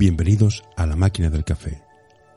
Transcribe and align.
Bienvenidos 0.00 0.64
a 0.78 0.86
La 0.86 0.96
Máquina 0.96 1.28
del 1.28 1.44
Café, 1.44 1.82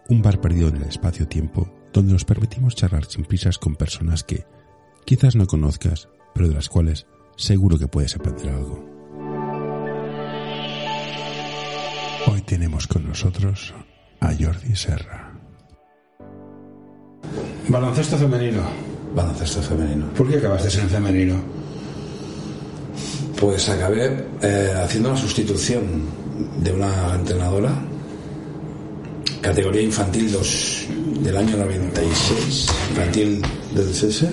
un 0.09 0.21
bar 0.21 0.41
perdido 0.41 0.67
en 0.67 0.75
el 0.75 0.83
espacio-tiempo 0.83 1.73
donde 1.93 2.11
nos 2.11 2.25
permitimos 2.25 2.75
charlar 2.75 3.05
sin 3.05 3.23
prisas 3.23 3.57
con 3.57 3.77
personas 3.77 4.25
que 4.25 4.45
quizás 5.05 5.37
no 5.37 5.47
conozcas, 5.47 6.09
pero 6.33 6.49
de 6.49 6.55
las 6.55 6.67
cuales 6.67 7.07
seguro 7.37 7.79
que 7.79 7.87
puedes 7.87 8.17
aprender 8.17 8.49
algo. 8.49 8.83
Hoy 12.27 12.41
tenemos 12.41 12.85
con 12.85 13.07
nosotros 13.07 13.73
a 14.19 14.33
Jordi 14.37 14.75
Serra. 14.75 15.31
Baloncesto 17.69 18.17
femenino. 18.17 18.63
Baloncesto 19.15 19.61
femenino. 19.61 20.07
¿Por 20.09 20.29
qué 20.29 20.35
acabaste 20.39 20.65
de 20.65 20.71
ser 20.71 20.89
femenino? 20.89 21.41
Pues 23.39 23.69
acabé 23.69 24.27
eh, 24.41 24.73
haciendo 24.83 25.11
una 25.11 25.17
sustitución 25.17 26.22
de 26.57 26.71
una 26.71 27.15
entrenadora, 27.15 27.71
categoría 29.41 29.81
infantil 29.81 30.31
2 30.31 30.87
del 31.21 31.37
año 31.37 31.57
96, 31.57 32.67
infantil 32.91 33.41
del 33.73 33.91
CS. 33.91 34.25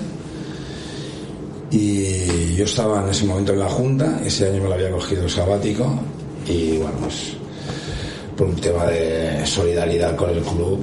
Y 1.72 2.54
yo 2.54 2.64
estaba 2.64 3.02
en 3.04 3.10
ese 3.10 3.24
momento 3.26 3.52
en 3.52 3.60
la 3.60 3.68
Junta, 3.68 4.20
ese 4.24 4.48
año 4.48 4.62
me 4.62 4.68
lo 4.68 4.74
había 4.74 4.90
cogido 4.90 5.24
el 5.24 5.30
sabático 5.30 6.00
y 6.46 6.78
bueno, 6.78 6.96
pues 7.00 7.36
por 8.36 8.48
un 8.48 8.56
tema 8.56 8.86
de 8.86 9.46
solidaridad 9.46 10.16
con 10.16 10.30
el 10.30 10.42
club 10.42 10.82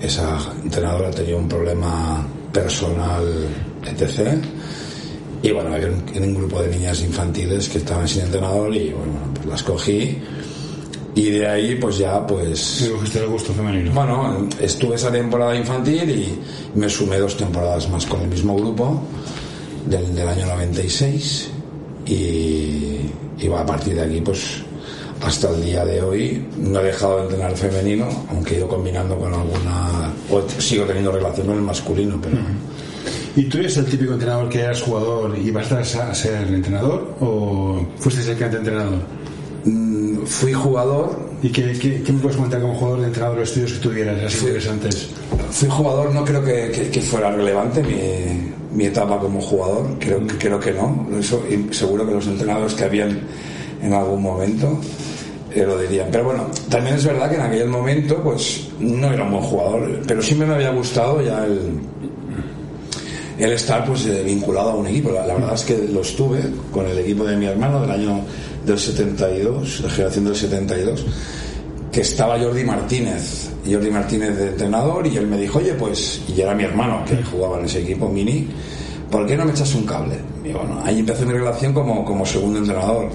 esa 0.00 0.38
entrenadora 0.62 1.10
tenía 1.10 1.36
un 1.36 1.48
problema 1.48 2.26
personal, 2.52 3.24
etc. 3.86 4.36
Y 5.42 5.50
bueno, 5.50 5.74
había 5.74 5.88
un, 5.88 6.22
un 6.22 6.34
grupo 6.34 6.60
de 6.60 6.68
niñas 6.68 7.00
infantiles 7.02 7.68
que 7.68 7.78
estaban 7.78 8.06
sin 8.06 8.22
entrenador 8.22 8.74
y 8.74 8.90
bueno, 8.90 9.31
las 9.48 9.62
cogí 9.62 10.18
y 11.14 11.30
de 11.30 11.46
ahí 11.46 11.76
pues 11.76 11.98
ya 11.98 12.26
pues... 12.26 12.88
Cogiste 12.92 13.18
el 13.20 13.28
gusto 13.28 13.52
femenino. 13.52 13.92
Bueno, 13.92 14.48
estuve 14.60 14.96
esa 14.96 15.10
temporada 15.10 15.54
infantil 15.54 16.10
y 16.10 16.38
me 16.78 16.88
sumé 16.88 17.18
dos 17.18 17.36
temporadas 17.36 17.88
más 17.90 18.06
con 18.06 18.22
el 18.22 18.28
mismo 18.28 18.56
grupo 18.56 19.02
del, 19.86 20.14
del 20.14 20.28
año 20.28 20.46
96 20.46 21.50
y, 22.06 22.12
y 23.38 23.48
va 23.48 23.60
a 23.60 23.66
partir 23.66 23.94
de 23.94 24.02
aquí 24.02 24.20
pues 24.20 24.62
hasta 25.22 25.50
el 25.50 25.62
día 25.62 25.84
de 25.84 26.00
hoy 26.02 26.46
no 26.58 26.80
he 26.80 26.84
dejado 26.84 27.18
de 27.18 27.22
entrenar 27.24 27.56
femenino, 27.56 28.08
aunque 28.30 28.54
he 28.54 28.58
ido 28.58 28.68
combinando 28.68 29.16
con 29.16 29.32
alguna... 29.32 30.12
o 30.30 30.42
sigo 30.58 30.84
teniendo 30.84 31.12
relación 31.12 31.46
con 31.46 31.56
el 31.56 31.62
masculino, 31.62 32.18
pero... 32.20 32.38
¿Y 33.36 33.44
tú 33.44 33.58
eres 33.58 33.76
el 33.78 33.86
típico 33.86 34.12
entrenador 34.12 34.48
que 34.48 34.60
eras 34.60 34.82
jugador 34.82 35.38
y 35.38 35.50
vas 35.50 35.70
a 35.72 36.14
ser 36.14 36.48
entrenador 36.48 37.14
o 37.20 37.86
fuiste 37.98 38.30
el 38.30 38.36
que 38.36 38.44
entrenador? 38.44 38.98
Fui 40.26 40.52
jugador. 40.52 41.32
¿Y 41.42 41.48
qué, 41.48 41.72
qué, 41.72 42.02
qué, 42.02 42.12
me 42.12 42.20
puedes 42.20 42.36
contar 42.36 42.60
como 42.60 42.74
jugador 42.74 43.00
de 43.00 43.06
entrenador 43.08 43.38
de 43.38 43.44
estudios 43.44 43.72
que 43.72 43.78
tuvieras 43.80 44.22
así 44.22 44.36
fui, 44.36 44.48
interesantes? 44.48 45.08
Fui 45.50 45.68
jugador, 45.68 46.14
no 46.14 46.24
creo 46.24 46.44
que, 46.44 46.70
que, 46.70 46.88
que 46.88 47.00
fuera 47.00 47.32
relevante 47.32 47.82
mi, 47.82 48.76
mi, 48.76 48.86
etapa 48.86 49.18
como 49.18 49.40
jugador, 49.40 49.98
creo, 49.98 50.20
mm. 50.20 50.26
creo 50.38 50.60
que 50.60 50.72
no. 50.72 51.08
Eso, 51.18 51.42
y 51.50 51.74
seguro 51.74 52.06
que 52.06 52.14
los 52.14 52.26
entrenadores 52.28 52.74
que 52.74 52.84
habían 52.84 53.20
en 53.82 53.92
algún 53.92 54.22
momento 54.22 54.78
eh, 55.54 55.64
lo 55.66 55.78
dirían. 55.78 56.08
Pero 56.10 56.24
bueno, 56.24 56.46
también 56.68 56.96
es 56.96 57.04
verdad 57.04 57.28
que 57.28 57.36
en 57.36 57.42
aquel 57.42 57.68
momento 57.68 58.22
pues 58.22 58.68
no 58.78 59.12
era 59.12 59.24
un 59.24 59.32
buen 59.32 59.42
jugador, 59.42 60.00
pero 60.06 60.22
siempre 60.22 60.46
me 60.46 60.54
había 60.54 60.70
gustado 60.70 61.20
ya 61.20 61.44
el, 61.44 61.80
el 63.38 63.52
estar 63.52 63.84
pues 63.84 64.06
eh, 64.06 64.22
vinculado 64.24 64.70
a 64.70 64.74
un 64.76 64.86
equipo. 64.86 65.10
La, 65.10 65.26
la, 65.26 65.34
verdad 65.34 65.54
es 65.54 65.64
que 65.64 65.76
lo 65.76 66.00
estuve 66.00 66.40
con 66.70 66.86
el 66.86 66.98
equipo 66.98 67.24
de 67.24 67.36
mi 67.36 67.46
hermano 67.46 67.80
del 67.80 67.90
año 67.90 68.20
del 68.66 68.78
72, 68.78 69.80
la 69.80 69.90
generación 69.90 70.24
del 70.24 70.36
72, 70.36 71.06
que 71.90 72.00
estaba 72.00 72.38
Jordi 72.38 72.64
Martínez, 72.64 73.50
Jordi 73.70 73.90
Martínez 73.90 74.36
de 74.36 74.48
entrenador, 74.48 75.06
y 75.06 75.16
él 75.16 75.26
me 75.26 75.38
dijo, 75.38 75.58
oye, 75.58 75.74
pues, 75.74 76.22
y 76.34 76.40
era 76.40 76.54
mi 76.54 76.64
hermano 76.64 77.04
que 77.04 77.22
jugaba 77.22 77.58
en 77.58 77.66
ese 77.66 77.80
equipo 77.80 78.08
mini, 78.08 78.48
¿por 79.10 79.26
qué 79.26 79.36
no 79.36 79.44
me 79.44 79.52
echas 79.52 79.74
un 79.74 79.84
cable? 79.84 80.16
Y 80.44 80.52
bueno, 80.52 80.80
ahí 80.84 81.00
empezó 81.00 81.26
mi 81.26 81.32
relación 81.32 81.72
como, 81.72 82.04
como 82.04 82.24
segundo 82.24 82.58
entrenador 82.58 83.10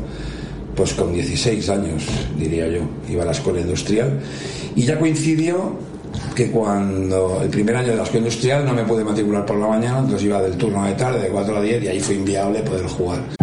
pues 0.78 0.94
con 0.94 1.12
16 1.12 1.70
años, 1.70 2.04
diría 2.38 2.68
yo, 2.68 2.82
iba 3.10 3.24
a 3.24 3.26
la 3.26 3.32
escuela 3.32 3.60
industrial 3.60 4.20
y 4.76 4.84
ya 4.84 5.00
coincidió 5.00 5.76
que 6.36 6.52
cuando 6.52 7.42
el 7.42 7.50
primer 7.50 7.76
año 7.76 7.90
de 7.90 7.96
la 7.98 8.04
escuela 8.04 8.28
industrial 8.28 8.64
no 8.64 8.74
me 8.74 8.84
pude 8.84 9.04
matricular 9.04 9.44
por 9.44 9.58
la 9.58 9.68
mañana, 9.68 10.00
entonces 10.00 10.24
iba 10.24 10.40
del 10.40 10.56
turno 10.56 10.86
de 10.86 10.94
tarde, 10.94 11.22
de 11.22 11.30
4 11.30 11.58
a 11.58 11.62
10 11.62 11.84
y 11.84 11.88
ahí 11.88 12.00
fue 12.00 12.16
inviable 12.16 12.62
poder 12.62 12.86
jugar. 12.86 13.37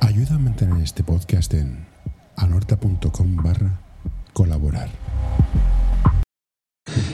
Ayuda 0.00 0.34
a 0.34 0.38
mantener 0.38 0.82
este 0.82 1.02
podcast 1.02 1.54
en 1.54 1.86
anorta.com 2.36 3.36
barra 3.36 3.80
colaborar. 4.32 4.88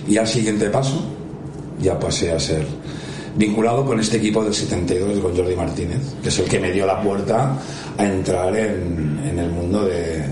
Y 0.09 0.17
al 0.17 0.27
siguiente 0.27 0.69
paso 0.69 1.05
ya 1.81 1.99
pasé 1.99 2.33
a 2.33 2.41
ser 2.41 2.67
vinculado 3.37 3.85
con 3.87 3.99
este 4.01 4.19
equipo 4.19 4.45
del 4.45 4.55
72 4.55 5.21
con 5.21 5.37
Jordi 5.37 5.57
Martínez, 5.57 6.15
que 6.23 6.29
es 6.29 6.39
el 6.39 6.49
que 6.49 6.61
me 6.61 6.71
dio 6.73 6.87
la 6.87 7.01
puerta 7.01 7.57
a 7.97 8.05
entrar 8.05 8.55
en, 8.57 9.21
en 9.25 9.39
el 9.39 9.51
mundo 9.51 9.85
de, 9.87 10.25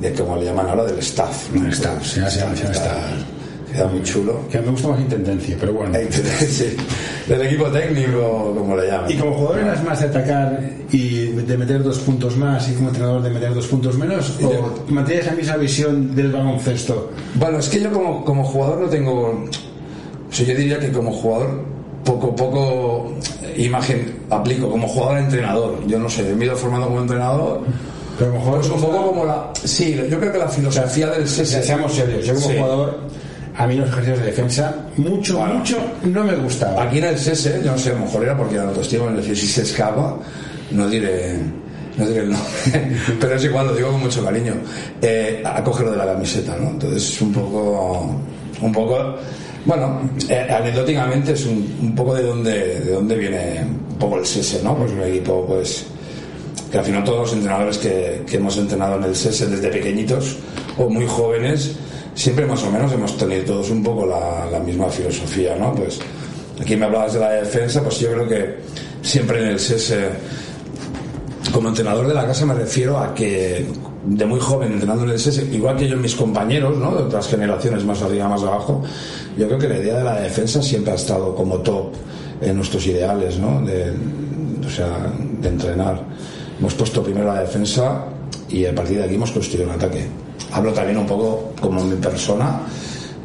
de, 0.00 0.12
como 0.12 0.36
le 0.36 0.44
llaman 0.44 0.68
ahora, 0.68 0.84
del 0.84 0.98
staff. 0.98 1.50
¿no? 1.52 1.64
El 1.64 1.72
staff, 1.72 2.04
sí, 2.04 2.20
sí, 2.28 2.40
sí, 2.54 2.62
está, 2.70 3.10
queda 3.72 3.86
muy 3.86 4.02
chulo. 4.02 4.40
Que 4.50 4.60
me 4.60 4.70
gusta 4.70 4.88
más 4.88 5.00
intendencia, 5.00 5.56
pero 5.58 5.72
bueno. 5.72 5.98
sí, 6.48 6.76
del 7.26 7.42
equipo 7.42 7.66
técnico, 7.66 8.54
como 8.56 8.76
le 8.76 8.86
llaman. 8.86 9.10
¿Y 9.10 9.14
como 9.16 9.32
jugador 9.34 9.60
eras 9.60 9.84
más 9.84 10.00
de 10.00 10.06
atacar 10.06 10.60
y 10.90 11.26
de 11.26 11.56
meter 11.56 11.82
dos 11.82 11.98
puntos 11.98 12.36
más 12.36 12.68
y 12.68 12.74
como 12.74 12.88
entrenador 12.88 13.22
de 13.22 13.30
meter 13.30 13.54
dos 13.54 13.66
puntos 13.66 13.96
menos? 13.96 14.38
¿O 14.42 14.48
de... 14.48 14.92
mantienes 14.92 15.26
la 15.26 15.32
misma 15.32 15.56
visión 15.56 16.14
del 16.14 16.32
baloncesto? 16.32 17.10
Bueno, 17.34 17.58
es 17.58 17.68
que 17.68 17.80
yo 17.80 17.92
como, 17.92 18.24
como 18.24 18.44
jugador 18.44 18.80
no 18.80 18.88
tengo... 18.88 19.44
O 20.30 20.32
sea, 20.32 20.46
yo 20.46 20.54
diría 20.54 20.78
que 20.78 20.92
como 20.92 21.10
jugador 21.10 21.78
poco 22.04 22.34
poco 22.34 23.14
imagen 23.56 24.20
aplico 24.30 24.70
como 24.70 24.88
jugador 24.88 25.18
entrenador 25.18 25.86
yo 25.86 25.98
no 25.98 26.08
sé 26.08 26.22
me 26.34 26.44
he 26.44 26.46
ido 26.46 26.56
formando 26.56 26.86
como 26.86 27.00
entrenador 27.00 27.60
pero 28.18 28.30
como 28.30 28.44
jugador 28.44 28.60
pues 28.60 28.72
un 28.72 28.80
poco 28.80 29.06
como 29.08 29.24
la 29.24 29.50
sí 29.64 29.94
yo 30.10 30.18
creo 30.18 30.32
que 30.32 30.38
la 30.38 30.48
filosofía 30.48 31.06
o 31.06 31.10
sea, 31.10 31.18
del 31.18 31.28
CS 31.28 31.66
seamos 31.66 31.92
serios 31.92 32.26
yo 32.26 32.34
como 32.34 32.46
sí. 32.46 32.56
jugador 32.56 32.98
a 33.58 33.66
mí 33.66 33.74
los 33.74 33.88
ejercicios 33.88 34.20
de 34.20 34.26
defensa 34.26 34.74
mucho 34.96 35.38
bueno, 35.38 35.54
mucho 35.54 35.78
no 36.04 36.24
me 36.24 36.36
gustaba. 36.36 36.84
Aquí 36.84 36.98
en 36.98 37.04
el 37.04 37.16
CS 37.16 37.64
yo 37.64 37.72
no 37.72 37.78
sé 37.78 37.90
a 37.90 37.94
lo 37.94 38.00
mejor 38.00 38.22
era 38.22 38.36
porque 38.36 38.56
la 38.56 38.62
autoestima 38.62 39.10
es 39.10 39.16
decir 39.16 39.36
si 39.36 39.46
se 39.48 39.62
escapa 39.62 40.16
no 40.70 40.88
diré 40.88 41.36
no 41.96 42.06
diré 42.06 42.20
el 42.20 42.30
nombre. 42.30 42.96
Pero 43.20 43.34
es 43.34 43.44
igual 43.44 43.66
lo 43.66 43.74
digo 43.74 43.90
con 43.90 44.00
mucho 44.00 44.24
cariño. 44.24 44.54
Eh, 45.02 45.42
a 45.44 45.62
cogerlo 45.64 45.90
de 45.90 45.98
la 45.98 46.06
camiseta 46.06 46.56
no 46.56 46.70
entonces 46.70 47.02
es 47.14 47.20
un 47.20 47.32
poco 47.32 48.16
un 48.62 48.72
poco 48.72 49.16
bueno, 49.66 50.00
eh, 50.28 50.46
anecdóticamente 50.48 51.32
es 51.32 51.44
un, 51.44 51.78
un, 51.82 51.94
poco 51.94 52.14
de 52.14 52.22
dónde, 52.22 52.80
de 52.80 52.92
dónde 52.92 53.16
viene 53.16 53.66
un 53.90 53.98
poco 53.98 54.18
el 54.18 54.24
SESE, 54.24 54.62
¿no? 54.62 54.74
Pues 54.74 54.92
un 54.92 55.02
equipo, 55.02 55.44
pues, 55.46 55.84
que 56.70 56.78
al 56.78 56.84
final 56.86 57.04
todos 57.04 57.18
los 57.18 57.32
entrenadores 57.34 57.76
que, 57.76 58.22
que 58.26 58.36
hemos 58.36 58.56
entrenado 58.56 58.96
en 58.96 59.04
el 59.04 59.14
SESE 59.14 59.46
desde 59.46 59.68
pequeñitos 59.68 60.36
o 60.78 60.88
muy 60.88 61.06
jóvenes, 61.06 61.76
siempre 62.18 62.44
más 62.46 62.60
o 62.64 62.70
menos 62.70 62.92
hemos 62.92 63.16
tenido 63.16 63.44
todos 63.44 63.70
un 63.70 63.80
poco 63.80 64.04
la, 64.04 64.58
misma 64.58 64.88
filosofía, 64.88 65.54
¿no? 65.54 65.72
Pues, 65.72 66.00
aquí 66.60 66.76
me 66.76 66.86
hablabas 66.86 67.14
de 67.14 67.20
la 67.20 67.30
defensa, 67.30 67.80
pues 67.80 68.00
yo 68.00 68.10
creo 68.12 68.28
que 68.28 68.56
siempre 69.02 69.40
en 69.40 69.50
el 69.50 69.60
SESE, 69.60 70.08
como 71.52 71.68
entrenador 71.68 72.08
de 72.08 72.14
la 72.14 72.26
casa 72.26 72.44
me 72.44 72.54
refiero 72.54 72.98
a 72.98 73.14
que 73.14 73.64
de 74.04 74.26
muy 74.26 74.40
joven 74.40 74.72
entrenando 74.72 75.04
en 75.04 75.10
el 75.10 75.14
SS, 75.14 75.44
igual 75.52 75.76
que 75.76 75.86
yo 75.86 75.96
mis 75.96 76.16
compañeros, 76.16 76.76
¿no? 76.76 76.92
de 76.96 77.04
otras 77.04 77.28
generaciones 77.28 77.84
más 77.84 78.02
arriba, 78.02 78.28
más 78.28 78.42
abajo, 78.42 78.82
yo 79.36 79.46
creo 79.46 79.58
que 79.58 79.68
la 79.68 79.78
idea 79.78 79.98
de 79.98 80.04
la 80.04 80.20
defensa 80.20 80.60
siempre 80.60 80.92
ha 80.92 80.96
estado 80.96 81.36
como 81.36 81.58
top 81.58 81.92
en 82.40 82.56
nuestros 82.56 82.84
ideales, 82.86 83.38
¿no? 83.38 83.62
de, 83.62 83.92
o 84.66 84.70
sea, 84.70 85.12
de 85.40 85.48
entrenar. 85.48 86.02
Hemos 86.58 86.74
puesto 86.74 87.00
primero 87.00 87.28
la 87.28 87.42
defensa 87.42 88.06
y 88.48 88.64
a 88.64 88.74
partir 88.74 88.98
de 88.98 89.04
aquí 89.04 89.14
hemos 89.14 89.32
construido 89.32 89.68
un 89.68 89.74
ataque. 89.74 90.06
Hablo 90.52 90.72
también 90.72 90.98
un 90.98 91.06
poco 91.06 91.52
como 91.60 91.84
mi 91.84 91.96
persona, 91.96 92.60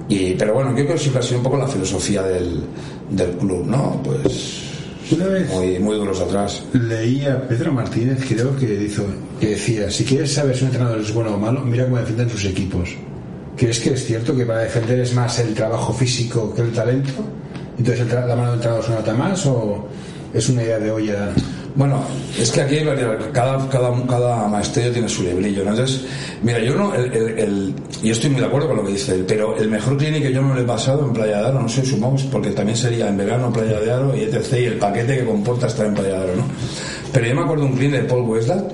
y, 0.10 0.34
pero 0.34 0.54
bueno, 0.54 0.72
yo 0.72 0.84
creo 0.84 0.94
que 0.94 1.00
siempre 1.00 1.22
ha 1.22 1.24
sido 1.24 1.38
un 1.38 1.44
poco 1.44 1.58
la 1.58 1.68
filosofía 1.68 2.24
del, 2.24 2.62
del 3.10 3.32
club, 3.38 3.66
¿no? 3.66 4.02
Pues 4.04 4.64
una 5.12 5.28
vez 5.28 5.50
muy, 5.50 5.80
muy 5.80 5.96
duros 5.96 6.20
atrás. 6.20 6.64
Leí 6.74 7.26
a 7.26 7.48
Pedro 7.48 7.72
Martínez, 7.72 8.26
creo 8.28 8.56
que, 8.56 8.84
hizo, 8.84 9.06
que 9.40 9.50
decía, 9.50 9.90
si 9.90 10.04
quieres 10.04 10.34
saber 10.34 10.56
si 10.56 10.64
un 10.64 10.70
entrenador 10.70 11.00
es 11.00 11.14
bueno 11.14 11.36
o 11.36 11.38
malo, 11.38 11.62
mira 11.62 11.86
cómo 11.86 11.98
defienden 11.98 12.30
sus 12.30 12.46
equipos. 12.46 12.90
¿Crees 13.56 13.80
que 13.80 13.92
es 13.92 14.06
cierto 14.06 14.36
que 14.36 14.46
para 14.46 14.60
defender 14.60 15.00
es 15.00 15.14
más 15.14 15.40
el 15.40 15.54
trabajo 15.54 15.94
físico 15.94 16.54
que 16.54 16.62
el 16.62 16.72
talento? 16.72 17.12
Entonces 17.78 18.12
la 18.12 18.36
mano 18.36 18.46
del 18.46 18.54
entrenador 18.56 18.84
se 18.84 18.92
nota 18.92 19.14
más 19.14 19.46
o 19.46 19.88
es 20.34 20.50
una 20.50 20.64
idea 20.64 20.80
de 20.80 20.92
olla? 20.92 21.30
Bueno, 21.76 22.04
es 22.40 22.52
que 22.52 22.62
aquí 22.62 22.78
cada, 23.32 23.68
cada, 23.68 24.06
cada 24.06 24.48
maestrillo 24.48 24.92
tiene 24.92 25.10
su 25.10 25.24
librillo, 25.24 25.64
¿no? 25.64 25.72
Entonces, 25.72 26.06
mira, 26.44 26.60
yo 26.60 26.76
no, 26.76 26.94
yo 26.96 28.12
estoy 28.12 28.30
muy 28.30 28.42
de 28.42 28.46
acuerdo 28.46 28.68
con 28.68 28.78
lo 28.78 28.86
que 28.86 28.92
dice 28.92 29.16
él, 29.16 29.26
pero 29.28 29.58
el 29.58 29.70
mejor 29.70 29.98
clinic 29.98 30.22
que 30.22 30.34
yo 30.34 30.44
me 30.44 30.54
lo 30.54 30.62
he 30.62 30.66
pasado 30.66 31.06
en 31.06 31.14
Playa 31.14 31.40
de 31.40 31.48
Aro, 31.48 31.62
no 31.62 31.70
sé, 31.70 31.84
sumamos, 31.84 32.24
porque 32.24 32.52
también 32.52 32.78
sería 32.78 33.10
en 33.10 33.18
verano 33.18 33.52
Playa 33.52 33.80
de 33.80 33.92
Aro 33.92 34.16
y 34.16 34.22
etc. 34.22 34.54
y 34.54 34.66
el 34.66 34.78
paquete 34.78 35.18
que 35.18 35.26
comporta 35.26 35.66
estar 35.66 35.88
en 35.88 35.96
Playa 35.96 36.10
de 36.10 36.24
Aro, 36.24 36.36
¿no? 36.36 36.44
Pero 37.12 37.28
yo 37.28 37.36
me 37.36 37.42
acuerdo 37.42 37.66
un 37.66 37.74
clinic 37.74 38.02
de 38.02 38.08
Paul 38.08 38.30
Westland, 38.30 38.72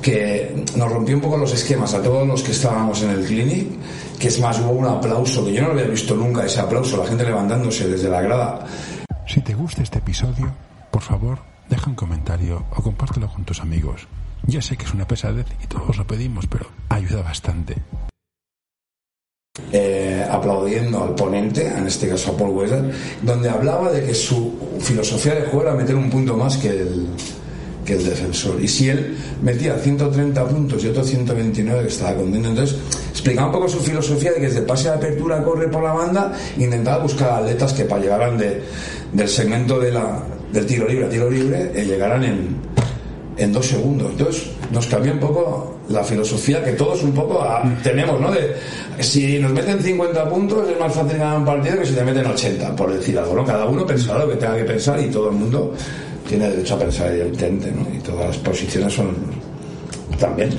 que 0.00 0.64
nos 0.76 0.92
rompió 0.92 1.16
un 1.16 1.20
poco 1.20 1.36
los 1.36 1.52
esquemas 1.52 1.92
a 1.94 2.02
todos 2.02 2.26
los 2.26 2.42
que 2.42 2.52
estábamos 2.52 3.02
en 3.02 3.10
el 3.10 3.24
clinic, 3.24 3.68
que 4.18 4.28
es 4.28 4.38
más, 4.38 4.60
un 4.60 4.86
aplauso, 4.86 5.44
que 5.44 5.52
yo 5.52 5.62
no 5.62 5.68
lo 5.68 5.72
había 5.74 5.86
visto 5.86 6.14
nunca, 6.14 6.46
ese 6.46 6.60
aplauso, 6.60 6.96
la 6.96 7.06
gente 7.06 7.24
levantándose 7.24 7.88
desde 7.88 8.08
la 8.08 8.20
grada. 8.20 8.64
Si 9.26 9.40
te 9.40 9.54
gusta 9.54 9.82
este 9.82 9.98
episodio, 9.98 10.52
por 10.90 11.02
favor, 11.02 11.38
deja 11.68 11.90
un 11.90 11.96
comentario 11.96 12.64
o 12.76 12.82
compártelo 12.82 13.28
con 13.28 13.44
tus 13.44 13.60
amigos. 13.60 14.08
Ya 14.46 14.62
sé 14.62 14.76
que 14.76 14.84
es 14.84 14.94
una 14.94 15.06
pesadez 15.06 15.46
y 15.62 15.66
todos 15.66 15.96
lo 15.96 16.06
pedimos, 16.06 16.46
pero 16.46 16.66
ayuda 16.88 17.22
bastante. 17.22 17.76
Eh, 19.72 20.26
aplaudiendo 20.30 21.02
al 21.02 21.14
ponente, 21.14 21.66
en 21.66 21.86
este 21.86 22.08
caso 22.08 22.30
a 22.30 22.36
Paul 22.36 22.50
Weiser, 22.50 22.90
donde 23.22 23.48
hablaba 23.48 23.90
de 23.90 24.06
que 24.06 24.14
su 24.14 24.54
filosofía 24.80 25.34
de 25.34 25.42
juego 25.42 25.62
era 25.62 25.74
meter 25.74 25.96
un 25.96 26.08
punto 26.08 26.36
más 26.36 26.56
que 26.56 26.68
el, 26.68 27.08
que 27.84 27.94
el 27.94 28.04
defensor. 28.04 28.62
Y 28.62 28.68
si 28.68 28.88
él 28.88 29.16
metía 29.42 29.76
130 29.76 30.46
puntos 30.46 30.84
y 30.84 30.88
otro 30.88 31.02
129 31.02 31.82
que 31.82 31.88
estaba 31.88 32.14
contento, 32.14 32.48
entonces 32.48 32.78
explicaba 33.10 33.48
un 33.48 33.52
poco 33.52 33.68
su 33.68 33.80
filosofía 33.80 34.30
de 34.30 34.36
que 34.36 34.46
desde 34.46 34.60
el 34.60 34.66
pase 34.66 34.88
de 34.88 34.94
apertura 34.94 35.42
corre 35.42 35.68
por 35.68 35.82
la 35.82 35.92
banda, 35.92 36.32
intentaba 36.56 37.02
buscar 37.02 37.42
atletas 37.42 37.72
que 37.72 37.84
para 37.84 38.00
llegaran 38.00 38.38
de, 38.38 38.62
del 39.12 39.28
segmento 39.28 39.80
de 39.80 39.90
la, 39.90 40.22
del 40.52 40.66
tiro 40.66 40.88
libre 40.88 41.06
a 41.06 41.08
tiro 41.08 41.30
libre 41.30 41.70
eh, 41.74 41.84
llegaran 41.84 42.24
en, 42.24 42.56
en 43.36 43.52
dos 43.52 43.66
segundos. 43.66 44.10
Entonces 44.10 44.50
nos 44.72 44.86
cambió 44.86 45.12
un 45.12 45.20
poco 45.20 45.78
la 45.88 46.04
filosofía 46.04 46.62
que 46.62 46.72
todos 46.72 47.02
un 47.02 47.12
poco 47.12 47.40
ah, 47.42 47.62
tenemos, 47.82 48.20
¿no? 48.20 48.30
De 48.30 48.54
si 49.00 49.38
nos 49.38 49.52
meten 49.52 49.80
50 49.80 50.28
puntos 50.28 50.68
es 50.68 50.78
más 50.78 50.92
fácil 50.92 51.18
ganar 51.18 51.38
un 51.38 51.44
partido 51.44 51.78
que 51.78 51.86
si 51.86 51.94
te 51.94 52.04
meten 52.04 52.26
80, 52.26 52.76
por 52.76 52.92
decir 52.92 53.18
algo, 53.18 53.34
¿no? 53.34 53.44
Cada 53.44 53.64
uno 53.66 53.86
pensará 53.86 54.20
lo 54.20 54.30
que 54.30 54.36
tenga 54.36 54.56
que 54.56 54.64
pensar 54.64 55.00
y 55.00 55.06
todo 55.08 55.30
el 55.30 55.36
mundo 55.36 55.72
tiene 56.28 56.50
derecho 56.50 56.74
a 56.74 56.78
pensar 56.78 57.10
evidentemente, 57.12 57.72
¿no? 57.72 57.86
Y 57.96 58.00
todas 58.00 58.26
las 58.26 58.36
posiciones 58.38 58.92
son 58.92 59.14
también. 60.18 60.50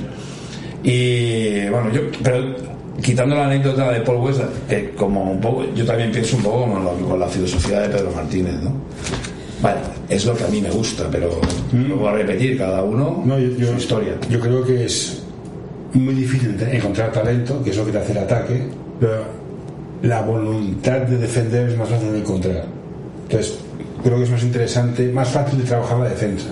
Y 0.81 1.67
bueno, 1.67 1.91
yo, 1.91 2.01
pero 2.23 2.55
quitando 3.01 3.35
la 3.35 3.45
anécdota 3.45 3.91
de 3.91 4.01
Paul 4.01 4.17
West, 4.17 4.41
que 4.67 4.91
como 4.91 5.31
un 5.31 5.41
poco, 5.41 5.65
yo 5.75 5.85
también 5.85 6.11
pienso 6.11 6.37
un 6.37 6.43
poco 6.43 6.71
con, 6.71 7.03
con 7.07 7.19
la 7.19 7.27
filosofía 7.27 7.81
de 7.81 7.89
Pedro 7.89 8.11
Martínez, 8.15 8.55
¿no? 8.63 8.73
Vale, 9.61 9.79
es 10.07 10.25
lo 10.25 10.35
que 10.35 10.43
a 10.45 10.47
mí 10.47 10.61
me 10.61 10.69
gusta, 10.69 11.07
pero 11.11 11.39
lo 11.73 11.95
voy 11.97 12.07
a 12.07 12.11
repetir, 12.13 12.57
cada 12.57 12.81
uno 12.83 13.21
No, 13.25 13.37
yo, 13.37 13.49
yo- 13.57 13.67
su 13.71 13.77
historia. 13.77 14.13
Yo 14.29 14.39
creo 14.39 14.63
que 14.63 14.85
es 14.85 15.21
muy 15.93 16.13
difícil 16.13 16.55
encontrar 16.71 17.11
talento, 17.11 17.61
que 17.63 17.71
es 17.71 17.77
lo 17.77 17.85
que 17.85 17.91
te 17.91 17.97
hace 17.97 18.11
el 18.13 18.17
ataque, 18.19 18.63
pero 18.99 19.23
la 20.03 20.21
voluntad 20.21 20.99
de 21.01 21.17
defender 21.17 21.69
es 21.69 21.77
más 21.77 21.89
fácil 21.89 22.11
de 22.13 22.19
encontrar. 22.19 22.63
Entonces, 23.23 23.57
creo 24.03 24.17
que 24.17 24.23
es 24.23 24.29
más 24.29 24.43
interesante, 24.43 25.11
más 25.11 25.27
fácil 25.29 25.59
de 25.59 25.65
trabajar 25.65 25.97
la 25.99 26.09
defensa. 26.09 26.47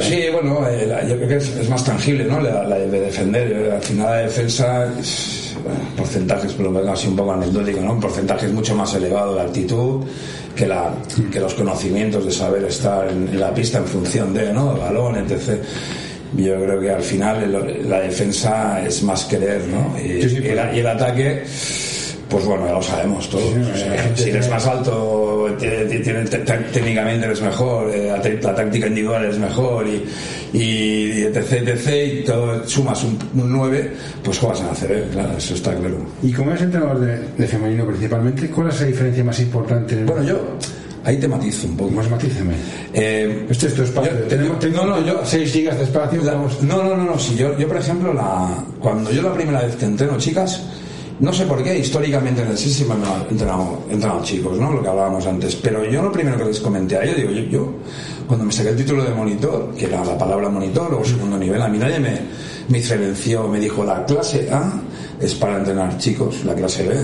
Sí, 0.00 0.24
bueno, 0.30 0.68
eh, 0.68 0.84
la- 0.86 1.06
yo 1.06 1.16
creo 1.16 1.28
que 1.28 1.36
es, 1.36 1.56
es 1.56 1.70
más 1.70 1.82
tangible, 1.84 2.24
¿no? 2.24 2.38
La, 2.40 2.64
la 2.64 2.76
de 2.76 3.00
defender. 3.00 3.50
Eh, 3.50 3.72
Al 3.72 3.80
final 3.80 4.06
la 4.06 4.16
defensa, 4.18 4.92
es, 5.00 5.45
porcentajes, 5.96 6.52
pero 6.52 6.90
así 6.90 7.08
un 7.08 7.16
poco 7.16 7.32
anecdótico, 7.32 7.80
¿no? 7.80 7.92
Un 7.92 8.00
porcentaje 8.00 8.48
mucho 8.48 8.74
más 8.74 8.94
elevado 8.94 9.34
de 9.34 9.40
altitud 9.42 10.04
que, 10.54 10.66
la, 10.66 10.94
que 11.32 11.40
los 11.40 11.54
conocimientos 11.54 12.24
de 12.24 12.32
saber 12.32 12.64
estar 12.64 13.08
en, 13.08 13.28
en 13.28 13.40
la 13.40 13.52
pista 13.54 13.78
en 13.78 13.86
función 13.86 14.32
de, 14.34 14.52
¿no? 14.52 14.72
El 14.74 14.80
balón, 14.80 15.16
etc. 15.16 15.62
Yo 16.36 16.54
creo 16.60 16.80
que 16.80 16.90
al 16.90 17.02
final 17.02 17.88
la 17.88 18.00
defensa 18.00 18.82
es 18.84 19.02
más 19.02 19.24
querer, 19.24 19.62
¿no? 19.68 19.98
Y, 19.98 20.22
Sí, 20.22 20.30
sí, 20.30 20.42
y 20.42 20.48
el, 20.48 20.76
y 20.76 20.80
el 20.80 20.86
ataque, 20.86 21.44
pues 22.28 22.44
bueno, 22.44 22.66
ya 22.66 22.72
lo 22.72 22.82
sabemos 22.82 23.28
todos. 23.28 23.44
Sí, 23.54 23.60
O 23.60 23.76
sea, 23.76 24.16
si 24.16 24.30
eres 24.30 24.48
más 24.50 24.66
alto, 24.66 25.35
te- 25.54 25.84
técnicamente 26.72 27.26
eres 27.26 27.40
mejor, 27.42 27.90
eh, 27.94 28.08
la, 28.42 28.54
táctica 28.54 28.86
individual 28.86 29.24
es 29.26 29.38
mejor 29.38 29.86
y, 29.86 30.04
y 30.52 31.22
etc, 31.22 31.52
etc, 31.68 32.20
y 32.20 32.24
todo, 32.24 32.66
sumas 32.68 33.02
un, 33.04 33.18
un 33.40 33.52
9, 33.52 33.92
pues 34.22 34.38
juegas 34.38 34.60
en 34.60 34.66
ACB, 34.66 35.10
claro, 35.12 35.36
eso 35.38 35.54
está 35.54 35.74
claro. 35.74 35.98
Y 36.22 36.32
como 36.32 36.50
eres 36.50 36.62
entrenador 36.62 37.00
de, 37.00 37.18
de 37.36 37.46
femenino 37.46 37.86
principalmente, 37.86 38.48
¿cuál 38.50 38.68
es 38.68 38.80
la 38.80 38.86
diferencia 38.86 39.24
más 39.24 39.40
importante? 39.40 39.94
En 39.94 40.06
Bueno, 40.06 40.22
yo 40.24 40.40
ahí 41.04 41.16
te 41.18 41.28
matizo 41.28 41.66
un 41.68 41.76
poco. 41.76 41.90
más 41.92 42.10
matízame. 42.10 42.54
Eh, 42.92 43.46
Este 43.48 43.66
es 43.68 43.74
tu 43.74 43.82
espacio. 43.82 44.12
yo- 44.12 44.24
Tenemos, 44.26 44.58
tengo 44.58 44.84
no, 44.84 44.98
no, 45.00 45.06
yo, 45.06 45.20
6 45.24 45.52
gigas 45.52 45.78
de 45.78 45.84
espacio. 45.84 46.20
La- 46.22 46.32
no, 46.34 46.82
no, 46.82 46.96
no, 46.96 47.04
no. 47.04 47.18
Si 47.18 47.36
yo, 47.36 47.56
yo, 47.58 47.68
por 47.68 47.76
ejemplo, 47.76 48.12
la, 48.12 48.48
cuando 48.80 49.10
yo 49.12 49.22
la 49.22 49.32
primera 49.34 49.60
vez 49.62 49.76
que 49.76 49.84
entreno 49.84 50.16
chicas, 50.18 50.62
no 51.18 51.32
sé 51.32 51.46
por 51.46 51.62
qué, 51.62 51.78
históricamente 51.78 52.42
en 52.42 52.48
el 52.48 52.58
siempre 52.58 52.98
me 52.98 53.06
he 53.06 53.30
entrenado, 53.30 53.78
entrenado 53.90 54.22
chicos, 54.22 54.58
¿no? 54.58 54.72
Lo 54.72 54.82
que 54.82 54.88
hablábamos 54.88 55.26
antes. 55.26 55.56
Pero 55.56 55.84
yo 55.84 56.02
lo 56.02 56.12
primero 56.12 56.36
que 56.36 56.44
les 56.44 56.60
comenté 56.60 56.96
a 56.96 57.04
ellos, 57.04 57.16
digo, 57.16 57.30
yo, 57.30 57.42
yo, 57.44 57.74
cuando 58.26 58.44
me 58.44 58.52
saqué 58.52 58.70
el 58.70 58.76
título 58.76 59.02
de 59.02 59.14
monitor, 59.14 59.72
que 59.74 59.86
era 59.86 60.04
la 60.04 60.18
palabra 60.18 60.50
monitor 60.50 60.92
o 60.92 61.04
segundo 61.04 61.38
nivel, 61.38 61.62
a 61.62 61.68
mí 61.68 61.78
nadie 61.78 61.98
me, 62.00 62.20
me 62.68 62.78
diferenció, 62.78 63.48
me 63.48 63.58
dijo, 63.58 63.82
la 63.84 64.04
clase 64.04 64.48
A 64.52 64.72
es 65.18 65.34
para 65.34 65.56
entrenar 65.56 65.96
chicos, 65.96 66.44
la 66.44 66.54
clase 66.54 66.86
B, 66.86 66.96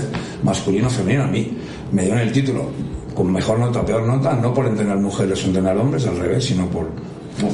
masculino, 0.43 0.89
femenino, 0.89 1.23
a 1.23 1.27
mí 1.27 1.57
me 1.91 2.03
dieron 2.03 2.19
el 2.19 2.31
título 2.31 2.69
con 3.15 3.31
mejor 3.31 3.59
nota 3.59 3.81
o 3.81 3.85
peor 3.85 4.03
nota, 4.03 4.33
no 4.35 4.53
por 4.53 4.67
entrenar 4.67 4.97
mujeres 4.97 5.43
o 5.43 5.47
entrenar 5.47 5.75
hombres, 5.77 6.05
al 6.05 6.17
revés, 6.17 6.45
sino 6.45 6.67
por, 6.67 6.87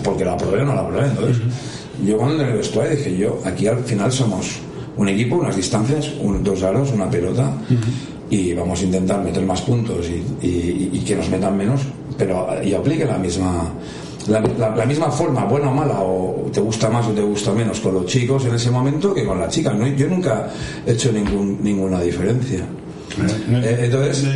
porque 0.04 0.26
la 0.26 0.36
probé 0.36 0.62
o 0.62 0.66
no 0.66 0.76
la 0.76 0.88
probé. 0.88 1.06
Entonces, 1.08 1.42
yo 2.06 2.18
cuando 2.18 2.34
entrené 2.34 2.52
el 2.52 2.58
vestuario 2.58 2.98
dije, 2.98 3.18
yo, 3.18 3.40
aquí 3.46 3.68
al 3.68 3.84
final 3.84 4.12
somos 4.12 4.60
un 5.00 5.08
equipo, 5.10 5.38
unas 5.38 5.56
distancias, 5.56 6.12
un- 6.22 6.44
dos 6.44 6.62
aros, 6.64 6.92
una 6.92 7.10
pelota, 7.10 7.52
y 8.30 8.54
vamos 8.54 8.82
a 8.82 8.84
intentar 8.86 9.24
meter 9.24 9.44
más 9.46 9.62
puntos 9.62 10.06
y, 10.08 10.46
y- 10.46 10.90
y 10.94 11.00
que 11.00 11.16
nos 11.16 11.30
metan 11.30 11.58
menos, 11.58 11.82
pero 12.18 12.48
y 12.64 12.74
aplique 12.74 13.06
la 13.06 13.18
misma 13.18 13.72
la, 14.28 14.42
la- 14.60 14.76
la 14.76 14.86
misma 14.86 15.10
forma, 15.10 15.46
buena 15.46 15.70
o 15.70 15.74
mala, 15.74 16.02
o 16.02 16.50
te 16.54 16.60
gusta 16.62 16.90
más 16.90 17.08
o 17.08 17.12
te 17.12 17.22
gusta 17.22 17.52
menos 17.54 17.80
con 17.80 17.94
los 17.96 18.06
chicos 18.06 18.46
en 18.46 18.54
ese 18.54 18.70
momento 18.70 19.14
que 19.14 19.26
con 19.26 19.40
las 19.40 19.50
chicas. 19.52 19.74
¿no? 19.76 19.88
Yo 19.88 20.08
nunca 20.08 20.48
he 20.86 20.92
hecho 20.92 21.12
ningún, 21.12 21.58
ninguna 21.64 22.00
diferencia. 22.02 22.60
No- 23.50 23.58
Eh, 23.58 23.86
entonces, 23.86 24.24
no 24.24 24.32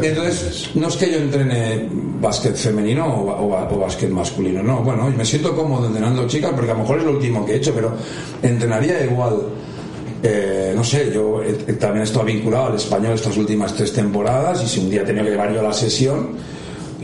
ti, 0.00 0.06
entonces, 0.06 0.70
no 0.76 0.86
es 0.88 0.96
que 0.96 1.10
yo 1.10 1.18
entrene 1.18 1.88
básquet 2.20 2.54
femenino 2.54 3.04
o, 3.06 3.30
o 3.32 3.74
o 3.74 3.78
básquet 3.80 4.10
masculino, 4.10 4.62
no. 4.62 4.80
Bueno, 4.82 5.10
me 5.10 5.24
siento 5.24 5.56
cómodo 5.56 5.86
entrenando 5.88 6.24
chicas 6.28 6.52
porque 6.54 6.70
a 6.70 6.74
lo 6.74 6.80
mejor 6.82 6.98
es 7.00 7.04
lo 7.04 7.12
último 7.18 7.44
que 7.44 7.52
he 7.54 7.56
hecho, 7.56 7.72
pero 7.74 7.90
entrenaría 8.42 9.04
igual. 9.04 9.34
Eh, 10.22 10.72
no 10.74 10.84
sé, 10.84 11.10
yo 11.12 11.42
eh, 11.42 11.72
también 11.78 12.04
estoy 12.04 12.32
vinculado 12.34 12.66
al 12.66 12.76
español 12.76 13.14
estas 13.14 13.36
últimas 13.36 13.74
tres 13.74 13.92
temporadas 13.92 14.62
y 14.64 14.68
si 14.68 14.80
un 14.80 14.90
día 14.90 15.04
tenido 15.04 15.24
que 15.24 15.30
llevar 15.32 15.52
yo 15.54 15.62
la 15.62 15.72
sesión, 15.72 16.30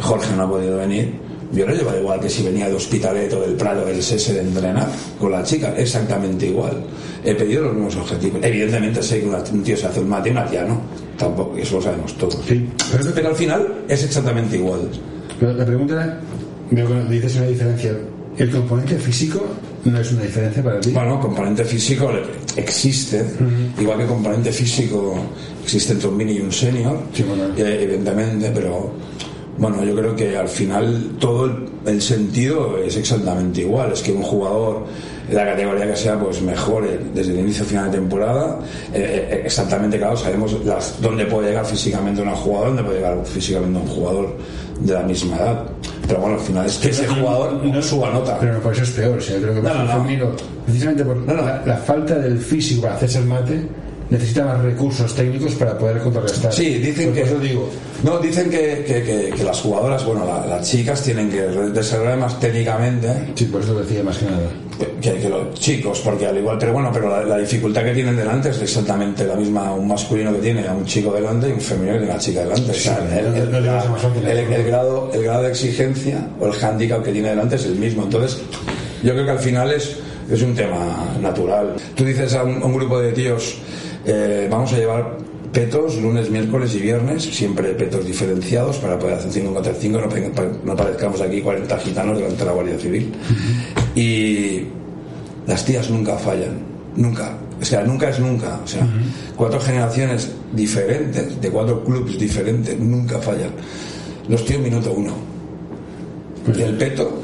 Jorge 0.01 0.35
no 0.37 0.45
ha 0.45 0.49
podido 0.51 0.77
venir, 0.79 1.15
yo 1.53 1.67
lo 1.67 1.75
llevo 1.75 1.91
igual 1.99 2.21
que 2.21 2.29
si 2.29 2.43
venía 2.45 2.69
de 2.69 2.75
Hospitalet 2.75 3.33
o 3.33 3.41
del 3.41 3.55
Prado 3.55 3.85
del 3.87 3.99
SS 3.99 4.35
de 4.35 4.41
entrenar 4.41 4.87
con 5.19 5.33
la 5.33 5.43
chica, 5.43 5.75
exactamente 5.77 6.47
igual. 6.47 6.83
He 7.25 7.35
pedido 7.35 7.63
los 7.65 7.75
mismos 7.75 7.97
objetivos. 7.97 8.41
Evidentemente 8.45 9.03
sé 9.03 9.21
que 9.21 9.27
un 9.27 9.63
tío 9.65 9.77
se 9.77 9.87
hace 9.87 10.01
un 10.01 10.09
mate 10.09 10.29
y 10.29 10.33
una 10.33 10.47
tía 10.47 10.65
no. 10.65 10.81
Tampoco, 11.17 11.57
eso 11.57 11.77
lo 11.77 11.83
sabemos 11.83 12.15
todos. 12.15 12.39
Sí, 12.47 12.69
pero- 12.93 13.13
Pero 13.15 13.29
al 13.31 13.35
final 13.35 13.67
es 13.89 14.05
exactamente 14.05 14.57
igual. 14.57 14.83
Pero 15.41 15.53
la 15.55 15.65
pregunta 15.65 16.21
era, 16.71 17.05
dices 17.09 17.37
una 17.37 17.47
diferencia. 17.47 17.93
¿El 18.37 18.51
componente 18.51 18.97
físico 18.99 19.41
no 19.85 20.01
es 20.01 20.13
una 20.13 20.23
diferencia 20.23 20.63
para 20.63 20.81
ti? 20.81 20.91
Bueno, 20.91 21.21
componente 21.21 21.65
físico 21.65 22.11
existe, 22.57 23.25
igual 23.81 23.99
que 23.99 24.07
componente 24.07 24.53
físico 24.53 25.15
existe 25.63 25.93
entre 25.93 26.09
un 26.09 26.17
mini 26.17 26.33
y 26.33 26.41
un 26.41 26.53
senior, 26.53 27.01
Sí, 27.13 27.23
bueno. 27.23 27.45
eh, 27.57 27.83
evidentemente, 27.83 28.51
pero 28.55 28.93
bueno, 29.59 29.85
yo 29.85 29.95
creo 29.95 30.15
que 30.15 30.37
al 30.37 30.49
final 30.49 31.17
todo 31.19 31.51
el, 31.85 32.01
sentido 32.01 32.79
es 32.79 32.97
exactamente 32.97 33.63
igual. 33.63 33.93
Es 33.93 34.03
que 34.03 34.13
un 34.13 34.23
jugador 34.23 34.87
la 35.33 35.45
categoría 35.45 35.87
que 35.87 35.97
sea, 35.97 36.19
pues 36.19 36.41
mejore 36.41 37.01
desde 37.13 37.33
el 37.33 37.41
inicio 37.41 37.65
final 37.65 37.91
de 37.91 37.99
temporada. 37.99 38.61
eh, 38.95 39.29
eh, 39.31 39.43
exactamente, 39.45 39.99
claro, 39.99 40.17
sabemos 40.17 40.65
las, 40.65 41.01
dónde 41.03 41.27
puede 41.27 41.49
llegar 41.49 41.67
físicamente 41.67 42.23
una 42.23 42.37
jugadora, 42.37 42.69
dónde 42.69 42.85
puede 42.85 42.99
llegar 42.99 43.19
físicamente 43.27 43.81
un 43.81 43.87
jugador 43.89 44.37
de 44.81 44.95
la 44.95 45.03
misma 45.03 45.37
edad. 45.37 45.65
Pero 46.09 46.21
bueno, 46.21 46.37
al 46.37 46.43
final 46.43 46.67
es 46.67 46.79
que 46.79 46.89
ese 46.89 47.07
jugador 47.07 47.63
no 47.65 47.83
suba 47.83 48.11
nota. 48.11 48.39
Pero 48.41 48.55
no, 48.55 48.61
por 48.61 48.73
eso 48.73 48.83
es 48.83 48.91
peor. 48.91 49.19
O 49.19 49.21
sea, 49.21 49.37
yo 49.37 49.43
creo 49.43 49.55
que 49.57 49.61
No, 49.63 49.85
no, 49.85 50.37
precisamente 50.65 51.05
por 51.05 51.17
No, 51.19 51.35
no. 51.35 51.43
La, 51.43 51.63
la 51.67 51.77
falta 51.77 52.15
del 52.15 52.39
físico 52.39 52.83
para 52.83 52.95
hacerse 52.95 53.19
el 53.19 53.27
mate, 53.27 53.69
necesita 54.11 54.45
más 54.45 54.61
recursos 54.63 55.15
técnicos 55.15 55.55
para 55.55 55.77
poder 55.77 55.99
contrarrestar. 55.99 56.53
Sí, 56.53 56.75
dicen 56.79 57.11
Pues 57.13 57.17
que. 57.17 57.21
Por 57.21 57.29
eso 57.31 57.39
digo, 57.41 57.71
No, 58.05 58.19
dicen 58.21 58.49
que, 58.49 58.85
que- 58.87 59.03
que- 59.03 59.33
que 59.37 59.43
las 59.45 59.61
jugadoras, 59.61 60.05
bueno, 60.07 60.25
la- 60.25 60.47
las 60.47 60.71
chicas 60.71 61.03
tienen 61.03 61.29
que 61.31 61.41
desarrollar 61.43 62.17
más 62.19 62.39
técnicamente 62.39 63.09
sí, 63.35 63.47
por 63.47 63.61
eso 63.61 63.75
decía 63.75 64.03
más 64.05 64.19
que 64.19 64.27
nada. 64.27 64.49
que, 65.01 65.29
los 65.29 65.55
chicos, 65.59 66.01
porque 66.05 66.27
al 66.27 66.39
igual, 66.39 66.57
pero 66.61 66.73
bueno, 66.73 66.91
pero 66.93 67.09
la, 67.11 67.25
la 67.25 67.39
dificultad 67.39 67.83
que 67.85 67.93
tienen 67.95 68.17
delante 68.17 68.51
es 68.51 68.63
exactamente 68.63 69.25
la 69.27 69.35
misma 69.35 69.73
un 69.73 69.89
masculino 69.89 70.33
que 70.33 70.39
tiene 70.39 70.67
a 70.69 70.73
un 70.73 70.85
chico 70.87 71.13
delante 71.13 71.49
y 71.49 71.53
un 71.53 71.61
femenino 71.61 71.95
que 71.95 71.99
tiene 71.99 72.13
a 72.13 72.15
una 72.15 72.23
chica 72.23 72.41
delante. 72.43 72.71
O 72.71 72.75
sea, 72.75 72.97
Sí, 72.97 73.19
el, 73.19 73.25
no- 73.31 73.37
el- 73.37 73.51
no 73.53 73.61
le 73.61 73.67
la- 73.67 73.73
vas 73.75 73.87
a 73.87 73.91
más 73.91 74.01
fácil, 74.03 74.25
el- 74.27 74.49
¿no? 74.51 74.55
el 74.57 74.65
grado, 74.65 75.11
el 75.13 75.23
grado 75.25 75.43
de 75.43 75.49
exigencia 75.51 76.29
o 76.41 76.47
el 76.47 76.53
handicap 76.65 77.03
que 77.03 77.11
tiene 77.13 77.31
delante 77.31 77.57
es 77.57 77.65
el 77.65 77.75
mismo. 77.75 78.05
Entonces, 78.05 78.39
yo 79.03 79.13
creo 79.13 79.25
que 79.25 79.31
al 79.33 79.39
final 79.41 79.73
es, 79.73 79.97
es 80.31 80.41
un 80.43 80.55
tema 80.55 81.05
natural. 81.21 81.75
Tú 81.97 82.05
dices 82.05 82.33
a 82.35 82.45
un, 82.45 82.63
a 82.63 82.67
un 82.67 82.75
grupo 82.75 83.01
de 83.01 83.11
tíos, 83.13 83.57
eh, 84.09 84.49
vamos 84.51 84.73
a 84.73 84.77
llevar 84.79 85.19
petos 85.53 86.01
lunes, 86.01 86.31
miércoles 86.31 86.75
y 86.75 86.79
viernes, 86.79 87.25
siempre 87.25 87.75
petos 87.75 88.07
diferenciados 88.07 88.79
para 88.79 88.99
poder 88.99 89.17
hacer 89.17 89.31
5 89.31 89.53
contra 89.53 89.75
5, 89.75 90.01
no, 90.65 90.77
parezcamos 90.77 91.21
aquí 91.21 91.43
40 91.43 91.79
gitanos 91.79 92.17
delante 92.17 92.39
de 92.39 92.45
la 92.45 92.53
Guardia 92.53 92.79
Civil. 92.79 93.13
Y 93.95 94.63
las 95.47 95.63
tías 95.65 95.91
nunca 95.91 96.17
fallan, 96.17 96.59
nunca. 96.97 97.37
O 97.61 97.65
sea, 97.65 97.83
nunca 97.83 98.09
es 98.09 98.19
nunca. 98.19 98.61
O 98.65 98.67
sea, 98.67 98.87
cuatro 99.37 99.61
generaciones 99.61 100.33
diferentes, 100.55 101.39
de 101.41 101.51
cuatro 101.51 101.85
clubes 101.85 102.19
diferentes, 102.19 102.79
nunca 102.79 103.19
fallan. 103.19 103.51
Los 104.29 104.45
tíos 104.45 104.63
minuto 104.63 104.93
uno. 104.93 105.13
y 106.57 106.63
el 106.63 106.79
peto, 106.79 107.21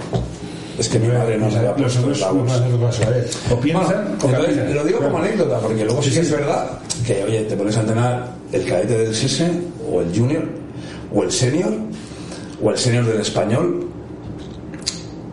es 0.79 0.89
que 0.89 0.99
mi 0.99 1.09
madre 1.09 1.39
no 1.39 1.51
se 1.51 1.59
había 1.59 1.71
Los 1.77 1.81
puesto 1.97 2.01
hombres 2.01 2.21
la 2.21 2.27
no 2.29 2.35
voz. 2.35 2.51
saben 2.53 2.73
lo 2.73 2.79
que 2.79 2.85
va 2.85 2.91
a. 2.91 3.55
O 3.55 3.61
piensan 3.61 4.07
o 4.23 4.27
Entonces, 4.27 4.57
caminan. 4.57 4.75
lo 4.75 4.85
digo 4.85 4.99
como 5.01 5.19
anécdota, 5.19 5.59
porque 5.61 5.85
luego 5.85 6.03
sí 6.03 6.11
que 6.11 6.21
es 6.21 6.31
verdad 6.31 6.67
que, 7.07 7.25
oye, 7.25 7.41
te 7.43 7.57
pones 7.57 7.77
a 7.77 7.81
entrenar 7.81 8.29
el 8.53 8.65
cadete 8.65 8.99
del 8.99 9.15
SESE, 9.15 9.51
o 9.91 10.01
el 10.01 10.09
junior, 10.17 10.45
o 11.13 11.23
el 11.23 11.31
senior, 11.31 11.73
o 12.63 12.71
el 12.71 12.79
senior 12.79 13.05
del 13.07 13.21
español, 13.21 13.89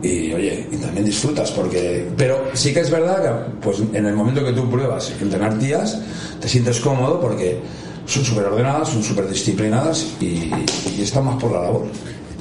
y 0.04 0.34
oye, 0.34 0.68
y 0.72 0.78
también 0.78 1.06
disfrutas, 1.06 1.52
porque. 1.52 2.08
Pero 2.18 2.46
sí 2.54 2.74
que 2.74 2.80
es 2.80 2.90
verdad 2.90 3.22
que, 3.22 3.52
pues 3.62 3.78
en 3.94 4.06
el 4.06 4.14
momento 4.16 4.44
que 4.44 4.52
tú 4.52 4.70
pruebas 4.70 5.12
entrenar 5.22 5.58
tías, 5.60 6.00
te 6.40 6.48
sientes 6.48 6.80
cómodo 6.80 7.20
porque 7.22 7.60
son 8.08 8.26
súper 8.26 8.46
ordenadas, 8.46 8.90
son 8.90 9.04
súper 9.04 9.28
disciplinadas 9.30 10.08
y, 10.20 10.50
y 10.98 11.02
están 11.04 11.26
más 11.26 11.36
por 11.36 11.52
la 11.52 11.62
labor. 11.62 11.84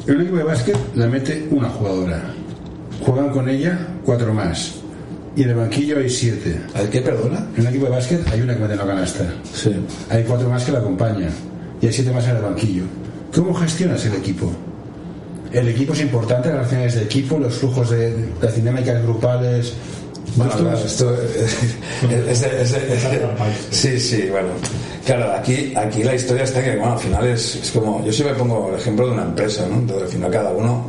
En 0.07 0.15
un 0.17 0.21
equipo 0.23 0.39
de 0.39 0.45
básquet 0.45 0.77
la 0.95 1.07
mete 1.07 1.47
una 1.51 1.69
jugadora. 1.69 2.35
Juegan 3.05 3.31
con 3.31 3.49
ella 3.49 3.79
cuatro 4.05 4.33
más. 4.35 4.73
Y 5.37 5.43
en 5.45 5.51
el 5.51 5.55
banquillo 5.57 5.99
hay 5.99 6.11
siete. 6.11 6.61
¿Al 6.75 6.91
qué, 6.91 7.01
perdona? 7.01 7.47
En 7.57 7.63
un 7.63 7.67
equipo 7.69 7.85
de 7.85 7.91
básquet 7.93 8.27
hay 8.33 8.41
una 8.41 8.55
que 8.55 8.61
mete 8.61 8.73
en 8.75 8.79
la 8.81 8.87
canasta. 8.87 9.33
Sí. 9.55 9.73
Hay 10.11 10.25
cuatro 10.25 10.49
más 10.49 10.65
que 10.65 10.73
la 10.73 10.81
acompañan. 10.81 11.31
Y 11.81 11.87
hay 11.87 11.93
siete 11.93 12.11
más 12.13 12.25
en 12.25 12.37
el 12.37 12.43
banquillo. 12.43 12.83
¿Cómo 13.35 13.55
gestionas 13.55 14.05
el 14.07 14.15
equipo? 14.15 14.51
El 15.53 15.69
equipo 15.69 15.93
es 15.93 16.01
importante, 16.01 16.49
las 16.49 16.59
relaciones 16.59 16.95
de 16.95 17.03
equipo, 17.03 17.39
los 17.39 17.55
flujos 17.55 17.91
de, 17.91 18.11
de 18.15 18.29
las 18.43 18.55
dinámicas 18.55 19.03
grupales. 19.03 19.73
Bueno, 20.37 20.53
claro, 20.53 20.79
es- 20.79 20.85
esto 20.85 21.15
es, 21.15 22.43
es- 22.43 22.43
es- 22.43 22.77
sí, 23.71 23.99
sí, 23.99 24.29
bueno. 24.31 24.49
Claro, 25.05 25.33
aquí, 25.33 25.73
aquí 25.77 26.05
la 26.05 26.15
historia 26.15 26.45
está 26.45 26.63
que, 26.63 26.77
bueno, 26.77 26.93
al 26.93 26.99
final 26.99 27.27
es, 27.27 27.57
es 27.57 27.71
como, 27.71 28.05
yo 28.05 28.13
siempre 28.13 28.37
pongo 28.37 28.69
el 28.73 28.81
ejemplo 28.81 29.07
de 29.07 29.13
una 29.13 29.23
empresa, 29.23 29.67
¿no? 29.69 29.77
Entonces, 29.77 30.05
al 30.07 30.13
final 30.13 30.31
cada 30.31 30.51
uno, 30.53 30.89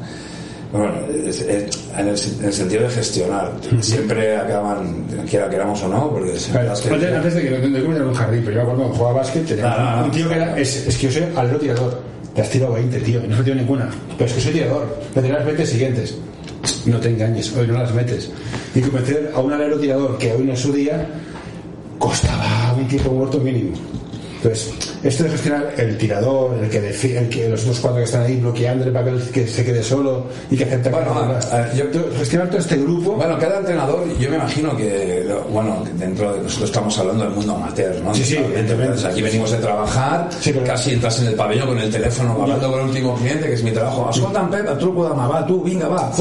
bueno, 0.72 0.94
es- 1.26 1.42
es- 1.42 1.80
en, 1.98 2.08
el, 2.08 2.16
en 2.40 2.46
el 2.46 2.54
sentido 2.54 2.84
de 2.84 2.90
gestionar, 2.90 3.52
siempre 3.82 4.38
acaban, 4.38 5.06
quiera 5.30 5.50
queramos 5.50 5.82
o 5.84 5.88
no, 5.90 6.10
porque 6.12 6.32
Claro, 6.52 6.72
antes, 6.72 7.14
antes 7.14 7.34
de 7.36 7.42
que 7.44 7.50
no 7.52 7.68
meter 7.70 8.02
en 8.02 8.08
un 8.08 8.14
jardín, 8.14 8.42
pero 8.46 8.52
yo 8.52 8.56
me 8.58 8.62
acuerdo 8.62 8.78
cuando 8.84 8.96
jugaba 8.98 9.18
básquet, 9.18 9.46
tenía 9.46 9.68
No, 9.70 9.78
no, 9.80 9.98
no. 9.98 10.06
un 10.06 10.12
tío 10.12 10.30
que 10.30 10.36
era. 10.36 10.58
Es, 10.58 10.88
es 10.88 10.98
que 10.98 11.08
yo 11.08 11.12
soy 11.14 11.24
alero 11.36 11.58
tirador. 11.60 12.02
Te 12.34 12.42
has 12.42 12.50
tirado 12.50 12.74
20, 12.74 13.00
tío, 13.02 13.20
y 13.24 13.28
no 13.28 13.34
has 13.34 13.40
metido 13.40 13.56
ninguna. 13.58 13.90
Pero 14.18 14.26
es 14.30 14.34
que 14.34 14.42
soy 14.42 14.54
tirador. 14.54 14.98
Meteré 15.14 15.34
las 15.34 15.46
20 15.46 15.66
siguientes. 15.66 16.18
No 16.86 16.98
te 17.00 17.10
engañes, 17.10 17.52
hoy 17.58 17.68
no 17.68 17.74
las 17.74 17.94
metes. 17.94 18.30
Y 18.74 18.80
convencer 18.82 19.32
a 19.36 19.40
un 19.40 19.52
alero 19.52 19.78
tirador 19.80 20.18
que 20.18 20.32
hoy 20.32 20.44
no 20.44 20.54
es 20.54 20.60
su 20.60 20.72
día, 20.72 21.06
costaba 22.00 22.74
un 22.78 22.88
tiempo 22.88 23.12
muerto 23.12 23.40
mínimo. 23.40 23.76
Entonces, 24.44 24.74
esto 25.04 25.24
de 25.24 25.30
gestionar 25.30 25.74
el 25.78 25.98
tirador, 25.98 26.58
el 26.64 26.70
que, 26.70 26.80
el 27.18 27.30
que 27.30 27.48
los 27.50 27.62
otros 27.62 27.80
cuatro 27.80 27.98
que 28.00 28.06
están 28.06 28.24
ahí 28.24 28.38
bloqueando 28.38 28.92
para 28.92 29.12
que 29.32 29.46
se 29.48 29.64
quede 29.64 29.84
solo 29.84 30.26
y 30.50 30.58
que 30.58 30.64
acepta 30.64 30.90
Bueno, 30.90 31.14
que 31.14 31.56
a- 31.56 31.64
a- 31.66 31.74
yo- 31.74 31.86
gestionar 32.18 32.48
todo 32.50 32.58
este 32.60 32.78
grupo. 32.78 33.12
Bueno, 33.14 33.38
cada 33.38 33.60
entrenador, 33.60 34.04
yo 34.20 34.30
me 34.32 34.38
imagino 34.38 34.76
que, 34.76 35.28
bueno, 35.52 35.84
dentro 35.94 36.34
de 36.34 36.42
nosotros 36.42 36.70
estamos 36.70 36.98
hablando 36.98 37.24
del 37.26 37.34
mundo 37.34 37.54
amateur, 37.56 37.96
¿no? 38.04 38.14
Sí, 38.16 38.24
sí. 38.24 38.38
Entonces, 38.56 39.06
aquí 39.06 39.22
venimos 39.22 39.52
de 39.52 39.58
trabajar, 39.58 40.28
Sí, 40.40 40.52
pero- 40.54 40.66
casi 40.66 40.92
entras 40.94 41.20
en 41.22 41.28
el 41.28 41.36
pabellón 41.36 41.68
con 41.68 41.78
el 41.80 41.92
teléfono 41.92 42.38
hablando 42.42 42.72
con 42.72 42.80
el 42.82 42.86
último 42.88 43.16
cliente, 43.16 43.46
que 43.48 43.54
es 43.54 43.64
mi 43.64 43.72
trabajo. 43.72 44.10
Escolta'm, 44.12 44.50
Pep, 44.50 44.68
el 44.70 44.78
truco 44.80 45.04
de 45.08 45.16
va, 45.16 45.46
tú, 45.46 45.64
venga, 45.64 45.88
va. 45.88 46.12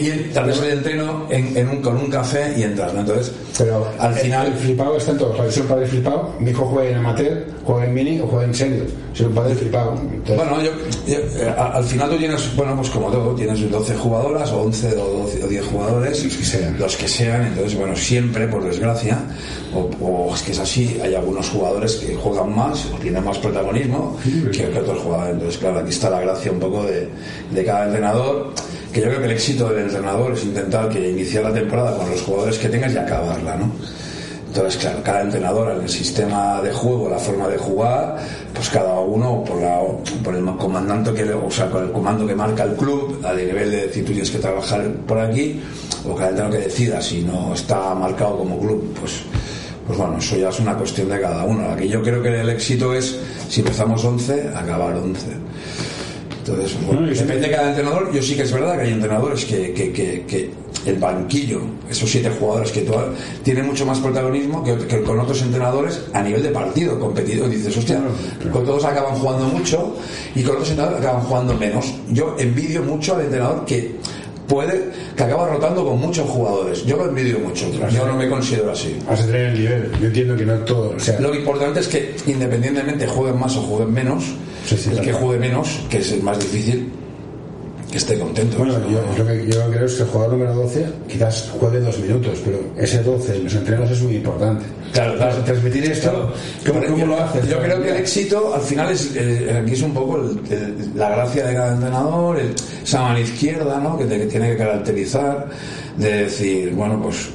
Y, 0.00 0.06
y 0.06 0.30
tal 0.32 0.50
el 0.50 0.64
entreno 0.72 1.26
en, 1.30 1.56
en 1.56 1.68
un, 1.68 1.82
con 1.82 1.96
un 1.96 2.08
café 2.10 2.52
y 2.56 2.62
entras, 2.62 2.92
¿no? 2.94 3.00
Entonces, 3.00 3.32
Pero 3.58 3.86
al 3.98 4.12
el- 4.12 4.18
final, 4.18 4.46
El 4.46 4.54
flipado 4.54 4.96
está 4.96 5.12
en 5.12 5.18
todo. 5.18 5.32
O 5.32 5.36
sea, 5.36 5.44
yo 5.46 5.50
soy 5.52 5.62
un 5.62 5.68
padre 5.68 5.86
flipado. 5.86 6.30
Mi 6.38 6.50
hijo 6.50 6.64
juega 6.66 6.90
en 6.90 6.99
amateur, 7.00 7.44
juega 7.64 7.84
en 7.86 7.94
mini 7.94 8.20
o 8.20 8.26
juega 8.26 8.44
en 8.46 8.54
serio. 8.54 8.84
Soy 9.12 9.26
un 9.26 9.34
padre 9.34 9.54
flipado. 9.56 9.94
Entonces, 10.00 10.36
Bueno, 10.36 10.62
yo, 10.62 10.70
yo, 11.06 11.14
eh, 11.18 11.54
al 11.58 11.84
final 11.84 12.10
tú 12.10 12.16
tienes, 12.16 12.56
bueno, 12.56 12.76
pues 12.76 12.90
como 12.90 13.10
todo, 13.10 13.34
tienes 13.34 13.68
12 13.70 13.94
jugadoras 13.96 14.50
o 14.52 14.62
11 14.62 14.96
o 14.96 15.04
12 15.24 15.44
o 15.44 15.48
10 15.48 15.64
jugadores, 15.66 16.24
Los 16.24 16.36
que 16.36 16.44
sean. 16.44 16.78
los 16.78 16.96
que 16.96 17.08
sean, 17.08 17.46
entonces, 17.46 17.76
bueno, 17.78 17.96
siempre, 17.96 18.46
por 18.46 18.62
desgracia, 18.64 19.18
o, 19.74 19.90
o 20.00 20.34
es 20.34 20.42
que 20.42 20.52
es 20.52 20.58
así, 20.58 20.98
hay 21.02 21.14
algunos 21.14 21.48
jugadores 21.50 21.96
que 21.96 22.14
juegan 22.14 22.54
más 22.54 22.86
o 22.94 22.98
tienen 22.98 23.24
más 23.24 23.38
protagonismo 23.38 24.16
que, 24.52 24.68
que 24.68 24.78
otros 24.78 24.98
jugadores. 25.00 25.34
Entonces, 25.34 25.58
claro, 25.58 25.80
aquí 25.80 25.90
está 25.90 26.08
la 26.10 26.20
gracia 26.20 26.52
un 26.52 26.60
poco 26.60 26.84
de, 26.84 27.08
de 27.52 27.64
cada 27.64 27.86
entrenador, 27.86 28.52
que 28.92 29.00
yo 29.00 29.06
creo 29.06 29.18
que 29.20 29.26
el 29.26 29.32
éxito 29.32 29.68
del 29.70 29.84
entrenador 29.86 30.32
es 30.32 30.44
intentar 30.44 30.88
que 30.88 31.10
iniciar 31.10 31.44
la 31.44 31.52
temporada 31.52 31.96
con 31.96 32.10
los 32.10 32.22
jugadores 32.22 32.58
que 32.58 32.68
tengas 32.68 32.92
y 32.92 32.96
acabarla, 32.98 33.56
¿no? 33.56 33.70
Entonces, 34.50 34.80
claro, 34.80 35.00
cada 35.04 35.22
entrenador 35.22 35.70
en 35.76 35.82
el 35.82 35.88
sistema 35.88 36.60
de 36.60 36.72
juego, 36.72 37.08
la 37.08 37.20
forma 37.20 37.46
de 37.46 37.56
jugar, 37.56 38.16
pues 38.52 38.68
cada 38.68 38.98
uno 38.98 39.44
por, 39.44 39.62
la, 39.62 39.78
por 40.24 40.34
el 40.34 40.44
comandante 40.56 41.14
que 41.14 41.32
o 41.32 41.48
sea, 41.52 41.70
con 41.70 41.84
el 41.84 41.92
comando 41.92 42.26
que 42.26 42.34
marca 42.34 42.64
el 42.64 42.74
club, 42.74 43.24
a 43.24 43.32
nivel 43.32 43.70
de 43.70 43.86
decir 43.86 44.04
tú 44.04 44.10
tienes 44.10 44.28
que 44.28 44.38
trabajar 44.38 44.90
por 45.06 45.20
aquí, 45.20 45.62
o 46.04 46.16
cada 46.16 46.30
entrenador 46.30 46.58
que 46.58 46.64
decida 46.64 47.00
si 47.00 47.22
no 47.22 47.54
está 47.54 47.94
marcado 47.94 48.38
como 48.38 48.58
club, 48.58 48.92
pues 48.98 49.22
pues 49.86 49.98
bueno, 49.98 50.18
eso 50.18 50.36
ya 50.36 50.48
es 50.50 50.60
una 50.60 50.76
cuestión 50.76 51.08
de 51.08 51.20
cada 51.20 51.44
uno. 51.44 51.68
La 51.68 51.76
que 51.76 51.88
yo 51.88 52.02
creo 52.02 52.22
que 52.22 52.28
el 52.28 52.48
éxito 52.48 52.92
es, 52.92 53.18
si 53.48 53.60
empezamos 53.60 54.04
11, 54.04 54.50
acabar 54.54 54.94
11. 54.94 55.26
Entonces, 56.52 56.86
bueno, 56.86 57.06
depende 57.06 57.40
de 57.40 57.50
cada 57.50 57.68
entrenador. 57.70 58.12
Yo 58.12 58.22
sí 58.22 58.34
que 58.36 58.42
es 58.42 58.52
verdad 58.52 58.76
que 58.76 58.82
hay 58.82 58.92
entrenadores 58.92 59.44
que, 59.44 59.72
que, 59.72 59.92
que, 59.92 60.24
que 60.26 60.50
el 60.86 60.96
banquillo, 60.96 61.60
esos 61.88 62.10
siete 62.10 62.30
jugadores 62.30 62.72
que 62.72 62.82
tú 62.82 62.92
tienen 63.42 63.66
mucho 63.66 63.84
más 63.84 63.98
protagonismo 63.98 64.62
que, 64.64 64.76
que 64.86 65.02
con 65.02 65.18
otros 65.18 65.42
entrenadores 65.42 66.00
a 66.12 66.22
nivel 66.22 66.42
de 66.42 66.50
partido, 66.50 66.98
competido. 66.98 67.48
Dices, 67.48 67.76
hostia, 67.76 68.00
con 68.52 68.64
todos 68.64 68.84
acaban 68.84 69.14
jugando 69.14 69.46
mucho 69.46 69.96
y 70.34 70.42
con 70.42 70.54
otros 70.54 70.70
entrenadores 70.70 71.04
acaban 71.04 71.22
jugando 71.22 71.54
menos. 71.54 71.94
Yo 72.10 72.36
envidio 72.38 72.82
mucho 72.82 73.16
al 73.16 73.22
entrenador 73.22 73.64
que 73.64 73.96
puede, 74.50 74.90
que 75.16 75.22
acaba 75.22 75.46
rotando 75.48 75.84
con 75.84 75.98
muchos 76.00 76.28
jugadores. 76.28 76.84
Yo 76.84 76.96
lo 76.96 77.08
envidio 77.08 77.38
mucho. 77.38 77.70
Yo 77.90 78.04
no 78.06 78.16
me 78.16 78.28
considero 78.28 78.72
así. 78.72 78.98
vas 79.08 79.20
a 79.20 79.26
tener 79.26 79.46
el 79.46 79.54
nivel. 79.60 79.92
Yo 80.00 80.06
entiendo 80.08 80.36
que 80.36 80.44
no 80.44 80.54
todo. 80.58 80.94
O 80.96 81.00
sea, 81.00 81.20
Lo 81.20 81.32
importante 81.34 81.78
es 81.80 81.86
que 81.88 82.16
independientemente 82.26 83.06
jueguen 83.06 83.38
más 83.38 83.56
o 83.56 83.62
jueguen 83.62 83.94
menos, 83.94 84.24
Sí, 84.66 84.76
sí, 84.76 84.90
el 84.90 84.96
claro. 84.96 85.06
que 85.06 85.12
juegue 85.14 85.38
menos, 85.38 85.80
que 85.88 85.98
es 85.98 86.12
el 86.12 86.22
más 86.22 86.38
difícil, 86.38 86.90
que 87.90 87.98
esté 87.98 88.18
contento. 88.18 88.58
Bueno, 88.58 88.74
yo, 88.88 89.00
yo 89.16 89.24
lo 89.24 89.26
que 89.30 89.46
yo 89.50 89.70
creo 89.70 89.86
es 89.86 89.94
que 89.94 90.02
el 90.02 90.08
jugador 90.08 90.32
número 90.34 90.54
12 90.54 90.86
quizás 91.08 91.50
juegue 91.58 91.80
dos 91.80 91.98
minutos, 91.98 92.38
pero 92.44 92.58
ese 92.76 93.02
12 93.02 93.36
en 93.36 93.44
los 93.44 93.54
entrenos 93.54 93.90
es 93.90 94.02
muy 94.02 94.16
importante. 94.16 94.64
Claro, 94.92 95.16
claro. 95.16 95.36
Transmitir 95.44 95.84
esto, 95.90 96.10
Claro. 96.64 96.80
¿cómo, 96.86 96.96
yo- 96.98 97.06
lo 97.06 97.20
haces? 97.20 97.48
Yo 97.48 97.58
creo 97.60 97.82
que 97.82 97.90
el 97.90 97.96
éxito 97.96 98.54
al 98.54 98.60
final 98.60 98.90
es 98.92 99.10
eh, 99.16 99.60
aquí 99.62 99.72
es 99.72 99.82
un 99.82 99.92
poco 99.94 100.16
el- 100.20 100.40
el- 100.52 100.90
la 100.94 101.10
gracia 101.10 101.46
de 101.46 101.54
cada 101.54 101.74
entrenador, 101.74 102.38
el- 102.38 102.54
esa 102.84 103.02
mano 103.02 103.18
izquierda, 103.18 103.80
¿no? 103.80 103.98
Que, 103.98 104.04
te, 104.04 104.18
que 104.18 104.26
tiene 104.26 104.50
que 104.52 104.56
caracterizar, 104.56 105.48
de 105.96 106.12
decir, 106.24 106.72
bueno, 106.74 107.00
pues 107.02 107.28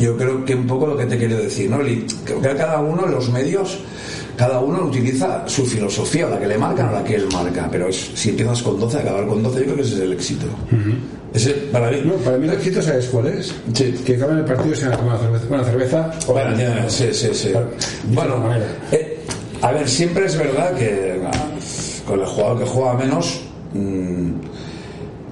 yo 0.00 0.16
creo 0.16 0.44
que 0.44 0.54
un 0.54 0.66
poco 0.66 0.86
lo 0.86 0.96
que 0.96 1.06
te 1.06 1.16
quiero 1.18 1.36
decir, 1.38 1.70
¿no? 1.70 1.78
Que 1.80 2.40
cada 2.56 2.80
uno 2.80 3.06
los 3.06 3.30
medios 3.30 3.78
cada 4.36 4.60
uno 4.60 4.84
utiliza 4.84 5.46
su 5.46 5.64
filosofía, 5.64 6.28
la 6.28 6.38
que 6.38 6.46
le 6.46 6.58
marcan 6.58 6.88
o 6.88 6.92
la 6.92 7.04
que 7.04 7.16
él 7.16 7.26
marca, 7.32 7.68
pero 7.70 7.88
es, 7.88 8.10
si 8.14 8.30
empiezas 8.30 8.62
con 8.62 8.78
12, 8.78 8.98
acabar 8.98 9.26
con 9.26 9.42
12, 9.42 9.58
yo 9.58 9.64
creo 9.64 9.76
que 9.76 9.82
ese 9.82 9.94
es 9.94 10.00
el 10.00 10.12
éxito. 10.12 10.46
Ese, 11.34 11.50
para 11.72 11.90
mí, 11.90 12.02
No, 12.04 12.14
para 12.14 12.36
mí 12.38 12.46
el 12.46 12.54
éxito, 12.54 12.82
¿sabes 12.82 13.06
cuál 13.06 13.26
es? 13.28 13.54
Sí. 13.72 13.92
Que 14.04 14.16
acaben 14.16 14.38
el 14.38 14.44
partido 14.44 14.74
a 14.92 14.96
tomar 14.96 15.18
una 15.48 15.64
cerveza, 15.64 16.10
o 16.26 16.32
Bueno, 16.32 16.50
entiendo, 16.50 16.90
sí, 16.90 17.08
sí, 17.12 17.28
sí. 17.32 17.52
Bueno, 18.12 18.42
eh, 18.90 19.18
a 19.62 19.72
ver, 19.72 19.88
siempre 19.88 20.26
es 20.26 20.36
verdad 20.36 20.74
que 20.74 21.20
ah, 21.24 21.30
con 22.06 22.20
el 22.20 22.26
jugador 22.26 22.58
que 22.58 22.64
juega 22.66 22.94
menos, 22.94 23.40
mm, 23.72 24.30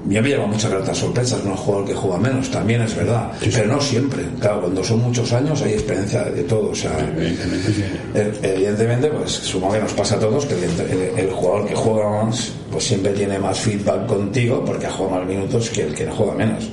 yo 0.09 0.23
me 0.23 0.29
llevo 0.29 0.47
muchas 0.47 0.71
gratas 0.71 0.97
sorpresas 0.99 1.41
con 1.41 1.53
el 1.53 1.57
jugador 1.59 1.87
que 1.87 1.95
juega 1.95 2.19
menos, 2.19 2.51
también 2.51 2.81
es 2.83 2.97
verdad, 2.97 3.31
pero 3.41 3.67
no 3.67 3.81
siempre. 3.81 4.23
Claro, 4.41 4.63
cuando 4.63 4.83
son 4.83 5.03
muchos 5.03 5.33
años 5.33 5.61
hay 5.63 5.75
experiencia 5.75 6.23
de 6.25 6.43
todo, 6.45 6.71
o 6.71 6.75
sea, 6.75 6.93
Evidentemente, 7.17 7.73
sí. 7.73 7.85
eh, 8.15 8.33
evidentemente, 8.43 9.09
pues 9.09 9.31
supongo 9.31 9.75
que 9.75 9.81
nos 9.81 9.93
pasa 9.93 10.15
a 10.17 10.19
todos 10.21 10.47
que 10.47 10.55
el, 10.55 10.65
el- 10.65 11.19
el 11.19 11.31
jugador 11.33 11.67
que 11.69 11.75
juega 11.75 12.25
más, 12.25 12.53
pues 12.73 12.85
siempre 12.85 13.13
tiene 13.13 13.39
más 13.39 13.59
feedback 13.61 14.07
contigo 14.07 14.65
porque 14.65 14.87
ha 14.87 14.91
jugado 14.91 15.17
más 15.21 15.27
minutos 15.29 15.69
que 15.71 15.83
el 15.83 15.95
que 15.95 16.07
juega 16.07 16.35
menos. 16.35 16.71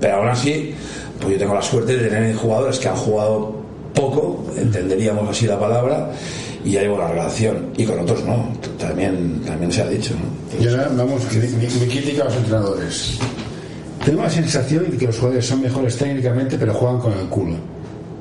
Pero 0.00 0.16
aún 0.16 0.28
así, 0.28 0.74
pues 1.20 1.34
yo 1.34 1.38
tengo 1.38 1.54
la 1.54 1.62
suerte 1.62 1.96
de 1.96 2.08
tener 2.08 2.34
jugadores 2.34 2.78
que 2.78 2.88
han 2.88 2.96
jugado 2.96 3.54
poco, 3.94 4.44
entenderíamos 4.56 5.28
así 5.28 5.46
la 5.46 5.60
palabra, 5.60 6.10
y 6.64 6.76
hay 6.76 6.88
buena 6.88 7.08
relación. 7.08 7.68
Y 7.76 7.84
con 7.84 7.98
otros 8.00 8.24
no, 8.24 8.48
también, 8.78 9.40
también 9.46 9.70
se 9.72 9.82
ha 9.82 9.88
dicho. 9.88 10.14
¿no? 10.14 10.62
Y 10.64 10.68
ahora 10.68 10.88
vamos, 10.96 11.22
mi, 11.32 11.38
mi- 11.38 11.92
crítica 11.92 12.22
a 12.22 12.24
los 12.26 12.36
entrenadores. 12.36 13.18
Tengo 14.04 14.22
la 14.22 14.30
sensación 14.30 14.90
de 14.90 14.96
que 14.96 15.06
los 15.06 15.16
jugadores 15.16 15.46
son 15.46 15.62
mejores 15.62 15.96
técnicamente, 15.96 16.56
pero 16.58 16.74
juegan 16.74 16.98
con 16.98 17.12
el 17.12 17.26
culo. 17.26 17.54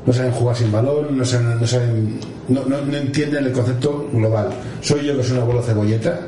No 0.05 0.13
saben 0.13 0.31
jugar 0.31 0.55
sin 0.55 0.71
balón, 0.71 1.17
no 1.17 1.25
saben, 1.25 1.59
no, 1.59 1.67
saben, 1.67 2.19
no, 2.47 2.65
no- 2.65 2.81
no 2.81 2.97
entienden 2.97 3.45
el 3.45 3.51
concepto 3.51 4.07
global. 4.13 4.49
¿Soy 4.81 5.05
yo 5.05 5.17
que 5.17 5.23
soy 5.23 5.37
una 5.37 5.45
bola 5.45 5.61
cebolleta 5.61 6.19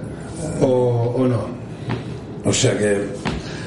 o, 0.62 1.14
o 1.18 1.28
no? 1.28 1.48
O 2.46 2.54
sea 2.54 2.78
que 2.78 3.08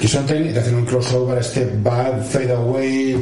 Que 0.00 0.06
son 0.06 0.26
técnicas, 0.26 0.54
te 0.54 0.60
hacen 0.60 0.74
un 0.76 0.84
crossover, 0.84 1.42
step 1.42 1.82
back, 1.82 2.22
fade 2.22 2.52
away, 2.52 3.16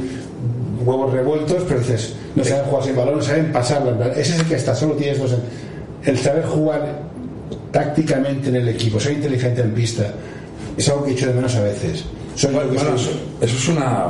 huevos 0.85 1.13
revueltos, 1.13 1.63
pero 1.69 1.81
dices, 1.81 2.15
no 2.35 2.45
saben 2.45 2.65
jugar 2.65 2.85
sin 2.85 2.97
balón, 2.97 3.17
no 3.17 3.23
saben 3.23 3.53
pasarla. 3.53 4.09
Ese 4.13 4.35
es 4.35 4.41
el 4.41 4.47
que 4.47 4.55
está, 4.57 4.75
solo 4.75 4.95
tienes 4.95 5.19
dos. 5.19 5.35
El 6.05 6.19
saber 6.19 6.45
jugar 6.47 7.01
tácticamente 7.71 8.49
en 8.49 8.57
el 8.57 8.69
equipo, 8.69 9.01
ser 9.01 9.13
inteligente 9.13 9.61
en 9.63 9.73
pista, 9.73 10.05
es 10.77 10.89
algo 10.89 11.05
que 11.05 11.11
he 11.11 11.15
hecho 11.15 11.27
de 11.29 11.35
menos 11.35 11.55
a 11.57 11.63
veces. 11.63 12.05
Soy 12.35 12.53
Bueno, 12.53 12.71
que 12.71 12.77
bueno, 12.77 12.99
soy- 12.99 13.11
eso, 13.11 13.19
eso 13.41 13.57
es 13.57 13.69
una. 13.69 14.07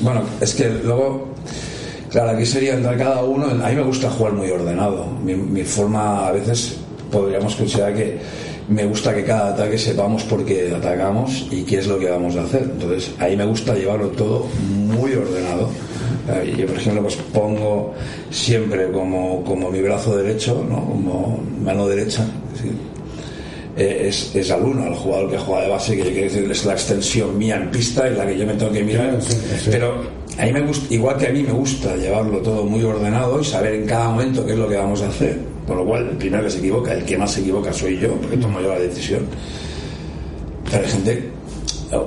Bueno, 0.00 0.22
es 0.40 0.54
que 0.54 0.68
luego. 0.68 1.28
Claro, 2.10 2.30
aquí 2.30 2.46
sería 2.46 2.74
entrar 2.74 2.96
cada 2.96 3.24
uno. 3.24 3.46
A 3.46 3.68
mí 3.70 3.74
me 3.76 3.82
gusta 3.82 4.08
jugar 4.10 4.32
muy 4.34 4.48
ordenado. 4.50 5.06
Mi, 5.24 5.34
mi 5.34 5.62
forma, 5.64 6.28
a 6.28 6.32
veces, 6.32 6.76
podríamos 7.10 7.54
considerar 7.56 7.94
que 7.94 8.18
me 8.68 8.86
gusta 8.86 9.14
que 9.14 9.24
cada 9.24 9.54
ataque 9.54 9.78
sepamos 9.78 10.22
por 10.24 10.44
qué 10.44 10.72
atacamos 10.74 11.46
y 11.50 11.62
qué 11.62 11.78
es 11.78 11.86
lo 11.86 11.98
que 11.98 12.08
vamos 12.08 12.36
a 12.36 12.42
hacer. 12.42 12.62
Entonces, 12.62 13.10
ahí 13.18 13.36
me 13.36 13.44
gusta 13.44 13.74
llevarlo 13.74 14.08
todo 14.08 14.46
muy 14.66 15.12
ordenado. 15.12 15.68
Eh, 16.28 16.54
Yo, 16.58 16.66
por 16.66 16.76
ejemplo, 16.76 17.02
pues 17.02 17.16
pongo 17.32 17.92
siempre 18.30 18.90
como, 18.90 19.44
como 19.44 19.70
mi 19.70 19.82
brazo 19.82 20.16
derecho, 20.16 20.64
¿no? 20.68 20.76
como 20.76 21.40
mano 21.62 21.86
derecha. 21.86 22.24
¿sí? 22.60 22.70
eh, 23.76 24.06
es, 24.08 24.34
es 24.34 24.50
al 24.50 24.62
uno, 24.62 24.84
al 24.84 24.94
jugador 24.94 25.30
que 25.30 25.38
juega 25.38 25.62
de 25.64 25.70
base, 25.70 25.96
que 25.96 26.04
decir, 26.04 26.50
es 26.50 26.64
la 26.64 26.72
extensión 26.72 27.36
mía 27.36 27.56
en 27.56 27.70
pista 27.70 28.08
y 28.08 28.14
la 28.14 28.26
que 28.26 28.38
yo 28.38 28.46
me 28.46 28.54
tengo 28.54 28.72
que 28.72 28.82
mirar. 28.82 29.08
Claro, 29.08 29.20
sí, 29.22 29.36
sí. 29.62 29.68
Pero 29.70 30.02
a 30.38 30.44
mí 30.44 30.52
me 30.52 30.60
gusta, 30.60 30.94
igual 30.94 31.16
que 31.16 31.26
a 31.26 31.30
mí 31.30 31.42
me 31.42 31.52
gusta 31.52 31.96
llevarlo 31.96 32.38
todo 32.38 32.64
muy 32.64 32.82
ordenado 32.82 33.40
y 33.40 33.44
saber 33.44 33.74
en 33.74 33.86
cada 33.86 34.08
momento 34.10 34.44
qué 34.46 34.52
es 34.52 34.58
lo 34.58 34.68
que 34.68 34.76
vamos 34.76 35.02
a 35.02 35.08
hacer. 35.08 35.38
Con 35.66 35.78
lo 35.78 35.84
cual, 35.86 36.08
el 36.10 36.16
primero 36.16 36.44
que 36.44 36.50
se 36.50 36.58
equivoca, 36.58 36.92
el 36.92 37.04
que 37.04 37.16
más 37.16 37.32
se 37.32 37.40
equivoca 37.40 37.72
soy 37.72 37.98
yo, 37.98 38.14
porque 38.16 38.36
tomo 38.36 38.60
yo 38.60 38.68
la 38.68 38.78
decisión. 38.80 39.22
Pero 40.70 40.84
hay 40.84 40.90
gente, 40.90 41.30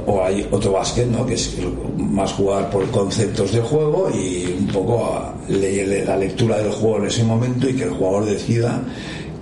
o- 0.06 0.24
hay 0.24 0.48
otro 0.52 0.74
básquet, 0.74 1.08
¿no? 1.08 1.26
que 1.26 1.34
es 1.36 1.56
más 1.98 2.34
jugar 2.34 2.70
por 2.70 2.86
conceptos 2.92 3.52
de 3.54 3.62
juego 3.62 4.10
y 4.14 4.54
un 4.60 4.68
poco 4.68 5.06
a 5.06 5.34
la 5.50 6.18
lectura 6.18 6.58
del 6.58 6.72
juego 6.72 6.98
en 6.98 7.06
ese 7.06 7.24
momento 7.24 7.68
y 7.70 7.74
que 7.74 7.84
el 7.84 7.92
jugador 7.92 8.26
decida 8.26 8.82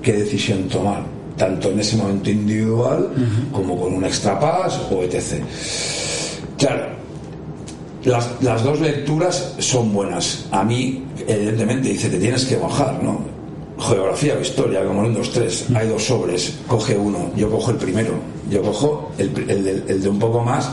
qué 0.02 0.14
decisión 0.14 0.68
tomar, 0.70 1.04
tanto 1.36 1.72
en 1.72 1.80
ese 1.80 1.98
momento 1.98 2.30
individual 2.30 3.10
como 3.52 3.78
con 3.80 3.94
un 3.96 4.06
extra 4.06 4.40
pass 4.40 4.80
o 4.92 5.02
etc. 5.04 5.42
Claro, 6.58 6.86
las, 8.06 8.30
las 8.42 8.64
dos 8.64 8.80
lecturas 8.80 9.56
son 9.60 9.92
buenas. 9.94 10.46
A 10.52 10.64
mí, 10.64 11.04
evidentemente, 11.28 11.90
dice, 11.90 12.08
te 12.10 12.20
tienes 12.20 12.46
que 12.46 12.56
bajar, 12.56 13.02
¿no? 13.04 13.35
Geografía 13.78 14.36
o 14.38 14.42
historia, 14.42 14.86
como 14.86 15.06
en 15.06 15.14
2, 15.14 15.32
3. 15.32 15.66
Hay 15.76 15.88
dos 15.90 16.04
sobres, 16.04 16.60
coge 16.68 16.98
uno. 16.98 17.32
Yo 17.36 17.50
cojo 17.50 17.72
el 17.72 17.78
primero. 17.78 18.14
Yo 18.50 18.62
cojo 18.62 19.12
el, 19.18 19.28
el 19.50 19.64
de, 19.64 19.84
el 19.88 20.02
de 20.02 20.10
un 20.10 20.20
poco 20.20 20.42
más 20.42 20.70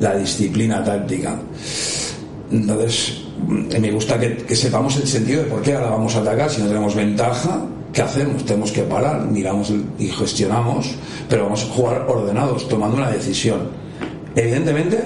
la 0.00 0.16
disciplina 0.16 0.82
táctica. 0.82 1.38
Entonces, 2.50 3.20
mm, 3.46 3.80
me 3.80 3.90
gusta 3.90 4.18
que, 4.18 4.36
que 4.36 4.56
sepamos 4.56 4.96
el 4.96 5.06
sentido 5.06 5.42
de 5.42 5.50
por 5.50 5.60
qué 5.62 5.74
ahora 5.74 5.90
vamos 5.90 6.14
a 6.16 6.20
atacar 6.20 6.50
si 6.50 6.62
no 6.62 6.68
tenemos 6.68 6.94
ventaja. 6.94 7.62
¿Qué 7.92 8.02
hacemos? 8.02 8.44
Tenemos 8.44 8.70
que 8.70 8.82
parar, 8.82 9.24
miramos 9.26 9.72
y 9.98 10.08
gestionamos, 10.08 10.94
pero 11.28 11.44
vamos 11.44 11.64
a 11.64 11.66
jugar 11.66 12.06
ordenados, 12.08 12.68
tomando 12.68 12.96
una 12.96 13.10
decisión. 13.10 13.70
Evidentemente, 14.34 15.02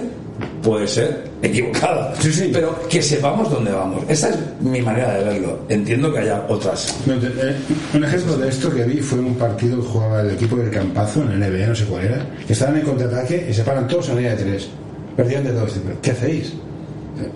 puede 0.62 0.86
ser 0.88 1.31
equivocada, 1.46 2.14
Sí, 2.20 2.32
sí. 2.32 2.50
pero 2.52 2.78
que 2.88 3.02
sepamos 3.02 3.50
dónde 3.50 3.72
vamos. 3.72 4.04
Esa 4.08 4.28
es 4.30 4.36
mi 4.60 4.80
manera 4.80 5.14
de 5.18 5.24
verlo. 5.24 5.58
Entiendo 5.68 6.12
que 6.12 6.20
haya 6.20 6.44
otras. 6.48 6.94
No, 7.06 7.14
te- 7.18 7.26
eh, 7.26 7.54
un 7.94 8.04
ejemplo 8.04 8.36
de 8.36 8.48
esto 8.48 8.72
que 8.72 8.84
vi 8.84 9.00
fue 9.00 9.18
un 9.18 9.34
partido 9.34 9.80
que 9.80 9.88
jugaba 9.88 10.20
el 10.22 10.30
equipo 10.30 10.56
del 10.56 10.70
Campazo 10.70 11.22
en 11.22 11.32
el 11.32 11.40
NBA, 11.52 11.66
no 11.66 11.74
sé 11.74 11.84
cuál 11.86 12.04
era, 12.04 12.26
que 12.46 12.52
estaban 12.52 12.76
en 12.76 12.82
contraataque 12.82 13.46
y 13.50 13.52
se 13.54 13.62
paran 13.64 13.86
todos 13.88 14.08
en 14.10 14.16
línea 14.16 14.36
de 14.36 14.44
tres. 14.44 14.68
Perdían 15.16 15.44
de 15.44 15.52
dos. 15.52 15.74
Digo, 15.74 15.96
¿Qué 16.00 16.10
hacéis? 16.12 16.48
Eh, 16.48 17.30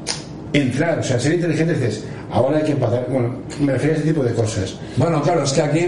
Entrar, 0.53 0.99
o 1.01 1.03
sea, 1.03 1.21
ser 1.21 1.35
inteligente 1.35 1.75
dices, 1.75 2.05
ahora 2.31 2.59
hay 2.59 2.65
que 2.65 2.73
empatar. 2.73 3.07
Bueno, 3.11 3.35
me 3.61 3.73
refiero 3.75 3.95
a 3.95 3.99
ese 3.99 4.07
tipo 4.07 4.23
de 4.23 4.33
cosas. 4.33 4.75
Bueno, 4.97 5.21
claro, 5.21 5.43
es 5.43 5.53
que 5.53 5.61
aquí 5.61 5.87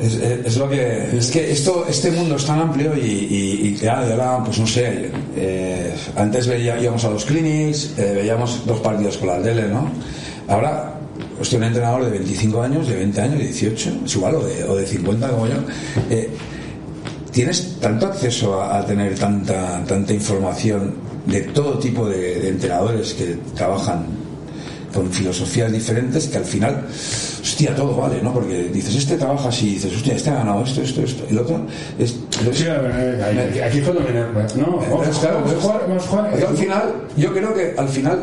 es, 0.00 0.14
es- 0.14 0.56
lo 0.56 0.68
que 0.68 1.16
es 1.18 1.30
que 1.30 1.50
esto 1.50 1.84
este 1.88 2.10
mundo 2.10 2.36
es 2.36 2.44
tan 2.46 2.58
amplio 2.60 2.96
y, 2.96 3.00
y, 3.00 3.68
y 3.68 3.74
claro, 3.78 4.10
ahora 4.12 4.44
pues 4.44 4.58
no 4.58 4.66
sé 4.66 5.10
eh, 5.36 5.94
antes 6.16 6.46
veía, 6.46 6.80
íbamos 6.80 7.04
a 7.04 7.10
los 7.10 7.24
clinics 7.24 7.94
eh, 7.98 8.12
veíamos 8.16 8.64
dos 8.66 8.80
partidos 8.80 9.16
con 9.18 9.28
la 9.28 9.42
tele 9.42 9.68
no 9.68 9.90
ahora 10.48 10.94
estoy 11.40 11.58
un 11.58 11.64
entrenador 11.64 12.04
de 12.04 12.10
25 12.10 12.62
años 12.62 12.88
de 12.88 12.96
20 12.96 13.20
años 13.20 13.38
de 13.38 13.44
18 13.44 13.90
es 14.04 14.14
igual 14.16 14.34
o 14.36 14.44
de, 14.44 14.64
o 14.64 14.76
de 14.76 14.86
50 14.86 15.28
como 15.30 15.46
yo 15.46 15.54
eh, 16.10 16.30
tienes 17.30 17.76
tanto 17.80 18.06
acceso 18.06 18.60
a, 18.62 18.84
tener 18.84 19.14
tanta 19.18 19.84
tanta 19.86 20.12
información 20.12 20.94
de 21.26 21.40
todo 21.42 21.78
tipo 21.78 22.08
de 22.08 22.48
entrenadores 22.48 23.14
que 23.14 23.36
trabajan 23.54 24.06
con 24.94 25.10
filosofías 25.10 25.70
diferentes 25.72 26.26
que 26.28 26.38
al 26.38 26.44
final, 26.44 26.84
hostia, 27.42 27.74
todo 27.74 27.96
vale, 27.96 28.20
¿no? 28.22 28.32
Porque 28.32 28.64
dices, 28.72 28.94
este 28.96 29.16
trabaja 29.16 29.48
así, 29.48 29.74
dices, 29.74 29.94
hostia, 29.94 30.14
este 30.14 30.30
ha 30.30 30.34
ganado 30.34 30.62
esto, 30.64 30.82
esto, 30.82 31.02
esto, 31.02 31.24
el 31.30 31.38
otro 31.38 31.60
es... 31.98 32.16
Sí, 32.52 32.66
a 32.66 32.78
ver, 32.78 32.92
eh, 33.28 33.46
aquí- 33.50 33.60
aquí 33.60 33.80
fue 33.80 33.94
dominar. 33.94 34.28
No, 34.56 34.66
vamos 34.78 34.84
a 34.86 34.90
jugar, 34.90 35.10
claro, 35.20 35.36
vamos 35.44 35.52
a 35.54 35.60
jugar, 35.60 35.80
vamos 35.88 36.04
a 36.04 36.08
jugar. 36.08 36.38
yo 36.40 36.48
al 36.48 36.56
final, 36.56 36.94
yo 37.16 37.32
creo 37.32 37.54
que 37.54 37.74
al 37.78 37.88
final, 37.88 38.18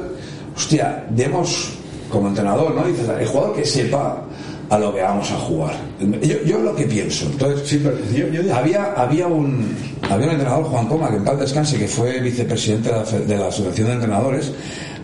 hostia, 0.55 1.05
demos 1.11 1.69
como 2.09 2.27
entrenador, 2.29 2.73
¿no? 2.75 2.85
Dices, 2.85 3.05
el 3.19 3.27
jugador 3.27 3.55
que 3.55 3.65
sepa 3.65 4.23
a 4.69 4.77
lo 4.77 4.93
que 4.93 5.01
vamos 5.01 5.31
a 5.31 5.35
jugar. 5.35 5.73
Yo, 6.21 6.43
yo 6.45 6.59
lo 6.59 6.75
que 6.75 6.83
pienso. 6.85 7.25
Entonces, 7.27 7.67
Sí, 7.69 7.81
pero 7.81 7.97
yo, 8.13 8.27
yo 8.43 8.53
había, 8.55 8.91
había, 8.97 9.25
un, 9.27 9.73
había 10.09 10.25
un 10.27 10.31
entrenador, 10.33 10.65
Juan 10.65 10.87
Coma, 10.87 11.09
que 11.09 11.15
en 11.17 11.23
paz 11.23 11.39
descanse, 11.39 11.77
que 11.77 11.87
fue 11.87 12.19
vicepresidente 12.19 12.89
de 12.89 12.95
la, 12.95 13.05
fe- 13.05 13.19
de 13.25 13.37
la 13.37 13.47
Asociación 13.47 13.87
de 13.87 13.93
Entrenadores. 13.93 14.51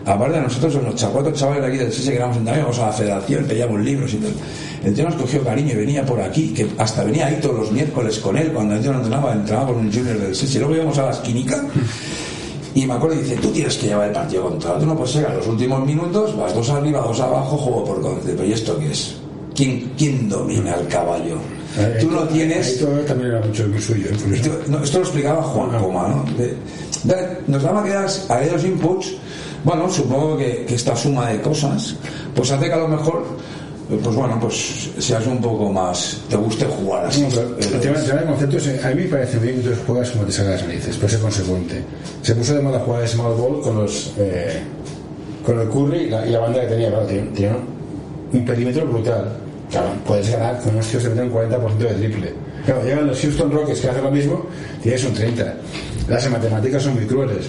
Aparte 0.06 0.36
de 0.36 0.42
nosotros, 0.42 0.74
los 0.82 0.94
cha- 0.96 1.08
cuatro 1.08 1.32
chavales 1.32 1.62
de 1.62 1.68
aquí 1.68 1.78
del 1.78 1.92
SESE 1.92 2.10
que 2.10 2.16
éramos 2.16 2.36
entrenadores, 2.36 2.76
íbamos 2.76 2.78
a 2.78 2.86
la 2.86 2.92
federación, 2.92 3.44
pedíamos 3.44 3.80
libros 3.80 4.12
y 4.12 4.16
tal. 4.18 4.32
El 4.84 4.94
tío 4.94 5.04
nos 5.04 5.14
cogió 5.14 5.42
cariño 5.42 5.72
y 5.72 5.76
venía 5.76 6.04
por 6.04 6.20
aquí, 6.20 6.52
que 6.52 6.66
hasta 6.76 7.04
venía 7.04 7.26
ahí 7.26 7.38
todos 7.40 7.56
los 7.58 7.72
miércoles 7.72 8.18
con 8.18 8.36
él, 8.36 8.52
cuando 8.52 8.74
el 8.74 8.82
tío 8.82 8.92
no 8.92 8.98
entrenaba, 8.98 9.32
entrenaba 9.32 9.66
con 9.68 9.76
un 9.76 9.90
junior 9.92 10.18
del 10.18 10.34
SESE. 10.36 10.58
Luego 10.58 10.74
íbamos 10.74 10.98
a 10.98 11.04
la 11.06 11.10
esquinica 11.12 11.64
y 12.74 12.86
me 12.86 12.92
acuerdo 12.94 13.16
y 13.16 13.20
dice, 13.22 13.36
tú 13.36 13.48
tienes 13.50 13.76
que 13.76 13.86
llevar 13.86 14.08
el 14.08 14.12
partido 14.12 14.42
controlado, 14.48 14.80
tú 14.80 14.86
no 14.86 14.96
puedes 14.96 15.14
llegar 15.14 15.30
a 15.30 15.34
los 15.36 15.46
últimos 15.46 15.86
minutos, 15.86 16.36
vas 16.36 16.54
dos 16.54 16.68
arriba, 16.70 17.00
dos 17.00 17.20
abajo, 17.20 17.56
juego 17.56 17.84
por 17.84 18.00
concepto. 18.02 18.44
¿Y 18.44 18.52
esto 18.52 18.78
qué 18.78 18.90
es? 18.90 19.14
¿Quién, 19.54 19.92
quién 19.96 20.28
domina 20.28 20.74
el 20.74 20.86
caballo? 20.88 21.36
Eh, 21.78 21.98
Tú 22.00 22.10
no 22.10 22.20
ahí 22.22 22.28
tienes... 22.32 22.78
todo 22.78 22.90
también 23.00 23.30
era 23.30 23.40
mucho 23.40 23.64
suyo. 23.80 24.06
eh. 24.10 24.34
Esto, 24.34 24.50
no, 24.68 24.82
esto 24.82 24.98
lo 24.98 25.04
explicaba 25.04 25.42
Juan 25.42 25.70
Coma, 25.80 26.08
¿no? 26.08 26.24
De- 26.36 26.54
de- 27.04 27.38
nos 27.46 27.62
daba 27.62 27.80
aquellas- 27.82 28.28
aquellos 28.30 28.64
inputs, 28.64 29.12
bueno, 29.64 29.90
supongo 29.90 30.36
que, 30.36 30.64
que 30.66 30.74
esta 30.74 30.94
suma 30.94 31.30
de 31.30 31.40
cosas, 31.40 31.96
pues 32.34 32.50
hace 32.50 32.66
que 32.66 32.72
a 32.72 32.76
lo 32.76 32.88
mejor, 32.88 33.24
pues 33.88 34.14
bueno, 34.14 34.38
pues 34.40 34.90
seas 34.98 35.26
un 35.26 35.40
poco 35.40 35.72
más, 35.72 36.20
te 36.28 36.36
guste 36.36 36.66
jugar 36.66 37.06
así. 37.06 37.22
No, 37.22 37.28
pero 37.28 37.56
el 37.58 37.80
tema, 37.80 37.98
el 37.98 38.04
tema 38.04 38.20
de 38.20 38.26
conceptos, 38.26 38.68
a 38.84 38.88
mí 38.90 39.02
me 39.02 39.08
parece 39.08 39.38
bien 39.38 39.62
que 39.62 39.70
tú 39.70 39.76
juegas 39.86 40.10
como 40.10 40.24
te 40.24 40.32
salga 40.32 40.52
las 40.52 40.62
narices, 40.66 40.96
pero 40.96 41.08
ser 41.08 41.20
consecuente. 41.20 41.82
Se 42.22 42.34
puso 42.34 42.54
de 42.54 42.60
moda 42.60 42.78
jugar 42.80 43.08
small 43.08 43.34
ball 43.34 43.60
con 43.62 43.76
los 43.76 44.12
eh, 44.18 44.62
con 45.44 45.60
el 45.60 45.68
Curry 45.68 45.98
y 45.98 46.10
la, 46.10 46.26
y 46.26 46.30
la 46.30 46.40
banda 46.40 46.60
que 46.60 46.66
tenía, 46.66 46.88
claro, 46.88 47.06
tenía, 47.06 47.32
tenía 47.32 47.56
un 48.32 48.44
perímetro 48.44 48.86
brutal. 48.86 49.32
Claro, 49.70 49.88
puedes 50.06 50.30
ganar 50.30 50.60
con 50.60 50.74
unos 50.74 50.86
tíos 50.88 51.02
que 51.02 51.08
meten 51.08 51.24
un 51.24 51.32
40% 51.32 51.76
de 51.78 51.94
triple. 51.94 52.34
Claro, 52.64 52.84
llegan 52.84 53.06
los 53.06 53.20
Houston 53.20 53.50
Rockets 53.50 53.80
que 53.80 53.88
hacen 53.88 54.04
lo 54.04 54.10
mismo, 54.10 54.46
tienes 54.82 55.04
un 55.04 55.12
30. 55.12 55.54
Las 56.08 56.30
matemáticas 56.30 56.82
son 56.82 56.94
muy 56.94 57.06
crueles. 57.06 57.46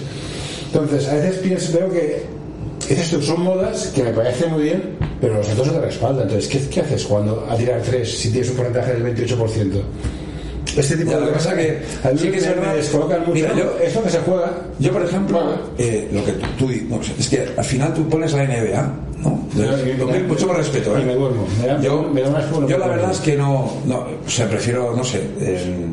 Entonces, 0.66 1.08
a 1.08 1.14
veces 1.14 1.36
pienso, 1.36 1.78
veo 1.78 1.90
que 1.90 2.22
tú, 3.10 3.22
son 3.22 3.40
modas 3.42 3.86
que 3.94 4.02
me 4.02 4.10
parecen 4.10 4.50
muy 4.52 4.64
bien, 4.64 4.82
pero 5.20 5.34
los 5.34 5.48
otros 5.50 5.68
no 5.68 5.72
te 5.74 5.80
respaldan. 5.80 6.22
Entonces, 6.28 6.48
¿qué, 6.48 6.68
qué 6.68 6.80
haces 6.80 7.04
cuando 7.04 7.46
a 7.50 7.56
tirar 7.56 7.80
3 7.82 8.18
si 8.18 8.30
tienes 8.30 8.50
un 8.50 8.56
porcentaje 8.56 8.92
del 8.94 9.16
28%? 9.16 9.80
Este 10.76 10.96
tipo 10.96 11.10
Ya, 11.10 11.16
de 11.16 11.20
lo 11.22 11.28
que 11.28 11.32
cosas 11.38 11.54
que 11.54 11.82
a 12.04 12.10
mí 12.12 12.18
sí 12.18 12.28
que 12.30 12.36
es 12.36 12.42
me- 12.42 12.48
verdad. 12.50 12.70
me 12.72 12.76
descolocan 12.76 13.20
mucho. 13.20 13.32
Mira, 13.32 13.54
yo- 13.56 13.78
Eso 13.82 14.02
que 14.02 14.10
se 14.10 14.18
juega. 14.18 14.52
Yo, 14.78 14.92
por 14.92 15.02
ejemplo, 15.02 15.38
Bueno. 15.38 15.58
eh, 15.78 16.08
lo 16.12 16.22
que 16.24 16.32
tú, 16.32 16.46
tú 16.58 16.70
es 17.18 17.28
que 17.28 17.48
al 17.56 17.64
final 17.64 17.94
tú 17.94 18.06
pones 18.10 18.32
la 18.34 18.42
NBA, 18.44 18.92
¿no? 19.22 19.48
Yo- 19.56 20.06
mucho 20.28 20.46
más 20.48 20.56
respeto, 20.58 20.94
¿eh? 20.98 21.00
Y 21.00 21.04
me 21.06 21.14
duermo. 21.14 21.46
Me 21.62 21.66
da- 21.68 21.80
yo, 21.80 22.02
me 22.02 22.20
da 22.20 22.30
más 22.30 22.50
yo 22.50 22.66
que 22.66 22.76
la 22.78 22.88
verdad 22.88 23.10
es 23.10 23.18
que 23.20 23.36
no, 23.36 23.72
no, 23.86 24.06
o 24.26 24.28
sea, 24.30 24.48
prefiero, 24.50 24.94
no 24.94 25.02
sé, 25.02 25.22
eh, 25.40 25.86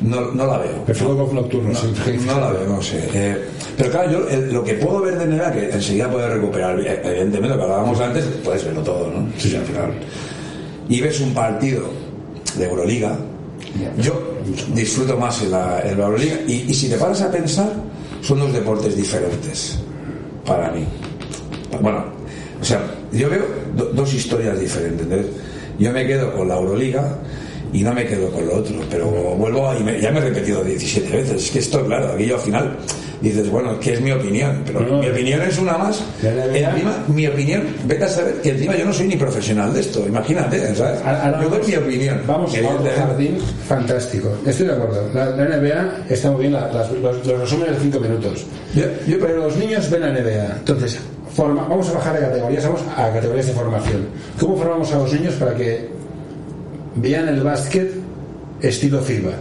no, 0.00 0.32
no 0.32 0.46
la 0.46 0.58
veo. 0.58 0.84
Prefiero 0.84 1.14
golf 1.14 1.32
nocturno. 1.32 1.70
No, 1.70 1.78
sí. 1.78 2.18
no 2.26 2.40
la 2.40 2.50
veo, 2.52 2.66
no 2.68 2.82
sé. 2.82 3.08
Eh, 3.12 3.36
pero 3.76 3.90
claro, 3.90 4.10
yo 4.12 4.28
el- 4.28 4.52
lo 4.52 4.62
que 4.64 4.74
puedo 4.74 5.00
ver 5.00 5.18
de 5.18 5.26
NBA, 5.26 5.52
que 5.52 5.70
enseguida 5.70 6.10
puedes 6.10 6.32
recuperar, 6.32 6.78
eh, 6.80 7.00
evidentemente 7.04 7.48
lo 7.48 7.56
que 7.56 7.62
hablábamos 7.62 8.00
antes, 8.00 8.24
puedes 8.44 8.64
verlo 8.64 8.82
todo, 8.82 9.10
¿no? 9.10 9.28
Sí, 9.38 9.54
al 9.56 9.64
final. 9.64 9.92
Y 10.88 11.00
ves 11.00 11.20
un 11.20 11.34
partido 11.34 11.82
de 12.56 12.64
Euroliga, 12.64 13.16
yo 14.00 14.34
disfruto 14.74 15.16
más 15.16 15.42
en 15.42 15.50
la, 15.50 15.80
en 15.82 15.98
la 15.98 16.06
Euroliga, 16.06 16.36
y, 16.46 16.52
y 16.68 16.74
si 16.74 16.88
te 16.88 16.96
paras 16.96 17.20
a 17.22 17.30
pensar, 17.30 17.70
son 18.22 18.38
dos 18.40 18.52
deportes 18.52 18.96
diferentes 18.96 19.78
para 20.46 20.70
mí. 20.72 20.84
Bueno, 21.80 22.04
o 22.60 22.64
sea, 22.64 22.80
yo 23.12 23.28
veo 23.28 23.44
do- 23.76 23.90
dos 23.92 24.12
historias 24.14 24.58
diferentes. 24.58 25.06
Yo 25.78 25.92
me 25.92 26.06
quedo 26.06 26.32
con 26.32 26.48
la 26.48 26.56
Euroliga 26.56 27.18
y 27.72 27.82
no 27.82 27.92
me 27.92 28.04
quedo 28.06 28.30
con 28.30 28.46
lo 28.46 28.56
otro. 28.56 28.76
Pero 28.90 29.06
vuelvo 29.10 29.72
y 29.78 29.82
me- 29.82 30.00
ya 30.00 30.10
me 30.10 30.18
he 30.18 30.22
repetido 30.22 30.62
17 30.64 31.16
veces. 31.16 31.44
Es 31.44 31.50
que 31.50 31.58
esto, 31.58 31.84
claro, 31.84 32.12
aquí 32.14 32.26
yo 32.26 32.34
al 32.36 32.40
final 32.40 32.76
dices, 33.20 33.50
bueno, 33.50 33.78
que 33.80 33.94
es 33.94 34.00
mi 34.00 34.12
opinión, 34.12 34.62
pero 34.64 34.80
No, 34.80 35.00
mi 35.00 35.08
opinión 35.08 35.42
es 35.42 35.58
una 35.58 35.76
más. 35.76 36.02
Encima, 36.22 37.04
mi 37.08 37.26
opinión, 37.26 37.64
vete 37.84 38.04
a 38.04 38.08
saber 38.08 38.34
que 38.42 38.50
encima 38.50 38.76
yo 38.76 38.84
no 38.84 38.92
soy 38.92 39.08
ni 39.08 39.16
profesional 39.16 39.74
de 39.74 39.80
esto, 39.80 40.04
imagínate, 40.06 40.74
¿sabes? 40.76 41.00
Ahora- 41.04 41.40
yo 41.42 41.48
doy 41.48 41.66
mi 41.66 41.74
opinión. 41.76 42.20
Vamos 42.26 42.54
a 42.54 42.58
evidentemente. 42.58 43.00
jardín 43.00 43.38
fantástico. 43.66 44.30
Estoy 44.46 44.66
de 44.68 44.72
acuerdo. 44.72 45.10
La, 45.14 45.26
la 45.30 45.44
NBA 45.56 45.94
está 46.08 46.30
muy 46.30 46.42
bien, 46.42 46.52
la- 46.52 46.72
las- 46.72 46.90
los, 46.92 47.26
los 47.26 47.40
resúmenes 47.40 47.74
de 47.76 47.82
5 47.82 48.00
minutos. 48.00 48.46
Yo- 48.74 48.84
yo- 49.06 49.18
pero 49.20 49.36
los 49.36 49.56
niños 49.56 49.90
ven 49.90 50.00
la 50.02 50.08
NBA. 50.12 50.56
Entonces, 50.58 50.98
forma, 51.34 51.66
vamos 51.68 51.88
a 51.90 51.94
bajar 51.94 52.14
de 52.14 52.20
categorías, 52.26 52.64
vamos 52.64 52.82
a 52.96 53.12
categorías 53.12 53.46
de 53.46 53.52
formación. 53.52 54.06
¿Cómo 54.40 54.56
formamos 54.56 54.92
a 54.92 54.98
los 54.98 55.12
niños 55.12 55.34
para 55.34 55.54
que 55.54 55.88
vean 57.00 57.28
el 57.28 57.42
básquet 57.42 57.92
estilo 58.60 59.00
FIBA? 59.00 59.32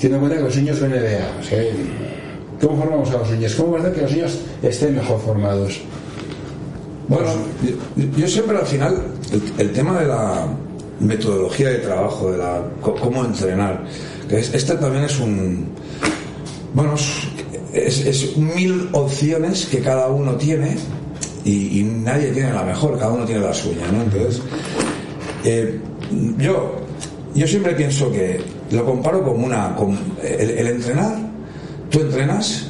Teniendo 0.00 0.16
en 0.16 0.20
cuenta 0.20 0.36
que 0.36 0.42
los 0.44 0.56
niños 0.56 0.80
ven 0.80 0.90
NBA. 0.90 1.40
O 1.40 1.42
sea, 1.42 1.62
¿Cómo 2.60 2.78
formamos 2.78 3.10
a 3.10 3.18
los 3.18 3.30
niños? 3.30 3.54
¿Cómo 3.54 3.76
hacer 3.76 3.92
que 3.92 4.00
los 4.02 4.12
niños 4.12 4.38
estén 4.62 4.94
mejor 4.94 5.20
formados? 5.20 5.80
Bueno, 7.08 7.26
yo, 8.16 8.26
siempre 8.26 8.56
al 8.56 8.66
final, 8.66 8.96
el, 9.58 9.72
tema 9.72 10.00
de 10.00 10.06
la 10.06 10.46
metodología 11.00 11.68
de 11.68 11.78
trabajo, 11.78 12.32
de 12.32 12.38
la 12.38 12.62
cómo 12.80 13.24
entrenar, 13.24 13.84
que 14.28 14.38
es, 14.38 14.54
este 14.54 14.74
también 14.76 15.04
es 15.04 15.20
un. 15.20 15.68
Bueno, 16.72 16.94
es, 17.74 18.36
mil 18.36 18.88
opciones 18.92 19.66
que 19.66 19.80
cada 19.80 20.08
uno 20.08 20.34
tiene 20.36 20.76
y, 21.44 21.80
y 21.80 21.82
nadie 21.82 22.32
tiene 22.32 22.52
la 22.52 22.62
mejor, 22.62 22.98
cada 22.98 23.12
uno 23.12 23.26
tiene 23.26 23.42
la 23.42 23.52
suya, 23.52 23.86
¿no? 23.92 24.02
Entonces, 24.02 24.40
eh, 25.44 25.78
yo, 26.38 26.76
yo 27.34 27.46
siempre 27.46 27.74
pienso 27.74 28.10
que 28.10 28.40
lo 28.70 28.84
comparo 28.84 29.22
como 29.22 29.46
una. 29.46 29.74
con 29.74 29.98
el, 30.22 30.66
entrenar, 30.66 31.16
tú 31.90 32.00
entrenas 32.00 32.68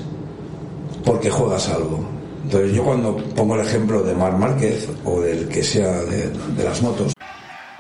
porque 1.05 1.31
juegas 1.31 1.69
algo. 1.69 2.09
Entonces 2.45 2.73
yo 2.73 2.85
cuando 2.85 3.17
pongo 3.17 3.55
el 3.55 3.67
ejemplo 3.67 4.03
de 4.03 4.15
Mar 4.15 4.37
Márquez 4.37 4.89
o 5.05 5.21
del 5.21 5.49
que 5.49 5.63
sea 5.63 6.03
de, 6.03 6.31
de 6.31 6.65
las 6.65 6.83
motos, 6.83 7.15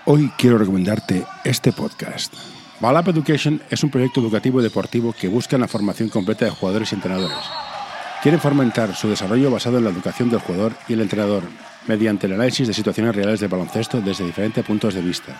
Hoy 0.07 0.31
quiero 0.37 0.59
recomendarte 0.59 1.25
este 1.45 1.73
podcast. 1.73 2.35
Balap 2.79 3.09
Education 3.09 3.62
es 3.71 3.83
un 3.83 3.88
proyecto 3.88 4.21
educativo 4.21 4.61
y 4.61 4.62
deportivo 4.62 5.14
que 5.19 5.29
busca 5.29 5.57
la 5.57 5.67
formación 5.67 6.11
completa 6.11 6.45
de 6.45 6.51
jugadores 6.51 6.93
y 6.93 6.97
entrenadores. 6.97 7.38
Quieren 8.23 8.38
fomentar 8.38 8.95
su 8.95 9.09
desarrollo 9.09 9.51
basado 9.51 9.79
en 9.79 9.85
la 9.85 9.90
educación 9.90 10.29
del 10.29 10.40
jugador 10.40 10.75
y 10.88 10.93
el 10.93 11.01
entrenador, 11.01 11.45
mediante 11.87 12.27
el 12.27 12.35
análisis 12.35 12.66
de 12.68 12.75
situaciones 12.75 13.14
reales 13.14 13.40
de 13.40 13.49
baloncesto 13.49 14.01
desde 14.01 14.25
diferentes 14.25 14.64
puntos 14.64 14.94
de 14.94 15.03
vista. 15.03 15.38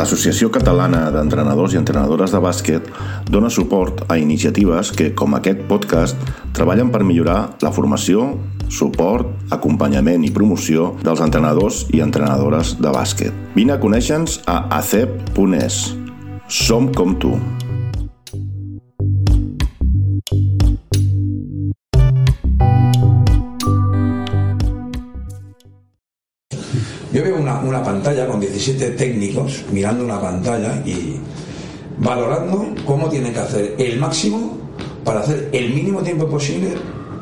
L'Associació 0.00 0.48
Catalana 0.48 1.10
d'Entrenadors 1.12 1.74
i 1.74 1.78
Entrenadores 1.80 2.32
de 2.32 2.38
Bàsquet 2.40 2.86
dona 3.28 3.50
suport 3.52 4.06
a 4.08 4.16
iniciatives 4.16 4.94
que, 4.96 5.10
com 5.12 5.34
aquest 5.36 5.60
podcast, 5.68 6.16
treballen 6.56 6.88
per 6.94 7.02
millorar 7.04 7.58
la 7.60 7.72
formació, 7.74 8.30
suport, 8.72 9.28
acompanyament 9.52 10.24
i 10.24 10.32
promoció 10.32 10.94
dels 11.04 11.20
entrenadors 11.20 11.82
i 11.92 12.00
entrenadores 12.00 12.78
de 12.80 12.94
bàsquet. 12.96 13.34
Vine 13.58 13.76
a 13.76 13.80
conèixer-nos 13.82 14.40
a 14.48 14.62
acep.es. 14.78 15.82
Som 16.48 16.88
com 16.96 17.18
tu. 17.20 17.34
Pantalla 28.00 28.26
con 28.26 28.40
17 28.40 28.92
técnicos 28.92 29.62
mirando 29.70 30.04
una 30.04 30.18
pantalla 30.18 30.82
y 30.86 31.16
valorando 31.98 32.66
cómo 32.86 33.10
tienen 33.10 33.32
que 33.32 33.40
hacer 33.40 33.74
el 33.78 33.98
máximo 33.98 34.56
para 35.04 35.20
hacer 35.20 35.50
el 35.52 35.74
mínimo 35.74 36.00
tiempo 36.00 36.26
posible 36.26 36.70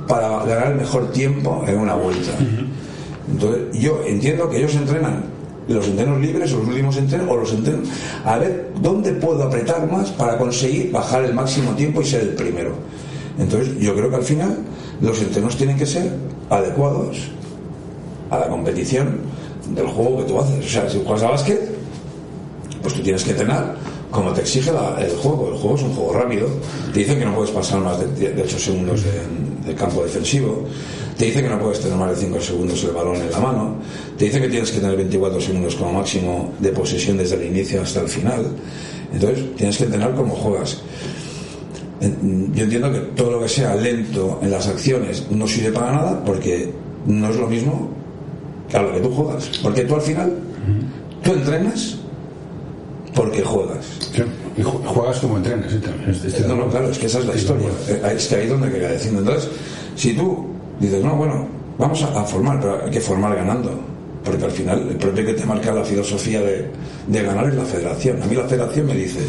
para 0.07 0.45
ganar 0.45 0.69
el 0.69 0.77
mejor 0.77 1.11
tiempo 1.11 1.65
en 1.67 1.79
una 1.79 1.95
vuelta. 1.95 2.31
Entonces, 3.29 3.81
yo 3.81 4.01
entiendo 4.07 4.49
que 4.49 4.59
ellos 4.59 4.75
entrenan 4.77 5.25
los 5.67 5.87
entrenos 5.87 6.21
libres, 6.21 6.53
o 6.53 6.59
los 6.59 6.69
últimos 6.69 6.97
entrenos, 6.97 7.29
o 7.29 7.37
los 7.37 7.53
entrenos, 7.53 7.89
a 8.25 8.39
ver 8.39 8.71
dónde 8.81 9.13
puedo 9.13 9.43
apretar 9.43 9.91
más 9.91 10.11
para 10.11 10.39
conseguir 10.39 10.93
bajar 10.93 11.25
el 11.25 11.35
máximo 11.35 11.73
tiempo 11.73 12.01
y 12.01 12.05
ser 12.05 12.23
el 12.23 12.29
primero. 12.31 12.73
Entonces, 13.39 13.77
yo 13.79 13.95
creo 13.95 14.09
que 14.11 14.17
al 14.17 14.23
final 14.23 14.59
los 15.01 15.21
entrenos 15.21 15.57
tienen 15.57 15.77
que 15.77 15.87
ser 15.87 16.11
adecuados 16.49 17.19
a 18.31 18.39
la 18.39 18.49
competición 18.49 19.38
del 19.75 19.87
juego 19.87 20.19
que 20.19 20.25
tú 20.25 20.39
haces. 20.41 20.65
O 20.65 20.69
sea, 20.69 20.89
si 20.91 20.99
juegas 21.05 21.23
a 21.23 21.31
básquet, 21.31 21.61
pues 22.83 22.95
tú 22.95 23.03
tienes 23.03 23.25
que 23.25 23.31
entrenar 23.31 23.77
como 24.11 24.33
te 24.33 24.41
exige 24.41 24.73
la- 24.73 24.97
el 25.01 25.11
juego. 25.17 25.49
El 25.53 25.59
juego 25.59 25.77
es 25.77 25.83
un 25.83 25.93
juego 25.95 26.13
rápido. 26.15 26.49
Te 26.95 27.01
dicen 27.01 27.19
que 27.19 27.25
no 27.27 27.35
puedes 27.35 27.51
pasar 27.51 27.81
más 27.81 27.99
de, 28.01 28.33
de 28.33 28.43
8 28.43 28.59
segundos 28.59 29.03
en- 29.05 29.65
del 29.67 29.75
campo 29.77 30.03
defensivo. 30.03 30.65
Te 31.19 31.27
dicen 31.27 31.43
que 31.43 31.51
no 31.51 31.59
puedes 31.59 31.81
tener 31.81 31.97
más 31.99 32.11
de 32.11 32.17
5 32.25 32.41
segundos 32.41 32.83
el 32.85 32.93
balón 32.93 33.17
en 33.17 33.31
la 33.31 33.39
mano. 33.41 33.75
Te 34.17 34.25
dicen 34.27 34.41
que 34.43 34.49
tienes 34.49 34.71
que 34.71 34.79
tener 34.81 34.97
24 34.97 35.41
segundos 35.41 35.75
como 35.75 35.93
máximo 35.93 36.53
de 36.59 36.71
posesión 36.71 37.19
desde 37.19 37.35
el 37.37 37.47
inicio 37.49 37.83
hasta 37.83 38.01
el 38.01 38.09
final. 38.09 38.47
Entonces, 39.13 39.45
tienes 39.57 39.77
que 39.77 39.85
entrenar 39.85 40.15
como 40.15 40.35
juegas. 40.35 40.81
Yo 42.01 42.63
entiendo 42.65 42.93
que 42.93 42.99
todo 43.17 43.33
lo 43.33 43.41
que 43.43 43.49
sea 43.49 43.75
lento 43.75 44.39
en 44.41 44.51
las 44.53 44.69
acciones 44.69 45.27
no 45.31 45.47
sirve 45.49 45.73
para 45.73 45.93
nada 45.93 46.23
porque 46.25 46.73
no 47.07 47.29
es 47.29 47.37
lo 47.37 47.49
mismo 47.49 47.91
a 48.75 48.83
lo 48.83 48.93
que 48.93 49.01
tú 49.01 49.11
juegas. 49.11 49.51
Porque 49.63 49.83
tú 49.83 49.95
al 49.95 50.01
final, 50.03 50.33
tú 51.23 51.33
entrenas 51.33 51.97
porque 53.15 53.43
juegas. 53.43 53.87
Y 54.57 54.61
ju- 54.63 54.85
juegas 54.87 55.19
como 55.21 55.37
entrenas. 55.39 55.71
¿sí? 55.73 55.79
También. 55.79 56.49
No, 56.49 56.55
no, 56.57 56.67
claro, 56.69 56.91
es 56.91 56.99
que 56.99 57.07
esa 57.07 57.19
es 57.21 57.27
la 57.27 57.35
historia. 57.35 57.69
Eh, 57.89 58.03
Es 58.17 58.27
que 58.29 58.37
ahí 58.37 58.43
es 58.45 58.51
donde 58.51 58.71
quería 58.71 58.89
decir. 58.89 59.13
Entonces, 59.17 59.49
si 59.97 60.15
tú 60.15 60.47
dices, 60.81 61.03
no, 61.03 61.17
bueno, 61.17 61.47
vamos 61.79 62.03
a, 62.03 62.21
a 62.21 62.25
formar, 62.25 62.61
pero 62.61 62.85
hay 62.85 62.91
que 62.91 63.01
formar 63.01 63.35
ganando. 63.35 63.71
Porque 64.25 64.45
al 64.45 64.51
final, 64.51 64.87
el 64.91 64.97
propio 64.97 65.25
que 65.25 65.35
te 65.35 65.47
marca 65.47 65.73
la 65.73 65.85
filosofía 65.85 66.41
de, 66.41 66.67
de 67.07 67.23
ganar 67.23 67.49
es 67.49 67.55
la 67.55 67.65
federación. 67.65 68.23
A 68.23 68.27
mí 68.27 68.35
la 68.37 68.45
federación 68.45 68.87
me 68.87 68.95
dice 68.95 69.21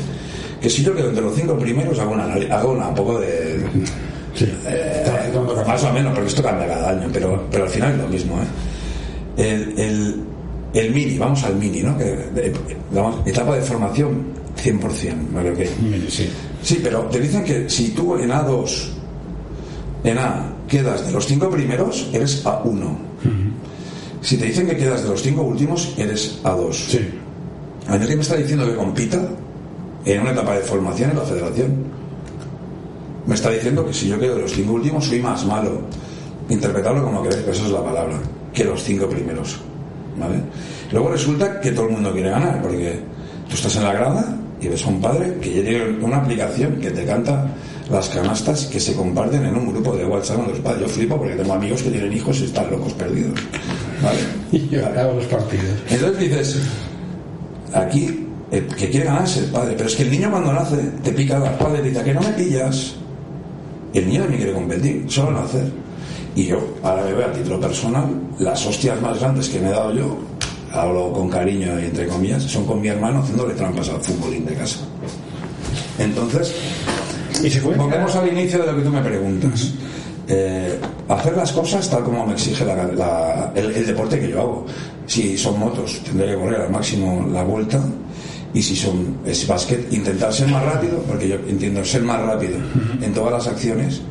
que 0.62 0.70
si 0.70 0.84
yo 0.84 0.94
quedo 0.96 1.10
entre 1.10 1.24
los 1.24 1.36
cinco 1.36 1.58
primeros, 1.58 1.98
hago 2.00 2.12
una, 2.14 2.26
hago 2.56 2.72
una 2.74 2.90
un 2.90 2.96
poco 2.96 3.20
de. 3.20 3.60
Sí. 4.36 4.46
eh, 4.68 5.04
más 5.68 5.84
o 5.84 5.94
menos, 5.94 6.14
porque 6.14 6.28
esto 6.30 6.44
cambia 6.44 6.68
cada 6.68 6.90
año, 6.92 7.08
pero, 7.14 7.44
pero 7.52 7.64
al 7.64 7.70
final 7.70 7.94
es 7.94 7.98
lo 8.00 8.08
mismo. 8.08 8.36
¿eh? 8.36 8.46
El, 9.40 9.80
el, 9.80 10.16
el 10.74 10.94
mini, 10.94 11.18
vamos 11.18 11.44
al 11.44 11.56
mini, 11.56 11.82
¿no? 11.82 11.98
Que, 11.98 12.54
vamos, 12.94 13.26
etapa 13.26 13.56
de 13.56 13.62
formación 13.62 14.26
100%, 14.62 15.34
¿vale? 15.34 15.52
Ok. 15.52 15.60
Sí. 16.10 16.30
Sí, 16.62 16.80
pero 16.84 17.04
te 17.04 17.20
dicen 17.20 17.44
que 17.44 17.70
si 17.70 17.90
tú 17.90 18.16
en 18.16 18.30
A2, 18.30 18.90
en 20.04 20.18
A, 20.18 20.54
quedas 20.68 21.06
de 21.06 21.12
los 21.12 21.26
cinco 21.26 21.50
primeros, 21.50 22.10
eres 22.14 22.46
A1. 22.46 22.98
Si 24.22 24.38
te 24.38 24.46
dicen 24.46 24.68
que 24.68 24.76
quedas 24.76 25.04
de 25.04 25.10
los 25.10 25.22
cinco 25.22 25.44
últimos, 25.44 25.94
eres 25.98 26.40
A2. 26.44 26.74
Sí. 26.74 27.10
A 27.88 27.98
mí 27.98 28.06
que 28.06 28.16
me 28.16 28.22
está 28.22 28.36
diciendo 28.36 28.66
que 28.66 28.76
compita 28.76 29.20
en 30.06 30.22
una 30.22 30.32
etapa 30.32 30.56
de 30.56 30.62
formación 30.62 31.12
en 31.12 31.18
la 31.18 31.24
federación. 31.24 31.76
Me 33.26 33.36
está 33.36 33.50
diciendo 33.50 33.86
que 33.86 33.94
si 33.94 34.08
yo 34.08 34.20
quedo 34.20 34.36
de 34.36 34.42
los 34.42 34.52
cinco 34.52 34.74
últimos, 34.74 35.06
soy 35.06 35.22
más 35.22 35.46
malo. 35.46 35.82
Interpretarlo 36.50 37.04
como 37.04 37.24
queréis, 37.24 37.42
pero 37.42 37.54
esa 37.56 37.66
es 37.66 37.72
la 37.72 37.84
palabra. 37.84 38.20
Que 38.54 38.64
los 38.64 38.84
cinco 38.84 39.08
primeros. 39.08 39.60
¿Vale? 40.18 40.42
Luego 40.92 41.12
resulta 41.12 41.60
que 41.62 41.72
todo 41.72 41.86
el 41.86 41.94
mundo 41.94 42.12
quiere 42.12 42.32
ganar, 42.32 42.62
porque 42.62 43.00
tú 43.48 43.56
estás 43.56 43.76
en 43.78 43.84
la 43.84 43.94
grada 43.94 44.38
y 44.62 44.68
ves 44.68 44.86
a 44.86 44.90
un 44.90 45.02
padre 45.02 45.38
que 45.42 45.56
ya 45.56 45.62
tiene 45.62 45.98
una 46.02 46.18
aplicación 46.18 46.76
que 46.78 46.92
te 46.92 47.06
canta 47.06 47.48
las 47.90 48.10
canastas 48.10 48.66
que 48.66 48.80
se 48.80 48.94
comparten 48.94 49.46
en 49.46 49.56
un 49.56 49.74
grupo 49.74 49.96
de 49.96 50.06
WhatsApp 50.06 50.38
con 50.38 50.50
los 50.50 50.60
padres. 50.60 50.82
Yo 50.82 50.88
flipo 50.88 51.18
porque 51.18 51.36
tengo 51.36 51.54
amigos 51.54 51.82
que 51.82 51.90
tienen 51.90 52.14
hijos 52.14 52.40
y 52.42 52.46
están 52.46 52.70
locos 52.70 52.94
perdidos. 52.94 53.40
¿Vale? 54.02 54.20
Y 54.52 54.68
yo 54.70 54.86
acabo 54.86 55.14
los 55.14 55.26
partidos. 55.26 55.66
Entonces 55.90 56.20
dices, 56.20 56.60
aquí 57.74 58.28
el 58.52 58.66
que 58.68 58.90
quiere 58.90 59.06
ganar 59.06 59.24
es 59.26 59.38
el 59.38 59.46
padre, 59.46 59.76
pero 59.78 59.88
es 59.88 59.96
que 59.96 60.04
el 60.04 60.12
niño 60.12 60.32
cuando 60.32 60.52
nace 60.54 60.78
te 61.04 61.12
pica 61.12 61.38
la 61.38 61.52
espalda 61.52 61.80
y 61.80 61.82
te 61.84 61.90
dice 61.90 62.04
que 62.04 62.14
no 62.14 62.22
me 62.22 62.30
pillas. 62.30 62.96
El 63.94 64.08
niño 64.08 64.22
también 64.22 64.42
quiere 64.42 64.54
competir, 64.54 65.06
solo 65.08 65.32
nacer. 65.32 65.72
Y 66.40 66.46
yo, 66.46 66.58
ahora 66.84 67.04
me 67.04 67.14
veo 67.16 67.28
a 67.28 67.34
título 67.34 67.60
personal, 67.60 68.06
las 68.40 68.66
hostias 68.66 69.02
más 69.02 69.20
grandes 69.20 69.50
que 69.50 69.60
me 69.60 69.68
he 69.68 69.72
dado 69.72 69.94
yo, 69.94 70.18
hablo 70.72 71.12
con 71.12 71.28
cariño 71.30 71.78
y 71.82 71.86
entre 71.88 72.08
comillas, 72.08 72.44
son 72.44 72.66
con 72.66 72.80
mi 72.80 72.88
hermano 72.88 73.20
haciéndole 73.20 73.56
trampas 73.56 73.90
al 73.90 74.00
futbolín 74.02 74.46
de 74.46 74.54
casa. 74.54 74.80
Entonces, 75.98 76.54
Y 77.44 77.50
puede 77.60 77.78
Volvemos 77.78 78.16
al 78.16 78.28
inicio 78.30 78.60
de 78.60 78.68
lo 78.72 78.76
que 78.78 78.84
tú 78.84 78.90
me 78.90 79.02
preguntas. 79.02 79.74
Eh, 80.30 80.80
hacer 81.10 81.36
las 81.36 81.52
cosas 81.52 81.90
tal 81.90 82.04
como 82.04 82.26
me 82.26 82.34
exige 82.34 82.64
la- 82.64 82.88
la- 82.88 83.52
el, 83.56 83.72
el 83.72 83.86
deporte 83.88 84.18
que 84.20 84.30
yo 84.30 84.40
hago. 84.42 84.66
Si 85.08 85.38
son 85.38 85.60
motos, 85.60 86.00
tendré 86.06 86.28
que 86.28 86.36
correr 86.36 86.62
al 86.62 86.70
máximo 86.70 87.28
la 87.34 87.44
vuelta. 87.44 87.82
Y 88.54 88.62
si 88.62 88.76
son 88.78 89.18
es 89.26 89.46
básquet, 89.46 89.92
intentar 89.92 90.32
ser 90.34 90.48
más 90.48 90.64
rápido, 90.64 91.00
porque 91.08 91.28
yo 91.28 91.36
entiendo 91.50 91.84
ser 91.84 92.02
más 92.04 92.22
rápido 92.22 92.58
en 93.02 93.14
todas 93.14 93.34
las 93.34 93.48
acciones 93.48 94.02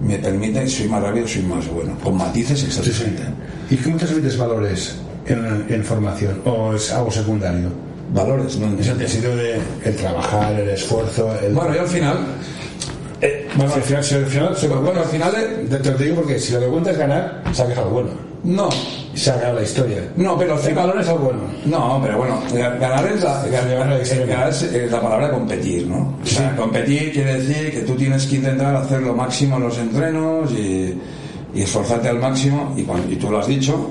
me 0.00 0.18
permite, 0.18 0.66
soy 0.68 0.88
más 0.88 1.02
rápido, 1.02 1.26
soy 1.28 1.42
más 1.42 1.66
bueno. 1.68 1.96
Con 2.02 2.16
matices 2.16 2.62
exactamente. 2.64 3.22
¿Y 3.70 3.76
cómo 3.76 3.96
transmites 3.96 4.36
valores 4.36 4.96
en, 5.26 5.66
en 5.68 5.84
formación? 5.84 6.40
¿O 6.44 6.74
es 6.74 6.92
algo 6.92 7.10
secundario? 7.10 7.68
Valores, 8.12 8.56
¿no? 8.58 8.78
Es 8.78 8.88
el 8.88 9.08
sentido 9.08 9.34
de 9.36 9.58
el 9.84 9.96
trabajar, 9.96 10.52
el 10.60 10.68
esfuerzo. 10.68 11.34
El... 11.42 11.54
Bueno, 11.54 11.74
yo 11.74 11.80
al 11.82 11.88
final. 11.88 12.18
Eh, 13.20 13.48
bueno, 13.56 13.72
al 13.74 13.82
final, 13.82 14.04
si 14.04 14.14
al 14.14 14.26
final, 14.26 14.56
se- 14.56 14.68
Bueno, 14.68 15.00
al 15.00 15.06
final. 15.06 15.32
eh, 15.36 15.66
te, 15.70 15.76
te 15.78 15.90
lo 15.90 15.98
digo 15.98 16.14
porque 16.16 16.38
si 16.38 16.52
lo 16.52 16.60
que 16.60 16.66
cuenta 16.66 16.90
es 16.90 16.98
ganar, 16.98 17.42
sacas 17.52 17.78
algo 17.78 17.90
bueno. 17.90 18.10
No, 18.44 18.68
Se 19.14 19.30
ha 19.30 19.36
ganado 19.36 19.54
la 19.56 19.62
historia. 19.62 19.98
no, 20.16 20.36
pero 20.38 20.58
El 20.60 20.74
valor 20.74 21.00
es 21.00 21.08
algo 21.08 21.24
bueno. 21.26 21.40
No, 21.66 22.00
pero 22.02 22.18
bueno, 22.18 22.40
ga- 22.52 22.78
ganar 22.78 23.06
es 23.06 23.22
la, 23.22 23.44
ganar 23.46 23.92
es, 24.00 24.62
es 24.62 24.90
la 24.90 25.00
palabra 25.00 25.30
competir, 25.30 25.86
¿no? 25.86 26.16
O 26.22 26.26
sea, 26.26 26.50
Sí. 26.50 26.56
competir 26.56 27.12
quiere 27.12 27.40
decir 27.42 27.70
que 27.70 27.80
tú 27.82 27.94
tienes 27.94 28.26
que 28.26 28.36
intentar 28.36 28.74
hacer 28.76 29.02
lo 29.02 29.14
máximo 29.14 29.56
en 29.56 29.62
los 29.64 29.78
entrenos 29.78 30.50
y, 30.52 30.98
y 31.54 31.62
esforzarte 31.62 32.08
al 32.08 32.18
máximo. 32.18 32.74
Y, 32.76 32.82
cuando, 32.82 33.10
y 33.12 33.16
tú 33.16 33.30
lo 33.30 33.38
has 33.38 33.46
dicho, 33.46 33.88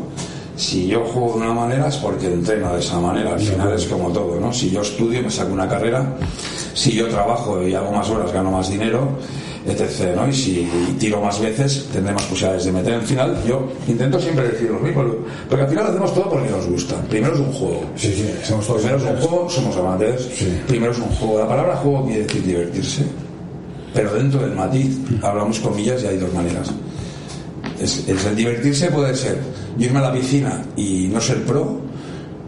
si 0.56 0.88
yo 0.88 1.04
juego 1.06 1.34
de 1.34 1.46
una 1.46 1.54
manera 1.54 1.88
es 1.88 1.98
porque 1.98 2.28
entreno 2.28 2.74
de 2.74 2.80
esa 2.80 3.00
manera. 3.00 3.34
Al 3.34 3.39
final 3.39 3.74
es 3.74 3.86
como 3.86 4.12
todo, 4.12 4.39
¿no? 4.39 4.54
Si 4.54 4.70
yo 4.70 4.82
estudio, 4.82 5.22
me 5.24 5.32
saco 5.32 5.54
una 5.54 5.68
carrera. 5.68 6.16
Si 6.74 6.92
yo 6.92 7.08
trabajo 7.08 7.62
y 7.66 7.74
hago 7.74 7.92
más 7.92 8.10
horas, 8.10 8.32
gano 8.32 8.52
más 8.52 8.70
dinero, 8.70 9.10
etc. 9.66 10.16
¿no? 10.16 10.28
Y 10.28 10.34
si 10.34 10.68
tiro 11.00 11.22
más 11.22 11.39
veces, 11.39 11.88
tendré 11.92 12.13
más 12.13 12.24
posibilidades 12.24 12.66
de 12.66 12.72
meter. 12.72 12.94
Al 12.94 13.02
final, 13.02 13.44
yo 13.48 13.68
intento 13.88 14.20
siempre 14.20 14.50
decir 14.50 14.70
lo 14.70 14.80
mismo, 14.80 15.04
porque 15.50 15.63
al 15.63 15.70
final 15.70 15.88
hacemos 15.88 16.13
todo 16.13 16.30
porque 16.30 16.50
nos 16.50 16.68
gusta. 16.68 16.96
Primero 17.10 17.34
es 17.34 17.39
un 17.39 17.52
juego. 17.52 17.84
Sí, 17.96 18.13
sí, 18.13 18.32
somos 18.44 18.68
todos 18.68 18.82
Primero 18.82 19.04
es 19.04 19.10
un 19.10 19.18
juego, 19.18 19.50
somos 19.50 19.78
amateurs. 19.78 20.30
Sí. 20.36 20.62
Primero 20.68 20.92
es 20.92 21.00
un 21.00 21.10
juego. 21.10 21.39
La 21.39 21.48
palabra 21.48 21.76
juego 21.78 22.06
quiere 22.06 22.24
decir 22.24 22.44
divertirse. 22.44 23.04
Pero 23.94 24.13
dentro 24.13 24.42
del 24.42 24.54
matiz 24.54 24.98
hablamos 25.22 25.60
comillas 25.60 26.02
y 26.04 26.08
hay 26.08 26.18
dos 26.18 26.34
maneras. 26.34 26.74
Es, 27.84 28.08
es 28.08 28.26
el 28.26 28.36
divertirse 28.36 28.88
puede 28.88 29.15
ser 29.15 29.38
irme 29.78 30.00
a 30.00 30.04
la 30.04 30.13
piscina 30.13 30.62
y 30.78 31.10
no 31.12 31.19
ser 31.19 31.43
pro, 31.43 31.80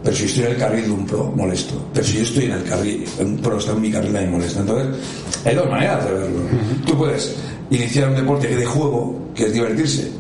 pero 0.03 0.15
si 0.15 0.25
estoy 0.25 0.45
en 0.45 0.51
el 0.51 0.57
carril 0.57 0.85
de 0.85 0.91
un 0.91 1.05
pro, 1.05 1.31
molesto. 1.35 1.75
Pero 1.93 2.05
si 2.05 2.17
yo 2.17 2.23
estoy 2.23 2.45
en 2.45 2.51
el 2.53 2.63
carril, 2.63 3.05
un 3.19 3.37
pro 3.37 3.57
está 3.57 3.71
en 3.73 3.81
mi 3.81 3.91
carril, 3.91 4.15
ahí 4.15 4.27
molesta. 4.27 4.59
Entonces, 4.61 4.87
hay 5.43 5.55
dos 5.55 5.69
maneras 5.69 6.05
de 6.05 6.11
verlo. 6.13 6.39
Tú 6.85 6.97
puedes 6.97 7.35
iniciar 7.71 8.09
un 8.09 8.15
deporte 8.15 8.47
que 8.47 8.55
de 8.55 8.65
juego, 8.65 9.19
que 9.33 9.45
es 9.45 9.53
divertirse, 9.53 10.11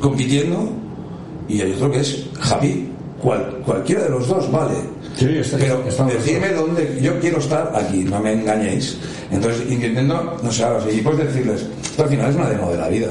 compitiendo, 0.00 0.70
y 1.48 1.60
hay 1.60 1.72
otro 1.72 1.90
que 1.90 2.00
es 2.00 2.24
happy. 2.40 2.90
Cual- 3.20 3.58
cualquiera 3.64 4.02
de 4.04 4.10
los 4.10 4.28
dos 4.28 4.50
vale. 4.52 4.74
Sí, 5.16 5.26
está- 5.38 5.56
pero 5.56 5.82
decirme 6.12 6.50
dónde 6.52 6.98
yo 7.00 7.18
quiero 7.20 7.38
estar 7.38 7.72
aquí, 7.74 8.00
no 8.04 8.20
me 8.20 8.32
engañéis. 8.34 8.98
Entonces, 9.30 9.62
intentando, 9.70 10.36
no 10.42 10.52
sé, 10.52 10.62
a 10.64 10.74
los 10.74 10.86
equipos 10.86 11.16
decirles, 11.16 11.64
esto 11.82 12.02
al 12.02 12.08
final 12.10 12.30
es 12.30 12.36
una 12.36 12.48
demo 12.50 12.70
de 12.70 12.76
la 12.76 12.88
vida. 12.88 13.08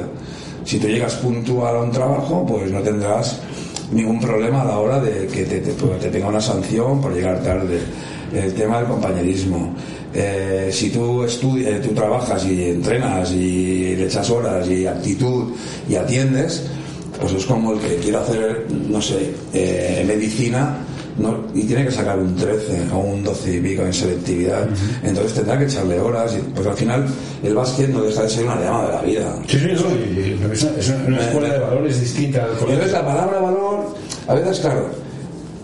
Si 0.66 0.80
tú 0.80 0.88
llegas 0.88 1.16
puntual 1.16 1.76
a 1.76 1.82
un 1.82 1.92
trabajo, 1.92 2.46
pues 2.48 2.72
no 2.72 2.80
tendrás 2.82 3.40
ningún 3.92 4.20
problema 4.20 4.62
a 4.62 4.66
la 4.66 4.80
hora 4.80 5.00
de 5.00 5.28
que 5.28 5.44
te, 5.46 5.60
te- 5.60 5.74
te 5.74 6.10
tenga 6.10 6.28
una 6.28 6.42
sanción 6.42 7.02
por 7.02 7.14
llegar 7.14 7.42
tarde. 7.44 7.80
El 8.34 8.54
tema 8.56 8.80
del 8.80 8.88
compañerismo. 8.88 9.76
Eh, 10.14 10.70
si 10.72 10.90
tú 10.90 11.24
estudias, 11.24 11.82
tú 11.82 11.90
trabajas 11.90 12.44
y 12.46 12.64
entrenas 12.70 13.32
y 13.32 13.96
le 13.96 14.06
echas 14.06 14.28
horas 14.32 14.68
y 14.68 14.88
actitud 14.88 15.54
y 15.88 15.96
atiendes, 15.96 16.64
pues 17.20 17.34
es 17.34 17.46
como 17.46 17.74
el 17.74 17.80
que 17.80 17.96
quiere 17.98 18.18
hacer, 18.18 18.66
no 18.90 19.00
sé, 19.02 19.34
eh, 19.54 20.04
medicina 20.08 20.78
no, 21.18 21.38
y 21.54 21.64
tiene 21.64 21.86
que 21.86 21.92
sacar 21.92 22.18
un 22.18 22.36
13 22.36 22.88
o 22.94 22.98
un 23.00 23.24
12 23.24 23.56
y 23.56 23.60
pico 23.60 23.84
en 23.84 23.94
selectividad. 23.94 24.68
Entonces 25.04 25.34
tendrá 25.34 25.58
que 25.58 25.66
echarle 25.66 26.00
horas. 26.00 26.36
Y, 26.36 26.42
pues 26.54 26.66
al 26.66 26.76
final 26.76 27.06
el 27.44 27.56
básquet 27.56 27.90
no 27.90 28.02
deja 28.02 28.24
de 28.24 28.30
ser 28.30 28.46
una 28.46 28.60
llama 28.60 28.86
de 28.86 28.94
la 28.94 29.02
vida. 29.02 29.36
Sí, 29.48 29.60
sí, 29.60 29.70
eso, 29.72 29.88
es 30.52 30.64
una, 30.64 30.78
es 30.78 30.90
una 31.08 31.22
escuela 31.22 31.54
de 31.54 31.60
valores 31.60 32.00
distinta 32.00 32.48
entonces 32.52 32.92
la 32.92 33.06
palabra 33.06 33.40
valor, 33.40 33.96
a 34.28 34.34
veces, 34.34 34.60
claro, 34.60 34.90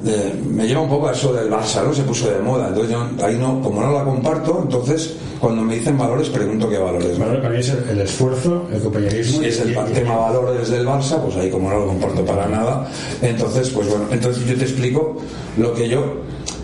eh, 0.06 0.34
me 0.50 0.66
lleva 0.68 0.82
un 0.82 0.90
poco 0.90 1.10
a 1.10 1.12
eso 1.12 1.34
del 1.34 1.50
Barça, 1.52 1.84
¿no? 1.84 1.94
Se 1.94 2.04
puso 2.04 2.30
de 2.32 2.40
moda. 2.40 2.70
Entonces 2.70 2.92
yo 2.92 3.26
ahí 3.26 3.38
no, 3.38 3.62
como 3.62 3.82
no 3.82 3.92
la 3.92 4.04
comparto, 4.04 4.62
entonces 4.64 5.16
cuando 5.40 5.62
me 5.62 5.76
dicen 5.76 5.98
valores 5.98 6.30
pregunto 6.30 6.70
qué 6.70 6.78
valores. 6.78 7.18
¿no? 7.18 7.26
Valor 7.26 7.42
para 7.42 7.54
mí 7.54 7.60
es 7.60 7.70
el, 7.70 7.90
el 7.90 8.02
esfuerzo, 8.02 8.68
el 8.74 8.82
compañerismo. 8.82 9.40
Si 9.42 9.46
es 9.48 9.60
el 9.62 9.70
y- 9.70 9.74
y- 9.74 9.94
tema 9.94 10.16
valores 10.18 10.70
del 10.70 10.86
Barça, 10.88 11.22
pues 11.22 11.36
ahí 11.38 11.50
como 11.50 11.70
no 11.70 11.80
lo 11.80 11.88
comporto 11.88 12.26
para 12.26 12.48
nada, 12.48 12.90
entonces 13.22 13.70
pues 13.70 13.90
bueno, 13.90 14.06
entonces 14.12 14.46
yo 14.46 14.56
te 14.56 14.64
explico 14.64 15.18
lo 15.58 15.74
que 15.74 15.88
yo 15.90 16.18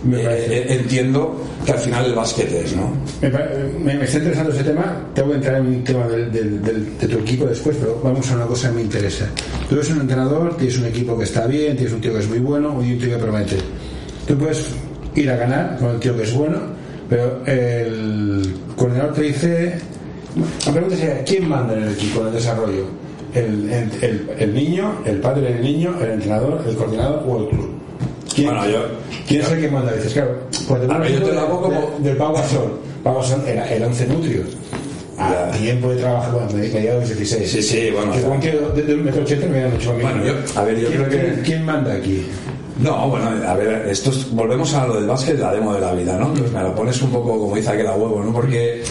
Me 0.03 0.17
eh, 0.21 0.25
eh, 0.27 0.65
entiendo 0.79 1.35
que 1.65 1.71
al 1.71 1.79
final 1.79 2.05
el 2.05 2.13
básquet 2.13 2.51
es, 2.51 2.75
¿no? 2.75 2.93
Me, 3.21 3.29
me- 3.29 3.95
me 3.95 4.05
está 4.05 4.17
interesando 4.19 4.51
ese 4.53 4.63
tema. 4.63 5.01
Tengo 5.13 5.29
que 5.29 5.35
entrar 5.35 5.55
en 5.61 5.67
un 5.67 5.83
tema 5.83 6.07
del- 6.07 6.31
de 6.31 7.07
tu 7.07 7.17
equipo 7.19 7.45
después, 7.45 7.75
pero 7.79 7.99
vamos 8.03 8.29
a 8.31 8.35
una 8.35 8.45
cosa 8.45 8.69
que 8.69 8.75
me 8.75 8.81
interesa. 8.83 9.25
Tú 9.67 9.75
eres 9.75 9.89
un 9.89 10.01
entrenador, 10.01 10.55
tienes 10.57 10.77
un 10.77 10.85
equipo 10.85 11.17
que 11.17 11.23
está 11.23 11.47
bien, 11.47 11.75
tienes 11.75 11.93
un 11.93 12.01
tío 12.01 12.13
que 12.13 12.19
es 12.19 12.29
muy 12.29 12.39
bueno 12.39 12.81
y 12.83 12.93
un 12.93 12.99
tío 12.99 13.09
que 13.09 13.17
promete. 13.23 13.57
Tú 14.27 14.37
puedes 14.37 14.67
ir 15.15 15.29
a 15.31 15.37
ganar 15.37 15.77
con 15.79 15.89
el 15.91 15.99
tío 15.99 16.15
que 16.15 16.23
es 16.23 16.33
bueno, 16.33 16.57
pero 17.09 17.41
el 17.45 18.55
coordinador 18.75 19.13
te 19.13 19.21
dice. 19.23 19.77
La 20.65 20.71
pregunta 20.73 20.95
sería: 20.97 21.23
¿quién 21.23 21.47
manda 21.47 21.73
en 21.75 21.83
el 21.83 21.93
equipo, 21.93 22.21
en 22.21 22.27
el 22.27 22.33
desarrollo? 22.33 22.85
¿El, 23.33 23.69
el- 23.69 23.91
el- 24.03 24.29
el 24.39 24.53
niño, 24.53 25.01
el 25.05 25.17
padre 25.19 25.53
del 25.53 25.61
niño, 25.63 25.95
el 26.01 26.11
entrenador, 26.11 26.63
el 26.67 26.75
coordinador 26.75 27.23
o 27.27 27.39
el 27.43 27.49
club? 27.49 27.69
¿Quién, 28.35 28.47
Bueno, 28.49 28.69
yo- 28.69 28.85
¿quién 29.27 29.41
es 29.41 29.51
el 29.51 29.61
que 29.61 29.69
manda? 29.69 29.93
Dices, 29.93 30.13
claro, 30.13 30.35
pues 30.67 30.87
ver, 30.87 31.11
yo 31.13 31.23
te 31.23 31.33
lo 31.33 31.39
hago 31.39 31.61
como- 31.61 31.91
de- 31.99 32.09
del 32.09 32.17
Pau 32.17 32.33
Gasol. 32.33 32.79
Pau 33.03 33.15
Gasol 33.15 33.47
era 33.47 33.73
el 33.73 33.83
11 33.83 34.05
nutrio. 34.07 34.41
A 35.17 35.49
tiempo 35.51 35.89
de 35.91 35.95
trabajo, 36.01 36.33
bueno, 36.33 36.47
me- 36.53 36.67
mediados 36.67 37.07
16. 37.07 37.49
Sí, 37.49 37.61
sí, 37.63 37.89
bueno, 37.91 38.11
Que 38.11 38.19
Juan 38.19 38.39
que 38.41 38.51
de, 38.51 38.81
de 38.83 38.95
un 38.95 39.05
metro 39.05 39.21
ochenta 39.23 39.47
me 39.47 39.65
ocho 39.65 39.93
mil. 39.93 40.01
Bueno, 40.01 40.25
yo- 40.25 40.59
a 40.59 40.63
ver, 40.65 40.77
yo 40.79 40.87
¿Quién, 40.89 41.03
creo 41.03 41.09
que- 41.09 41.17
quién- 41.31 41.41
¿Quién 41.45 41.65
manda 41.65 41.93
aquí? 41.93 42.25
No, 42.79 43.07
bueno, 43.07 43.29
a 43.47 43.53
ver, 43.53 43.87
esto 43.89 44.09
es- 44.09 44.29
volvemos 44.31 44.73
a 44.73 44.85
lo 44.85 44.95
del 44.95 45.05
básquet, 45.07 45.39
la 45.39 45.53
demo 45.53 45.73
de 45.73 45.79
la 45.79 45.93
vida, 45.93 46.17
¿no? 46.19 46.33
Pues 46.33 46.51
me 46.51 46.61
lo 46.61 46.75
pones 46.75 47.01
un 47.01 47.11
poco 47.11 47.39
como 47.39 47.55
dice 47.55 47.69
aquel 47.69 47.87
a 47.87 47.93
huevo, 47.93 48.21
¿no? 48.21 48.33
Porque 48.33 48.83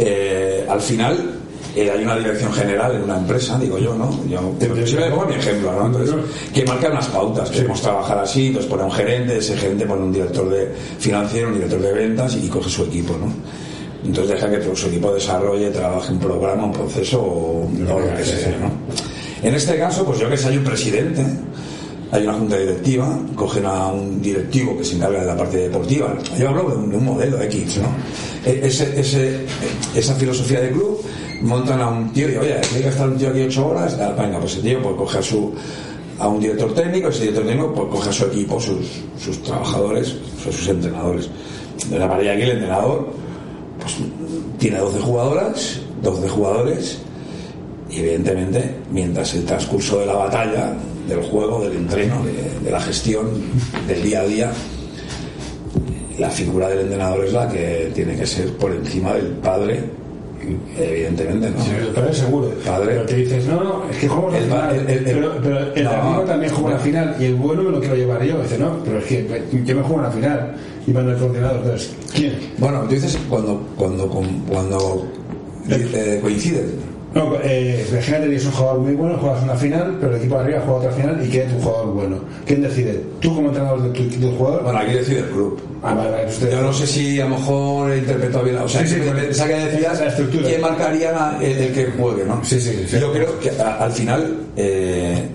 eh, 0.00 0.66
al 0.68 0.80
final 0.80 1.39
eh, 1.76 1.90
hay 1.90 2.02
una 2.04 2.16
dirección 2.18 2.52
general 2.52 2.94
en 2.96 3.02
una 3.02 3.18
empresa, 3.18 3.58
digo 3.58 3.78
yo, 3.78 3.94
¿no? 3.94 4.10
Yo 4.28 4.52
Desde- 4.58 4.86
siempre 4.86 5.10
pongo 5.10 5.26
mi 5.26 5.34
ejemplo, 5.34 5.72
¿no? 5.72 5.86
Entonces, 5.86 6.14
que 6.52 6.64
marca 6.64 6.88
unas 6.90 7.06
pautas, 7.08 7.50
queremos 7.50 7.80
trabajar 7.80 8.18
así, 8.18 8.48
entonces 8.48 8.70
pone 8.70 8.82
un 8.84 8.90
gerente, 8.92 9.38
ese 9.38 9.56
gerente 9.56 9.86
pone 9.86 10.02
un 10.02 10.12
director 10.12 10.48
de 10.50 10.72
financiero, 10.98 11.48
un 11.48 11.54
director 11.54 11.80
de 11.80 11.92
ventas 11.92 12.36
y 12.36 12.48
coge 12.48 12.70
su 12.70 12.84
equipo, 12.84 13.16
¿no? 13.16 13.32
Entonces 14.04 14.34
deja 14.40 14.50
que 14.50 14.76
su 14.76 14.86
equipo 14.88 15.12
desarrolle, 15.12 15.70
trabaje 15.70 16.12
un 16.12 16.18
programa, 16.18 16.64
un 16.64 16.72
proceso 16.72 17.20
o, 17.20 17.64
o 17.66 18.00
lo 18.00 18.16
que 18.16 18.24
sea, 18.24 18.56
¿no? 18.60 18.70
En 19.46 19.54
este 19.54 19.78
caso, 19.78 20.04
pues 20.04 20.18
yo 20.18 20.28
que 20.28 20.36
sé, 20.36 20.48
hay 20.48 20.56
un 20.56 20.64
presidente, 20.64 21.24
hay 22.12 22.24
una 22.24 22.32
junta 22.34 22.56
directiva, 22.58 23.18
cogen 23.36 23.64
a 23.66 23.86
un 23.88 24.20
directivo 24.20 24.76
que 24.76 24.84
se 24.84 24.96
encarga 24.96 25.20
de 25.20 25.26
la 25.26 25.36
parte 25.36 25.58
deportiva. 25.58 26.14
Yo 26.38 26.48
hablo 26.48 26.70
de 26.70 26.76
un, 26.76 26.90
de 26.90 26.96
un 26.96 27.04
modelo 27.04 27.40
X, 27.42 27.78
¿no? 27.78 27.88
E- 28.50 28.60
Ese, 28.66 28.98
ese- 29.00 29.40
esa 29.94 30.14
filosofía 30.14 30.60
de 30.60 30.70
club, 30.70 31.00
montan 31.40 31.80
a 31.80 31.88
un 31.88 32.12
tío 32.12 32.30
y, 32.30 32.36
oye, 32.36 32.60
tiene 32.60 32.82
que 32.82 32.88
estar 32.88 33.08
un 33.08 33.16
tío 33.16 33.30
aquí 33.30 33.42
ocho 33.42 33.68
horas, 33.68 33.96
venga, 33.98 34.38
pues 34.38 34.56
el 34.56 34.62
tío 34.62 34.82
pues 34.82 34.96
coge 34.96 35.18
a 35.18 35.22
su 35.22 35.54
a 36.18 36.28
un 36.28 36.38
director 36.38 36.74
técnico, 36.74 37.08
ese 37.08 37.20
director 37.20 37.46
técnico 37.46 37.72
pues 37.72 37.88
coge 37.88 38.10
a 38.10 38.12
su 38.12 38.24
equipo, 38.26 38.60
sus, 38.60 39.02
sus 39.18 39.42
trabajadores, 39.42 40.16
sus, 40.42 40.68
entrenadores. 40.68 41.30
De 41.88 41.98
la 41.98 42.08
parilla 42.08 42.32
aquí 42.32 42.42
el 42.42 42.50
entrenador 42.50 43.08
pues, 43.80 43.96
tiene 44.58 44.78
12 44.78 45.00
jugadoras, 45.00 45.80
12 46.02 46.28
jugadores, 46.28 46.98
y 47.88 48.00
evidentemente, 48.00 48.74
mientras 48.92 49.34
el 49.34 49.44
transcurso 49.46 50.00
de 50.00 50.06
la 50.06 50.14
batalla, 50.14 50.74
del 51.08 51.22
juego, 51.22 51.62
del 51.62 51.76
entreno, 51.76 52.22
de 52.62 52.70
la 52.70 52.80
gestión, 52.80 53.30
del 53.88 54.02
día 54.02 54.20
a 54.20 54.24
día, 54.24 54.52
la 56.18 56.28
figura 56.28 56.68
del 56.68 56.80
entrenador 56.80 57.24
es 57.24 57.32
la 57.32 57.48
que 57.48 57.90
tiene 57.94 58.14
que 58.14 58.26
ser 58.26 58.54
por 58.58 58.72
encima 58.72 59.14
del 59.14 59.28
padre, 59.28 59.82
evidentemente, 60.78 61.50
¿no? 61.50 61.64
Sí, 61.64 61.70
el 61.80 61.86
padre 61.88 62.12
seguro. 62.14 62.50
Padre. 62.64 62.86
Pero 62.86 63.02
te 63.06 63.16
dices, 63.16 63.46
no, 63.46 63.64
no, 63.64 63.82
es 63.90 63.96
que 63.98 64.08
jugamos 64.08 64.34
El 64.34 64.48
la 64.50 64.56
final. 64.68 64.76
el- 64.76 64.88
el- 64.90 65.04
pero, 65.04 65.32
pero 65.42 65.74
el 65.74 65.84
no, 65.84 65.90
amigo 65.90 66.20
también 66.22 66.52
juega 66.52 66.70
no. 66.70 66.76
la 66.76 66.82
final 66.82 67.16
y 67.20 67.24
el 67.24 67.34
bueno 67.34 67.62
me 67.62 67.70
lo 67.70 67.80
quiero 67.80 67.94
llevar 67.96 68.22
yo. 68.24 68.42
Dice, 68.42 68.58
no, 68.58 68.78
pero 68.84 68.98
es 68.98 69.04
que 69.04 69.42
yo 69.64 69.76
me 69.76 69.82
juego 69.82 70.02
la 70.02 70.10
final 70.10 70.54
y 70.86 70.90
mando 70.92 71.12
el 71.12 71.18
coordinador. 71.18 71.56
Entonces, 71.58 71.90
¿quién? 72.14 72.32
Bueno, 72.58 72.80
tú 72.88 72.94
dices 72.94 73.18
cuando, 73.28 73.60
cuando, 73.76 74.08
cuando 74.48 75.06
eh, 75.68 76.18
coinciden. 76.22 76.89
No, 77.12 77.32
eh, 77.42 77.84
imagínate 77.90 78.28
que 78.30 78.36
es 78.36 78.46
un 78.46 78.52
jugador 78.52 78.78
muy 78.80 78.94
bueno, 78.94 79.18
juegas 79.18 79.42
una 79.42 79.56
final, 79.56 79.96
pero 80.00 80.12
el 80.12 80.18
equipo 80.18 80.36
de 80.36 80.40
arriba 80.42 80.60
juega 80.64 80.78
otra 80.78 80.92
final 80.92 81.26
y 81.26 81.28
queda 81.28 81.48
tu 81.52 81.60
jugador 81.60 81.86
bueno. 81.92 82.16
¿Quién 82.46 82.62
decide? 82.62 83.02
¿Tú 83.18 83.34
como 83.34 83.48
entrenador 83.48 83.82
de 83.82 83.88
tu, 83.90 84.20
del 84.20 84.36
jugador? 84.36 84.62
Bueno, 84.62 84.78
aquí 84.78 84.92
decide 84.92 85.18
el 85.18 85.24
club. 85.26 85.60
Ah, 85.82 85.94
vale, 85.94 86.10
vale, 86.12 86.26
usted- 86.28 86.52
Yo 86.52 86.62
no 86.62 86.72
sé 86.72 86.86
si 86.86 87.20
a 87.20 87.24
lo 87.28 87.36
mejor 87.36 87.90
he 87.90 87.98
interpretado 87.98 88.44
bien. 88.44 88.58
O 88.58 88.68
sea, 88.68 88.82
Sí, 88.86 88.94
sí, 88.94 89.00
que 89.00 89.10
pensaba 89.10 89.48
que 89.48 89.54
decías 89.56 89.98
la 90.00 90.06
estructura. 90.06 90.46
quién 90.46 90.60
marcaría 90.60 91.10
la- 91.12 91.38
el, 91.42 91.58
el 91.58 91.72
que 91.72 91.86
juegue, 91.98 92.24
¿no? 92.26 92.44
Sí, 92.44 92.60
sí, 92.60 92.84
sí. 92.88 93.00
Yo 93.00 93.12
creo 93.12 93.40
que 93.40 93.50
a- 93.60 93.82
al 93.84 93.90
final, 93.90 94.36
eh, 94.56 95.28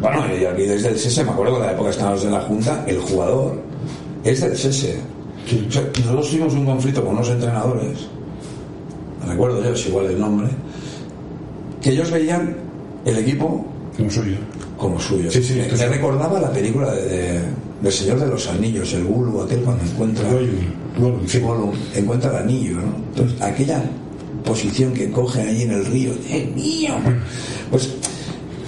bueno, 0.00 0.24
y 0.38 0.44
aquí 0.44 0.62
desde 0.64 0.88
el 0.90 0.98
SESE, 0.98 1.24
me 1.24 1.30
acuerdo 1.30 1.54
que 1.54 1.60
en 1.60 1.66
la 1.68 1.72
época 1.72 1.88
estábamos 1.88 2.22
en 2.22 2.32
la 2.32 2.40
Junta, 2.42 2.84
el 2.86 2.98
jugador 2.98 3.54
es 4.24 4.42
del 4.42 4.54
SESE. 4.58 4.96
Sí. 5.46 5.66
O 5.68 5.72
sea, 5.72 5.82
nosotros 6.00 6.28
tuvimos 6.30 6.52
un 6.52 6.66
conflicto 6.66 7.02
con 7.02 7.14
unos 7.14 7.30
entrenadores, 7.30 8.08
recuerdo 9.26 9.62
yo, 9.64 9.70
es 9.72 9.86
igual 9.86 10.06
el 10.06 10.18
nombre, 10.20 10.48
que 11.84 11.90
ellos 11.90 12.10
veían 12.10 12.56
el 13.04 13.18
equipo 13.18 13.64
Como 13.96 14.10
suyo. 14.10 14.36
como 14.78 14.98
suyo. 14.98 15.30
Sí, 15.30 15.42
sí, 15.42 15.54
me, 15.54 15.68
recordaba 15.86 16.40
la 16.40 16.50
película 16.50 16.90
de, 16.94 17.02
de- 17.08 17.40
del 17.82 17.92
Señor 17.92 18.18
de 18.20 18.26
los 18.28 18.48
Anillos, 18.48 18.90
el 18.94 19.04
Gulu, 19.04 19.42
aquel 19.42 19.60
cuando 19.60 19.84
encuentra, 19.84 20.26
Gollum, 20.98 21.26
sí. 21.26 21.42
Encuentra 21.94 22.30
el 22.30 22.36
anillo, 22.36 22.76
¿no? 22.76 22.96
Entonces, 23.10 23.42
aquella 23.42 23.82
posición 24.44 24.94
que 24.94 25.10
coge 25.10 25.42
allí 25.42 25.62
en 25.64 25.72
el 25.72 25.84
río, 25.84 26.12
¡eh, 26.30 26.50
mío! 26.54 26.94
Pues, 27.70 27.94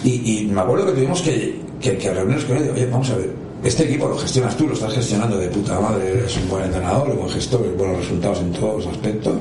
y, 0.05 0.43
y 0.43 0.47
me 0.49 0.61
acuerdo 0.61 0.87
que 0.87 0.93
tuvimos 0.93 1.23
que, 1.23 1.59
que, 1.81 1.97
que 1.97 2.13
reunirnos 2.13 2.45
con 2.45 2.57
él, 2.59 2.71
oye, 2.75 2.87
vamos 2.87 3.09
a 3.11 3.17
ver, 3.17 3.31
este 3.65 3.85
equipo 3.85 4.07
lo 4.09 4.19
gestionas 4.19 4.55
tú, 4.57 4.67
lo 4.69 4.75
estás 4.75 4.93
gestionando 4.93 5.39
de 5.39 5.49
puta 5.49 5.81
madre, 5.81 6.11
eres 6.13 6.37
un 6.37 6.49
buen 6.51 6.65
entrenador, 6.65 7.09
un 7.11 7.17
buen 7.17 7.31
gestor, 7.31 7.75
buenos 7.77 7.99
resultados 7.99 8.41
en 8.41 8.53
todos 8.53 8.85
los 8.85 8.95
aspectos, 8.95 9.35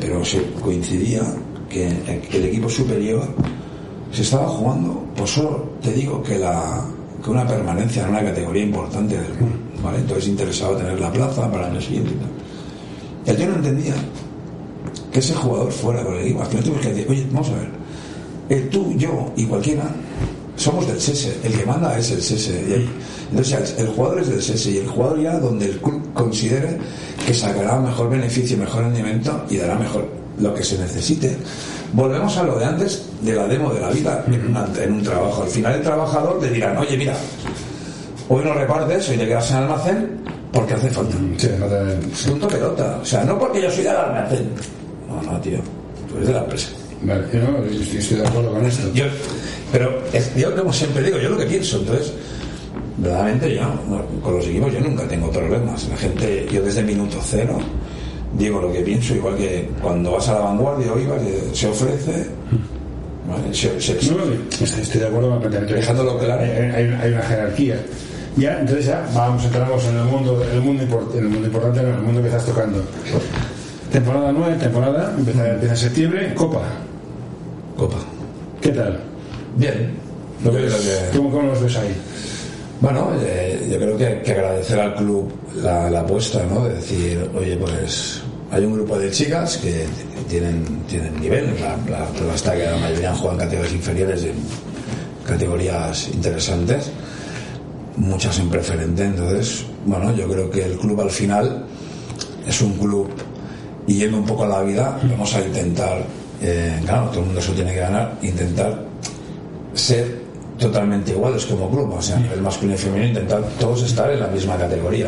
pero 0.00 0.24
se 0.24 0.40
coincidía 0.62 1.22
que, 1.68 1.88
el 2.32 2.44
equipo 2.44 2.68
superior 2.68 3.26
se 4.12 4.22
estaba 4.22 4.48
jugando, 4.48 5.04
pues 5.16 5.30
solo 5.30 5.70
te 5.82 5.92
digo 5.92 6.22
que 6.22 6.38
la 6.38 6.84
que 7.22 7.30
una 7.30 7.46
permanencia 7.46 8.04
en 8.04 8.10
una 8.10 8.22
categoría 8.22 8.62
importante 8.62 9.16
del 9.16 9.32
club, 9.32 9.50
¿vale? 9.82 9.98
Entonces 9.98 10.28
interesaba 10.28 10.78
tener 10.78 11.00
la 11.00 11.12
plaza 11.12 11.50
para 11.50 11.66
el 11.66 11.72
año 11.72 11.80
siguiente 11.80 12.12
y 12.12 13.30
tal. 13.30 13.36
Tío 13.36 13.48
no 13.48 13.56
entendía 13.56 13.94
que 15.12 15.18
ese 15.18 15.34
jugador 15.34 15.70
fuera 15.72 16.04
con 16.04 16.14
el 16.14 16.22
equipo. 16.22 16.40
Al 16.40 16.46
final 16.46 16.64
tuvimos 16.64 16.82
que 16.82 16.88
decir, 16.92 17.06
oye, 17.10 17.26
vamos 17.32 17.50
a 17.50 17.54
ver, 17.54 17.68
eh, 18.50 18.68
tú, 18.70 18.94
yo 18.96 19.32
y 19.36 19.44
cualquiera 19.46 19.84
somos 20.56 20.86
del 20.86 21.00
SESE, 21.00 21.36
el 21.44 21.52
que 21.52 21.66
manda 21.66 21.98
es 21.98 22.10
el 22.10 22.22
SESE. 22.22 22.86
Entonces 23.30 23.74
el, 23.78 23.86
el 23.86 23.92
jugador 23.92 24.20
es 24.20 24.28
del 24.28 24.42
SESE 24.42 24.70
y 24.70 24.76
el 24.78 24.88
jugador 24.88 25.20
ya 25.20 25.38
donde 25.38 25.66
el 25.66 25.78
club 25.78 26.12
considere 26.14 26.78
que 27.26 27.34
sacará 27.34 27.78
mejor 27.80 28.10
beneficio, 28.10 28.56
mejor 28.56 28.84
rendimiento 28.84 29.44
y 29.50 29.56
dará 29.56 29.76
mejor 29.76 30.08
lo 30.40 30.54
que 30.54 30.62
se 30.62 30.78
necesite. 30.78 31.36
Volvemos 31.92 32.36
a 32.36 32.42
lo 32.44 32.58
de 32.58 32.64
antes 32.64 33.02
de 33.22 33.34
la 33.34 33.46
demo 33.46 33.72
de 33.72 33.80
la 33.80 33.90
vida 33.90 34.24
en, 34.26 34.92
un 34.92 35.02
trabajo. 35.02 35.42
Al 35.42 35.48
final 35.48 35.74
el 35.76 35.82
trabajador 35.82 36.38
te 36.40 36.50
dirán, 36.50 36.76
oye, 36.76 36.96
mira, 36.96 37.14
hoy 38.28 38.44
no 38.44 38.52
repartes, 38.54 39.08
hoy 39.08 39.16
te 39.16 39.26
quedas 39.26 39.50
en 39.50 39.56
el 39.56 39.62
almacén 39.64 40.20
porque 40.52 40.74
hace 40.74 40.90
falta. 40.90 41.16
Sí, 41.36 41.48
no 41.58 41.66
te- 41.66 42.28
Punto 42.30 42.48
pelota. 42.48 42.98
O 43.02 43.04
sea, 43.04 43.24
no 43.24 43.38
porque 43.38 43.62
yo 43.62 43.70
soy 43.70 43.84
del 43.84 43.96
almacén. 43.96 44.48
No, 45.08 45.22
no, 45.32 45.40
tío. 45.40 45.58
Tú 46.08 46.16
eres 46.16 46.28
de 46.28 46.34
la 46.34 46.40
empresa. 46.40 46.68
Vale, 47.02 47.22
yo, 47.32 47.40
no, 47.40 47.64
yo 47.66 47.80
estoy, 47.80 47.98
estoy 47.98 48.16
de 48.18 48.26
acuerdo 48.26 48.52
con 48.52 48.66
esto. 48.66 48.92
Yo, 48.92 49.04
pero 49.72 50.02
es- 50.12 50.34
yo, 50.36 50.54
como 50.56 50.72
siempre 50.72 51.02
digo, 51.02 51.18
yo 51.18 51.30
lo 51.30 51.38
que 51.38 51.46
pienso, 51.46 51.78
entonces, 51.78 52.12
verdaderamente 52.98 53.54
yo, 53.54 53.62
no, 53.88 54.04
con 54.22 54.36
los 54.36 54.46
equipos 54.46 54.72
yo 54.72 54.80
nunca 54.80 55.06
tengo 55.08 55.30
problemas. 55.30 55.88
La 55.88 55.96
gente, 55.96 56.46
yo 56.52 56.62
desde 56.62 56.82
minuto 56.82 57.18
cero 57.24 57.58
digo 58.36 58.60
lo 58.60 58.72
que 58.72 58.80
pienso, 58.80 59.14
igual 59.14 59.36
que 59.36 59.68
cuando 59.82 60.12
vas 60.12 60.28
a 60.28 60.34
la 60.34 60.40
vanguardia 60.40 60.92
o 60.92 60.98
ibas, 60.98 61.22
eh, 61.22 61.50
se 61.52 61.66
ofrece, 61.68 62.26
¿vale? 63.28 63.54
se, 63.54 63.80
se. 63.80 63.94
No, 64.12 64.18
estoy, 64.60 65.00
de 65.00 65.06
acuerdo 65.06 65.38
planteamiento. 65.40 65.74
Dejándolo 65.74 66.18
claro. 66.18 66.42
Hay, 66.42 66.50
hay- 66.50 66.98
hay 67.00 67.12
una 67.12 67.22
jerarquía. 67.22 67.80
Ya, 68.36 68.60
entonces 68.60 68.86
ya 68.86 69.04
vamos, 69.14 69.44
entramos 69.44 69.84
en 69.86 69.96
el 69.96 70.04
mundo, 70.04 70.42
el 70.52 70.60
mundo, 70.60 70.84
import- 70.84 71.12
en 71.14 71.24
el 71.24 71.28
mundo 71.28 71.46
importante, 71.48 71.80
en 71.80 71.86
el 71.88 72.02
mundo 72.02 72.20
que 72.20 72.28
estás 72.28 72.44
tocando. 72.46 72.84
Temporada 73.90 74.30
9, 74.32 74.56
temporada, 74.60 75.14
empieza, 75.18 75.48
empieza 75.50 75.74
en 75.74 75.80
septiembre, 75.80 76.34
Copa. 76.34 76.60
Copa. 77.76 77.96
¿Qué 78.60 78.68
tal? 78.70 79.00
Bien. 79.56 79.90
¿Cómo, 81.16 81.30
¿Cómo 81.32 81.48
los 81.48 81.60
ves 81.62 81.76
ahí? 81.78 81.96
Bueno, 82.80 83.10
eh, 83.20 83.68
yo 83.70 83.78
creo 83.78 83.96
que 83.96 84.06
hay 84.06 84.22
que 84.22 84.32
agradecer 84.32 84.78
al 84.78 84.94
club 84.94 85.32
la, 85.56 85.90
la 85.90 86.00
apuesta, 86.00 86.44
¿no? 86.46 86.64
De 86.64 86.74
decir, 86.74 87.28
oye, 87.36 87.56
pues 87.56 88.22
hay 88.52 88.64
un 88.64 88.74
grupo 88.74 88.96
de 88.96 89.10
chicas 89.10 89.56
que 89.56 89.84
tienen, 90.28 90.64
tienen 90.88 91.20
nivel, 91.20 91.54
la, 91.60 91.76
la 91.90 92.06
prueba 92.06 92.34
está 92.34 92.56
que 92.56 92.64
la 92.64 92.76
mayoría 92.76 93.14
juegan 93.14 93.38
categorías 93.38 93.72
inferiores 93.74 94.22
en 94.22 94.34
categorías 95.26 96.08
interesantes, 96.08 96.90
muchas 97.96 98.38
en 98.38 98.48
preferente, 98.48 99.04
entonces, 99.04 99.64
bueno, 99.84 100.14
yo 100.14 100.28
creo 100.28 100.48
que 100.48 100.64
el 100.64 100.78
club 100.78 101.00
al 101.00 101.10
final 101.10 101.64
es 102.46 102.62
un 102.62 102.74
club 102.74 103.08
y 103.88 103.94
yendo 103.94 104.18
un 104.18 104.26
poco 104.26 104.44
a 104.44 104.48
la 104.48 104.62
vida, 104.62 104.98
vamos 105.02 105.34
a 105.34 105.40
intentar, 105.40 106.04
eh, 106.40 106.80
claro, 106.86 107.08
todo 107.08 107.20
el 107.20 107.26
mundo 107.26 107.42
se 107.42 107.52
tiene 107.52 107.74
que 107.74 107.80
ganar, 107.80 108.16
intentar 108.22 108.84
ser 109.74 110.27
totalmente 110.58 111.12
iguales 111.12 111.46
como 111.46 111.70
club, 111.70 111.94
o 111.94 112.02
sea, 112.02 112.16
a 112.16 112.20
nivel 112.20 112.42
masculino 112.42 112.74
y 112.74 112.78
femenino, 112.78 113.08
intentar 113.08 113.42
todos 113.58 113.82
estar 113.82 114.10
en 114.10 114.20
la 114.20 114.26
misma 114.26 114.56
categoría. 114.56 115.06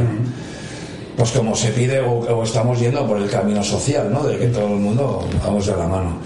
Pues 1.17 1.33
como 1.33 1.55
se 1.55 1.71
pide 1.71 2.01
o, 2.01 2.13
o 2.13 2.43
estamos 2.45 2.79
yendo 2.81 3.07
por 3.07 3.19
el 3.19 3.29
camino 3.29 3.63
social, 3.63 4.11
¿no? 4.11 4.23
De 4.25 4.39
que 4.39 4.47
todo 4.47 4.69
el 4.69 4.81
mundo 4.81 5.29
vamos 5.45 5.67
de 5.67 5.77
la 5.77 5.87
mano. 5.87 6.19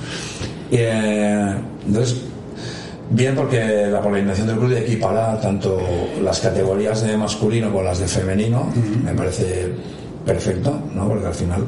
Y, 0.70 0.76
eh, 0.76 1.54
entonces, 1.86 2.20
bien 3.10 3.34
porque 3.34 3.86
la 3.90 4.00
coordinación 4.00 4.46
del 4.46 4.56
club 4.56 4.70
de 4.70 4.80
equiparar 4.80 5.40
tanto 5.40 5.80
las 6.22 6.40
categorías 6.40 7.02
de 7.02 7.16
masculino 7.16 7.72
con 7.72 7.84
las 7.84 7.98
de 7.98 8.06
femenino, 8.06 8.70
me 9.04 9.12
parece 9.14 9.72
perfecto, 10.24 10.78
¿no? 10.94 11.08
Porque 11.08 11.26
al 11.26 11.34
final 11.34 11.64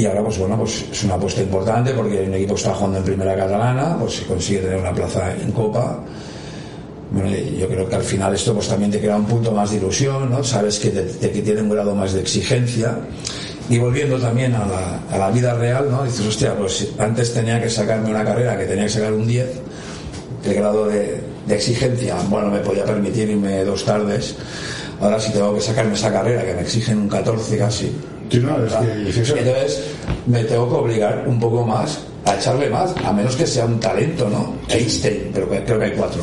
y 0.00 0.06
ahora, 0.06 0.22
pues 0.22 0.38
bueno, 0.38 0.56
pues 0.58 0.84
es 0.92 1.04
una 1.04 1.14
apuesta 1.14 1.42
importante 1.42 1.92
porque 1.92 2.22
un 2.22 2.34
equipo 2.34 2.54
está 2.54 2.72
jugando 2.74 2.98
en 2.98 3.04
primera 3.04 3.34
catalana, 3.36 3.96
pues 3.98 4.14
se 4.16 4.24
consigue 4.26 4.60
tener 4.60 4.76
una 4.78 4.92
plaza 4.92 5.32
en 5.34 5.50
Copa. 5.52 5.98
Bueno, 7.10 7.30
yo 7.58 7.66
creo 7.68 7.88
que 7.88 7.96
al 7.96 8.02
final 8.02 8.34
esto 8.34 8.54
pues 8.54 8.68
también 8.68 8.90
te 8.90 9.00
crea 9.00 9.16
un 9.16 9.24
punto 9.24 9.50
más 9.50 9.70
de 9.70 9.78
ilusión, 9.78 10.30
¿no? 10.30 10.44
Sabes 10.44 10.78
que, 10.78 10.90
te- 10.90 11.30
que 11.30 11.42
tiene 11.42 11.62
un 11.62 11.70
grado 11.70 11.94
más 11.94 12.12
de 12.12 12.20
exigencia. 12.20 12.96
Y 13.70 13.78
volviendo 13.78 14.18
también 14.18 14.54
a 14.54 14.66
la, 14.66 15.00
a 15.10 15.18
la 15.18 15.30
vida 15.30 15.54
real, 15.54 15.88
¿no? 15.90 16.04
Dices, 16.04 16.26
hostia, 16.26 16.54
pues 16.56 16.88
antes 16.98 17.32
tenía 17.34 17.60
que 17.60 17.68
sacarme 17.68 18.10
una 18.10 18.24
carrera 18.24 18.56
que 18.58 18.64
tenía 18.66 18.84
que 18.84 18.90
sacar 18.90 19.12
un 19.12 19.26
10, 19.26 19.46
el 20.44 20.54
grado 20.54 20.86
de, 20.86 21.20
de 21.46 21.54
exigencia, 21.54 22.14
bueno, 22.30 22.50
me 22.50 22.60
podía 22.60 22.84
permitir 22.84 23.28
irme 23.30 23.64
dos 23.64 23.84
tardes. 23.84 24.36
Ahora 25.00 25.18
si 25.20 25.32
tengo 25.32 25.54
que 25.54 25.60
sacarme 25.60 25.94
esa 25.94 26.12
carrera 26.12 26.44
que 26.44 26.54
me 26.54 26.60
exigen 26.62 26.98
un 26.98 27.08
14 27.08 27.56
casi, 27.58 27.92
Sí, 28.30 28.38
no, 28.40 28.64
es 28.64 28.72
que- 28.72 29.08
es 29.10 29.16
eso. 29.18 29.36
entonces 29.36 29.84
me 30.26 30.44
tengo 30.44 30.68
que 30.68 30.74
obligar 30.74 31.24
un 31.26 31.38
poco 31.40 31.64
más 31.64 31.98
a 32.24 32.34
echarle 32.36 32.68
más, 32.68 32.94
a 33.04 33.12
menos 33.12 33.34
que 33.36 33.46
sea 33.46 33.64
un 33.64 33.80
talento, 33.80 34.28
¿no? 34.28 34.54
Einstein, 34.68 35.30
pero 35.32 35.48
creo 35.48 35.78
que 35.78 35.84
hay 35.86 35.92
cuatro. 35.92 36.22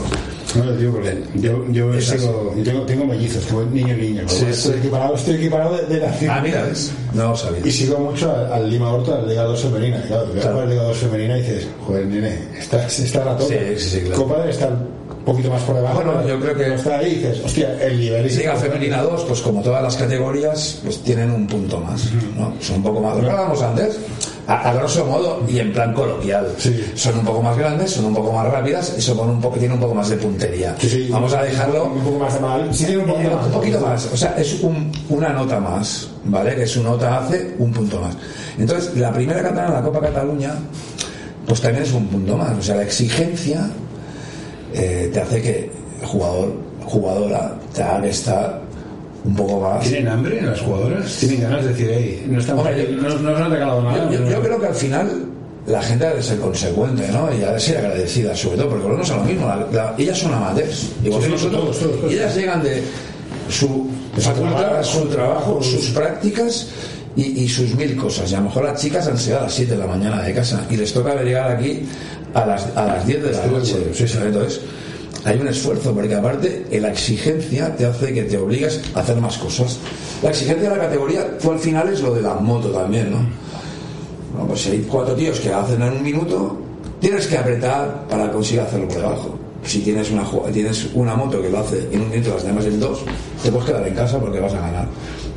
No, 0.55 0.71
digo, 0.71 0.93
porque 0.93 1.17
yo, 1.35 1.65
yo, 1.69 1.89
tengo, 1.99 2.53
yo 2.55 2.63
tengo, 2.63 2.81
tengo 2.83 3.05
mellizos, 3.05 3.51
voy 3.51 3.65
niño 3.73 3.93
y 3.95 4.01
niña. 4.01 4.23
Sí, 4.27 4.45
estoy, 4.49 4.75
equiparado, 4.75 5.15
estoy 5.15 5.35
equiparado 5.35 5.75
de, 5.75 5.85
de 5.99 6.05
nacido. 6.05 6.31
Ah, 6.31 6.39
mira, 6.41 6.63
¿ves? 6.63 6.91
No 7.13 7.29
lo 7.29 7.35
sabía. 7.35 7.59
Y 7.65 7.71
sigo 7.71 7.97
mucho 7.99 8.31
al, 8.33 8.53
al 8.53 8.69
Lima 8.69 8.93
Horta, 8.93 9.15
al 9.17 9.27
Liga 9.27 9.43
2 9.43 9.61
femenina. 9.63 10.01
Claro, 10.07 10.31
Claro. 10.31 10.51
claro. 10.53 10.65
Liga 10.67 10.83
2 10.83 10.97
femenina 10.97 11.37
y 11.37 11.41
dices, 11.41 11.67
joder, 11.85 12.05
nene, 12.05 12.39
estás, 12.57 12.99
está 12.99 13.25
la 13.25 13.35
tope. 13.37 13.75
Sí, 13.75 13.83
sí, 13.83 13.89
sí, 13.99 14.05
claro. 14.05 14.23
Copa 14.23 14.49
estar 14.49 14.77
poquito 15.25 15.49
más 15.49 15.61
por 15.63 15.75
debajo. 15.75 15.95
Bueno, 15.95 16.27
yo 16.27 16.39
creo 16.39 16.55
que- 16.55 16.67
no 16.69 16.75
está 16.75 16.97
ahí 16.99 17.15
dices, 17.15 17.41
hostia, 17.43 17.75
el 17.81 17.99
nivel 17.99 18.25
es. 18.27 18.37
Liga 18.37 18.55
Femenina 18.55 19.01
2, 19.01 19.23
pues 19.25 19.41
como 19.41 19.61
todas 19.61 19.81
las 19.83 19.95
categorías, 19.97 20.79
pues 20.83 21.01
tienen 21.03 21.31
un 21.31 21.47
punto 21.47 21.79
más, 21.79 22.03
¿no? 22.37 22.53
Son 22.61 22.77
un 22.77 22.83
poco 22.83 23.01
más, 23.01 23.15
lo 23.15 23.21
que 23.23 23.29
hablábamos 23.29 23.61
antes, 23.61 23.97
a, 24.47 24.69
a 24.69 24.73
grosso 24.75 25.05
modo 25.05 25.41
y 25.49 25.57
en 25.59 25.73
plan 25.73 25.93
coloquial. 25.93 26.47
Sí. 26.59 26.79
Son 26.95 27.17
un 27.17 27.25
poco 27.25 27.41
más 27.41 27.57
grandes, 27.57 27.89
son 27.91 28.05
un 28.05 28.13
poco 28.13 28.31
más 28.31 28.47
rápidas 28.51 28.93
y 28.97 29.01
son 29.01 29.19
un 29.27 29.41
poco, 29.41 29.57
tienen 29.57 29.73
un 29.73 29.79
poco 29.81 29.95
más 29.95 30.07
de 30.09 30.17
puntería. 30.17 30.75
Sí, 30.79 30.87
sí, 30.89 31.07
Vamos 31.11 31.33
a 31.33 31.41
dejarlo 31.43 31.85
Un 31.85 32.01
poco 32.03 32.19
más 32.19 32.33
de 32.35 32.39
mal. 32.41 32.69
Sí, 32.73 32.85
tiene 32.85 33.01
un 33.01 33.07
poquito 33.07 33.35
más. 33.35 33.45
un 33.47 33.51
poquito 33.51 33.79
más, 33.79 34.09
o 34.13 34.17
sea, 34.17 34.35
es 34.37 34.61
un- 34.61 34.91
una 35.09 35.29
nota 35.29 35.59
más, 35.59 36.07
¿vale? 36.25 36.55
Que 36.55 36.67
su 36.67 36.83
nota 36.83 37.17
hace 37.19 37.55
un 37.57 37.71
punto 37.71 37.99
más. 38.01 38.15
Entonces, 38.59 38.95
la 38.95 39.11
primera 39.11 39.41
catalana, 39.41 39.73
la 39.75 39.81
Copa 39.81 39.99
Cataluña, 40.01 40.53
pues 41.47 41.61
también 41.61 41.83
es 41.83 41.91
un 41.93 42.05
punto 42.07 42.37
más. 42.37 42.57
O 42.57 42.61
sea, 42.61 42.75
la 42.75 42.83
exigencia 42.83 43.67
eh, 44.73 45.09
te 45.13 45.21
hace 45.21 45.41
que 45.41 45.69
el 46.01 46.07
jugador, 46.07 46.53
jugadora, 46.85 47.55
te 47.73 47.83
haga 47.83 48.01
que 48.01 48.09
estar 48.09 48.61
un 49.23 49.35
poco 49.35 49.59
más. 49.61 49.83
¿Tienen 49.83 50.07
hambre 50.07 50.41
las 50.41 50.59
jugadoras? 50.61 51.11
¿Tienen 51.19 51.41
ganas 51.41 51.63
de 51.63 51.69
decir, 51.69 51.89
hey, 51.93 52.25
no, 52.29 52.39
estamos 52.39 52.65
Hombre, 52.65 52.85
yo- 52.91 53.01
no, 53.01 53.09
no 53.09 53.31
nos 53.31 53.41
han 53.41 53.51
regalado 53.51 53.81
nada? 53.83 54.11
Yo, 54.11 54.19
yo- 54.19 54.29
yo 54.29 54.41
creo 54.41 54.59
que 54.59 54.67
al 54.67 54.75
final 54.75 55.25
la 55.67 55.81
gente 55.81 56.05
ha 56.05 56.13
de 56.13 56.21
ser 56.21 56.37
consecuente, 56.39 57.07
¿no? 57.11 57.27
Y 57.35 57.41
ha 57.43 57.51
de 57.53 57.59
ser 57.59 57.77
agradecida, 57.79 58.35
sobre 58.35 58.57
todo, 58.57 58.69
porque 58.69 58.83
volvemos 58.83 59.09
a 59.09 59.15
lo 59.17 59.23
mismo. 59.23 59.47
la- 59.47 59.67
la- 59.71 59.95
ellas 59.97 60.17
son 60.19 60.33
amateurs, 60.33 60.91
igual 61.03 61.21
Sí, 61.21 61.27
que 61.27 61.33
nosotros. 61.33 61.61
todos, 61.61 61.79
todos, 61.79 61.95
todos. 62.01 62.11
Y 62.11 62.15
ellas 62.15 62.35
llegan 62.35 62.61
de 62.61 62.83
su 63.49 63.87
facultad, 64.17 64.83
su 64.83 65.05
trabajo, 65.07 65.61
sus 65.63 65.89
prácticas 65.89 66.67
y, 67.15 67.43
y 67.43 67.49
sus 67.49 67.73
mil 67.75 67.95
cosas. 67.95 68.31
Y 68.31 68.35
a 68.35 68.37
lo 68.39 68.43
mejor 68.45 68.65
las 68.65 68.79
chicas 68.79 69.07
han 69.07 69.17
llegado 69.17 69.41
a 69.41 69.43
las 69.45 69.53
7 69.53 69.71
de 69.73 69.77
la 69.79 69.87
mañana 69.87 70.21
de 70.21 70.33
casa 70.35 70.63
y 70.69 70.77
les 70.77 70.93
toca 70.93 71.15
llegar 71.23 71.49
aquí 71.51 71.81
a 72.35 72.45
las, 72.45 72.67
a 72.75 72.85
las 72.85 73.07
10 73.07 73.23
de 73.23 73.31
la 73.31 73.45
noche. 73.47 73.75
sí, 73.93 74.07
sí. 74.07 74.17
Entonces, 74.21 74.61
hay 75.23 75.39
un 75.39 75.47
esfuerzo, 75.47 75.93
porque 75.93 76.13
aparte 76.13 76.65
eh, 76.69 76.79
la 76.79 76.91
exigencia 76.91 77.75
te 77.75 77.85
hace 77.85 78.13
que 78.13 78.23
te 78.23 78.37
obligas 78.37 78.79
a 78.93 78.99
hacer 78.99 79.17
más 79.17 79.37
cosas. 79.37 79.79
La 80.21 80.29
exigencia 80.29 80.69
de 80.69 80.75
la 80.75 80.83
categoría, 80.83 81.37
tú 81.39 81.51
al 81.51 81.59
final 81.59 81.89
es 81.89 82.01
lo 82.01 82.13
de 82.13 82.21
la 82.21 82.35
moto 82.35 82.69
también, 82.69 83.09
¿no? 83.09 83.17
Bueno, 84.33 84.49
pues 84.49 84.61
si 84.61 84.71
hay 84.71 84.85
cuatro 84.87 85.15
tíos 85.15 85.39
que 85.39 85.51
hacen 85.51 85.81
en 85.81 85.93
un 85.93 86.03
minuto, 86.03 86.57
tienes 86.99 87.25
que 87.25 87.37
apretar 87.37 88.05
para 88.07 88.29
conseguir 88.31 88.61
hacerlo 88.61 88.87
por 88.87 88.97
debajo. 88.97 89.39
Si 89.63 89.79
tienes 89.79 90.11
una, 90.11 90.23
tienes 90.51 90.89
una 90.93 91.15
moto 91.15 91.41
que 91.41 91.49
lo 91.49 91.59
hace 91.59 91.87
en 91.91 92.01
un 92.01 92.09
minuto 92.09 92.29
y 92.29 92.33
las 92.33 92.43
demás 92.43 92.65
en 92.65 92.79
dos, 92.79 92.99
te 93.41 93.49
puedes 93.49 93.65
quedar 93.67 93.87
en 93.87 93.95
casa 93.95 94.19
porque 94.19 94.39
vas 94.39 94.53
a 94.53 94.59
ganar. 94.59 94.87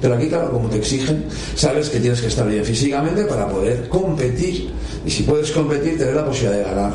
Pero 0.01 0.15
aquí, 0.15 0.29
claro, 0.29 0.53
como 0.53 0.69
te 0.69 0.77
exigen, 0.79 1.25
sabes 1.57 1.89
que 1.89 1.99
tienes 2.01 2.21
que 2.21 2.29
estar 2.29 2.47
bien 2.49 2.65
físicamente 2.65 3.25
para 3.25 3.49
poder 3.49 3.89
competir. 3.89 4.71
Y 5.05 5.11
si 5.11 5.23
puedes 5.25 5.51
competir, 5.51 5.99
tener 5.99 6.15
la 6.15 6.25
posibilidad 6.27 6.59
de 6.59 6.65
ganar. 6.65 6.93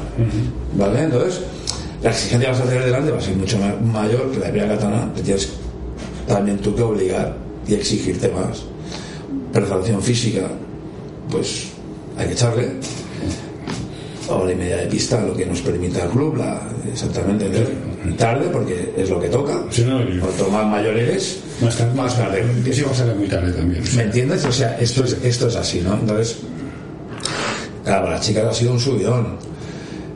¿Vale? 0.78 1.04
Entonces, 1.04 1.42
la 2.02 2.12
exigencia 2.12 2.50
que 2.50 2.56
vas 2.58 2.62
a 2.62 2.70
tener 2.70 2.86
delante 2.86 3.12
va 3.12 3.18
a 3.18 3.22
ser 3.22 3.36
mucho 3.36 3.58
ma- 3.60 3.76
mayor 3.76 4.32
que 4.32 4.40
la 4.40 4.46
de 4.46 4.52
primera 4.52 4.76
katana. 4.76 5.12
Te 5.16 5.22
tienes 5.22 5.50
también 6.28 6.58
tú 6.60 6.74
que 6.76 6.82
obligar 6.82 7.36
y 7.68 7.74
exigirte 7.74 8.30
más. 8.30 8.64
Preparación 9.52 10.02
física, 10.02 10.48
pues 11.30 11.68
hay 12.18 12.28
que 12.28 12.34
echarle 12.34 12.72
hora 14.30 14.52
y 14.52 14.56
media 14.56 14.78
de 14.78 14.88
pista, 14.88 15.22
lo 15.22 15.36
que 15.36 15.46
nos 15.46 15.62
permite 15.62 16.02
el 16.02 16.10
club, 16.10 16.38
la, 16.38 16.62
exactamente 16.92 17.46
tarde, 18.18 18.48
porque 18.52 18.94
es 18.98 19.10
lo 19.10 19.20
que 19.20 19.28
toca. 19.28 19.64
Sí, 19.70 19.84
no, 19.86 20.00
Cuanto 20.22 20.50
más 20.50 20.66
mayor 20.66 20.98
eres, 20.98 21.40
Más 21.64 21.78
tarde. 21.78 21.94
más 21.96 22.18
tarde. 22.18 22.74
Sí 22.74 22.82
va 22.82 22.92
a 22.92 22.96
salir 22.96 23.16
muy 23.16 23.28
tarde 23.28 23.52
también. 23.54 23.84
¿Me 23.96 24.04
entiendes? 24.04 24.46
O 24.46 24.52
sea, 24.52 24.78
esto 24.80 25.04
es, 25.04 25.18
esto 25.24 25.48
es 25.48 25.56
así, 25.56 25.82
¿no? 25.82 25.94
Entonces, 25.96 26.38
claro, 27.84 28.04
para 28.04 28.16
las 28.18 28.26
chicas 28.26 28.46
ha 28.46 28.54
sido 28.54 28.74
un 28.74 28.80
subidón. 28.80 29.38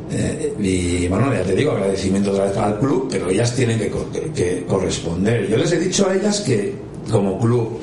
Eh, 0.09 0.53
y 0.59 1.07
bueno, 1.09 1.33
ya 1.33 1.43
te 1.43 1.53
digo, 1.53 1.71
agradecimiento 1.71 2.31
otra 2.31 2.45
vez 2.45 2.57
al 2.57 2.79
club, 2.79 3.09
pero 3.11 3.29
ellas 3.29 3.53
tienen 3.53 3.77
que, 3.77 3.91
que- 4.13 4.31
que 4.31 4.65
corresponder. 4.65 5.47
Yo 5.49 5.57
les 5.57 5.71
he 5.73 5.79
dicho 5.79 6.07
a 6.09 6.15
ellas 6.15 6.39
que, 6.41 6.73
como 7.11 7.37
club, 7.39 7.79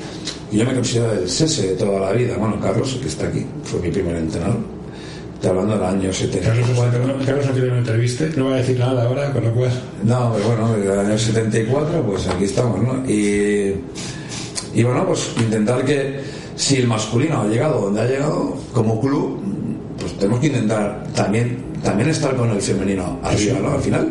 yo 0.51 0.65
me 0.65 0.73
considero 0.73 1.11
el 1.13 1.29
SESE 1.29 1.67
de 1.69 1.73
toda 1.75 1.99
la 1.99 2.11
vida, 2.13 2.35
bueno, 2.37 2.59
Carlos, 2.59 2.97
que 2.99 3.07
está 3.07 3.27
aquí, 3.27 3.45
fue 3.63 3.79
mi 3.79 3.91
primer 3.91 4.15
entrenador, 4.15 4.57
estoy 5.35 5.49
hablando 5.49 5.73
del 5.77 5.83
año 5.83 6.13
70. 6.13 6.47
Carlos, 6.47 6.69
no- 6.69 7.25
Carlos 7.25 7.45
no 7.55 7.63
una 7.67 7.77
entrevista, 7.79 8.25
no 8.35 8.45
va 8.49 8.53
a 8.55 8.57
decir 8.57 8.79
nada 8.79 9.03
ahora, 9.05 9.31
con 9.31 9.43
lo 9.43 9.51
cual. 9.53 9.71
No, 10.03 10.33
pero 10.35 10.47
bueno, 10.49 10.75
desde 10.75 10.93
el 10.93 10.99
año 10.99 11.17
74, 11.17 12.01
pues 12.03 12.27
aquí 12.27 12.43
estamos, 12.45 12.81
¿no? 12.81 13.03
Y, 13.09 13.75
y 14.73 14.83
bueno, 14.83 15.05
pues 15.05 15.31
intentar 15.37 15.83
que 15.85 16.19
si 16.55 16.77
el 16.77 16.87
masculino 16.87 17.41
ha 17.41 17.47
llegado 17.47 17.81
donde 17.81 18.01
ha 18.01 18.05
llegado, 18.05 18.55
como 18.73 18.99
club, 18.99 19.39
pues 19.99 20.13
tenemos 20.17 20.39
que 20.39 20.47
intentar 20.47 21.03
también, 21.13 21.57
también 21.83 22.09
estar 22.09 22.35
con 22.35 22.49
el 22.51 22.61
femenino 22.61 23.19
arriba, 23.23 23.59
¿no? 23.59 23.71
Al 23.73 23.81
final, 23.81 24.07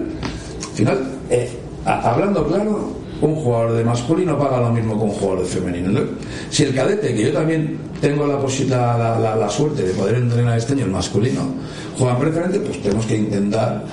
al 0.62 0.77
final 0.77 1.11
eh, 1.31 1.51
hablando 1.85 2.47
claro, 2.47 2.93
un 3.27 3.37
jugador 3.37 3.72
de 3.72 3.85
masculino 3.85 4.39
paga 4.39 4.61
lo 4.61 4.70
mismo 4.70 4.99
que 4.99 5.05
un 5.05 5.11
jugador 5.11 5.45
de 5.45 5.49
femenino. 5.49 5.91
¿no? 5.91 6.01
Si 6.51 6.64
el 6.64 6.75
cadete, 6.75 7.14
que 7.14 7.22
yo 7.25 7.33
también 7.33 7.79
tengo 8.01 8.27
la, 8.27 8.39
la, 8.39 9.18
la- 9.18 9.37
la- 9.37 9.49
suerte 9.49 9.83
de 9.83 9.93
poder 9.95 10.16
entrenar 10.16 10.59
este 10.59 10.72
año 10.75 10.85
el 10.85 10.91
masculino, 10.91 11.43
juega 11.99 12.14
en 12.14 12.20
preferente, 12.20 12.61
pues 12.61 12.83
tenemos 12.83 13.07
que 13.07 13.16
intentar 13.16 13.85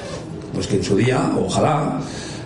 pues 0.53 0.67
que 0.67 0.77
en 0.77 0.83
su 0.83 0.97
día, 0.97 1.31
ojalá, 1.37 1.99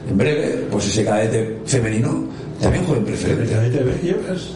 en 0.10 0.18
breve, 0.18 0.68
pues 0.72 0.86
ese 0.88 1.04
cadete 1.04 1.60
femenino 1.66 2.24
también 2.62 2.84
juegue 2.86 3.00
en 3.00 3.06
preferente. 3.08 3.46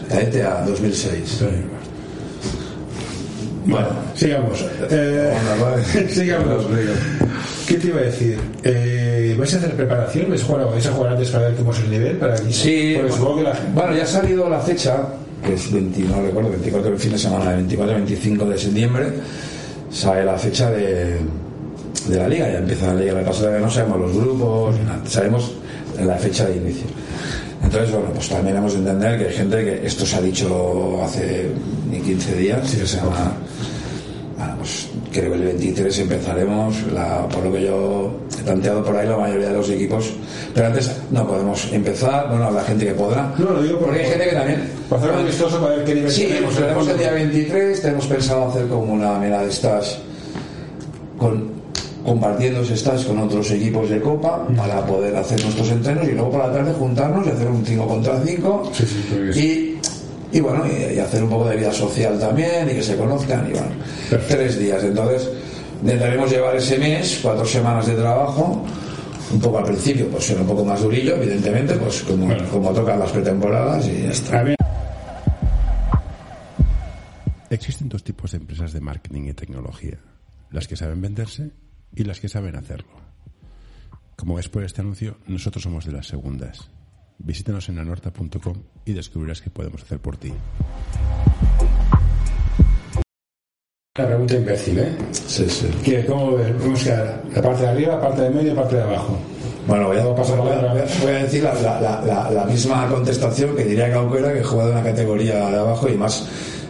Cadete 0.08 0.44
a 0.44 0.64
2006. 0.66 1.44
Bueno, 3.66 3.88
sigamos. 4.16 4.66
Eh, 4.90 5.34
sigamos. 6.10 6.66
¿Qué 7.70 7.76
te 7.76 7.88
iba 7.90 8.00
a 8.00 8.02
decir? 8.04 8.36
Eh, 8.64 9.36
¿Vais 9.38 9.54
a 9.54 9.58
hacer 9.58 9.76
preparación? 9.76 10.28
¿Vais 10.28 10.42
a 10.42 10.46
jugar, 10.46 10.72
vais 10.72 10.88
a 10.88 10.92
jugar 10.92 11.12
antes 11.12 11.30
para 11.30 11.50
ver 11.50 11.56
cómo 11.58 11.72
es 11.72 11.80
el 11.82 11.92
nivel? 11.92 12.18
Para 12.18 12.34
aquí? 12.34 12.52
Sí, 12.52 12.94
Porque 12.98 13.12
supongo 13.12 13.38
que 13.38 13.44
la 13.44 13.60
bueno, 13.76 13.96
ya 13.96 14.04
ha 14.04 14.08
salido 14.08 14.50
la 14.50 14.60
fecha, 14.60 14.98
que 15.46 15.54
es 15.54 15.72
20, 15.72 16.00
no 16.02 16.20
recuerdo, 16.20 16.50
24 16.50 16.92
el 16.94 16.98
fin 16.98 17.12
de 17.12 17.20
semana, 17.20 17.56
24-25 17.60 18.46
de 18.50 18.58
septiembre, 18.58 19.06
sale 19.92 20.26
la 20.26 20.36
fecha 20.40 20.72
de, 20.72 21.18
de 22.08 22.18
la 22.18 22.28
liga, 22.28 22.52
ya 22.52 22.58
empieza 22.58 22.88
la 22.88 23.00
liga, 23.02 23.14
la 23.14 23.24
pasada 23.24 23.60
no 23.60 23.70
sabemos 23.70 24.00
los 24.00 24.18
grupos, 24.18 24.76
sabemos 25.06 25.52
la 26.04 26.16
fecha 26.16 26.46
de 26.48 26.58
inicio. 26.58 26.88
Entonces, 27.64 27.92
bueno, 27.92 28.08
pues 28.16 28.30
también 28.30 28.58
hemos 28.58 28.74
de 28.74 28.80
entender 28.80 29.20
que 29.20 29.28
hay 29.28 29.34
gente 29.36 29.64
que 29.64 29.86
esto 29.86 30.08
se 30.08 30.16
ha 30.16 30.22
dicho 30.22 31.00
hace 31.04 31.52
ni 31.88 32.00
15 32.00 32.36
días, 32.36 32.62
que 32.72 32.88
se 32.88 32.98
llama, 32.98 33.34
bueno, 34.40 34.56
pues 34.58 34.89
creo 35.12 35.32
que 35.32 35.38
el 35.38 35.44
23 35.44 36.00
empezaremos, 36.00 36.76
la- 36.94 37.28
por 37.28 37.44
lo 37.46 37.52
que 37.54 37.64
yo 37.64 38.12
he 38.40 38.44
tanteado 38.44 38.84
por 38.84 38.96
ahí 38.96 39.08
la 39.08 39.18
mayoría 39.18 39.48
de 39.50 39.54
los 39.54 39.70
equipos, 39.70 40.12
pero 40.54 40.68
antes 40.68 40.92
no 41.12 41.28
podemos 41.28 41.72
empezar, 41.72 42.28
bueno, 42.30 42.46
habrá 42.46 42.64
gente 42.64 42.86
que 42.86 42.94
podrá, 42.94 43.34
No, 43.38 43.52
lo 43.52 43.64
digo 43.64 43.78
por- 43.80 43.88
porque 43.90 44.04
hay 44.04 44.10
gente 44.12 44.30
que 44.30 44.36
también... 44.36 44.64
Para 44.90 45.02
hacer 45.02 45.14
un 45.16 45.20
amistoso 45.22 45.60
para 45.62 45.76
ver 45.76 45.86
qué 45.86 45.96
nivel 45.96 46.12
Sí, 46.12 46.24
tenemos. 46.26 46.52
nos 46.54 46.62
veremos 46.62 46.88
el 46.90 46.98
día 46.98 47.12
23, 47.12 47.82
tenemos 47.82 48.06
pensado 48.08 48.48
hacer 48.50 48.68
como 48.68 48.94
una 48.94 49.20
mera 49.20 49.42
de 49.44 49.50
estas 49.50 50.00
con 51.18 51.50
compartiendo 52.06 52.62
estas 52.62 53.04
con 53.04 53.20
otros 53.20 53.52
equipos 53.52 53.90
de 53.90 54.00
copa 54.00 54.48
para 54.56 54.84
poder 54.86 55.16
hacer 55.18 55.40
nuestros 55.44 55.70
entrenos 55.70 56.08
y 56.08 56.14
luego 56.14 56.32
por 56.32 56.40
la 56.48 56.52
tarde 56.52 56.74
juntarnos 56.74 57.28
y 57.28 57.30
hacer 57.30 57.48
un 57.50 57.64
5 57.66 57.88
contra 57.88 58.20
5 58.26 58.72
Sí, 58.74 58.86
sí, 59.34 59.40
y, 59.40 59.69
y 60.32 60.40
bueno 60.40 60.66
y, 60.68 60.96
y 60.96 61.00
hacer 61.00 61.24
un 61.24 61.30
poco 61.30 61.48
de 61.50 61.56
vida 61.58 61.72
social 61.74 62.20
también 62.20 62.70
y 62.70 62.74
que 62.74 62.84
se 62.84 62.96
conozcan 62.98 63.48
y 63.50 63.54
bueno 63.54 63.72
Perfecto. 64.10 64.36
tres 64.36 64.60
días 64.60 64.84
entonces 64.84 65.30
intentaremos 65.82 66.30
llevar 66.32 66.56
ese 66.56 66.78
mes 66.78 67.20
cuatro 67.22 67.46
semanas 67.46 67.88
de 67.88 67.96
trabajo 67.96 68.64
un 69.32 69.40
poco 69.40 69.58
al 69.60 69.66
principio 69.66 70.08
pues 70.10 70.26
ser 70.26 70.40
un 70.40 70.48
poco 70.48 70.64
más 70.66 70.82
durillo 70.82 71.16
evidentemente 71.16 71.76
pues 71.76 72.02
como, 72.04 72.26
Bueno. 72.28 72.48
como 72.50 72.72
tocan 72.74 73.00
las 73.00 73.12
pretemporadas 73.12 73.88
y 73.88 74.04
ya 74.04 74.10
está 74.10 74.44
Existen 77.50 77.90
dos 77.90 78.04
tipos 78.04 78.32
de 78.32 78.38
empresas 78.38 78.74
de 78.74 78.80
marketing 78.80 79.24
y 79.24 79.34
tecnología, 79.34 79.98
las 80.52 80.68
que 80.68 80.76
saben 80.76 81.02
venderse 81.02 81.50
y 81.96 82.04
las 82.04 82.20
que 82.20 82.30
saben 82.30 82.56
hacerlo. 82.56 82.92
Como 84.16 84.36
ves 84.36 84.50
por 84.50 84.64
este 84.64 84.82
anuncio, 84.82 85.18
nosotros 85.28 85.64
somos 85.64 85.86
de 85.86 85.94
las 85.94 86.06
segundas. 86.08 86.70
Visítanos 87.20 87.68
en 87.70 87.80
anorta.com 87.80 88.56
y 88.86 88.94
descubrirás 88.94 89.42
qué 89.42 89.50
podemos 89.50 89.84
hacer 89.84 90.00
por 90.00 90.18
ti. 90.18 90.34
una 93.98 94.08
pregunta 94.08 94.36
imbécil, 94.36 94.80
¿eh? 94.80 94.92
sí, 95.12 95.46
sí. 95.50 95.68
¿Qué, 95.84 96.06
¿Cómo 96.06 96.38
ver? 96.38 96.54
Vamos 96.54 96.82
a 96.82 96.86
quedar 96.86 97.22
la 97.36 97.42
parte 97.42 97.62
de 97.64 97.68
arriba, 97.68 97.96
la 97.96 98.02
parte 98.02 98.22
de 98.22 98.30
medio 98.30 98.52
y 98.52 98.56
la 98.56 98.62
parte 98.62 98.76
de 98.78 98.84
abajo. 98.84 99.18
Bueno, 99.68 99.88
voy 99.88 99.98
a, 99.98 100.06
voy 100.06 100.14
a- 100.14 100.16
palabra. 100.16 100.86
voy 101.02 101.12
a 101.12 101.24
decir 101.24 101.44
la, 101.44 101.54
la- 101.56 101.82
la- 101.82 102.02
la- 102.06 102.32
la 102.32 102.46
misma 102.46 102.88
contestación 102.88 103.56
que 103.58 103.66
diría 103.66 103.92
Cauquera 103.92 104.34
que 104.34 104.42
juega 104.44 104.68
de 104.68 104.72
una 104.72 104.84
categoría 104.84 105.50
de 105.50 105.58
abajo 105.58 105.90
y 105.90 105.98
más 105.98 106.26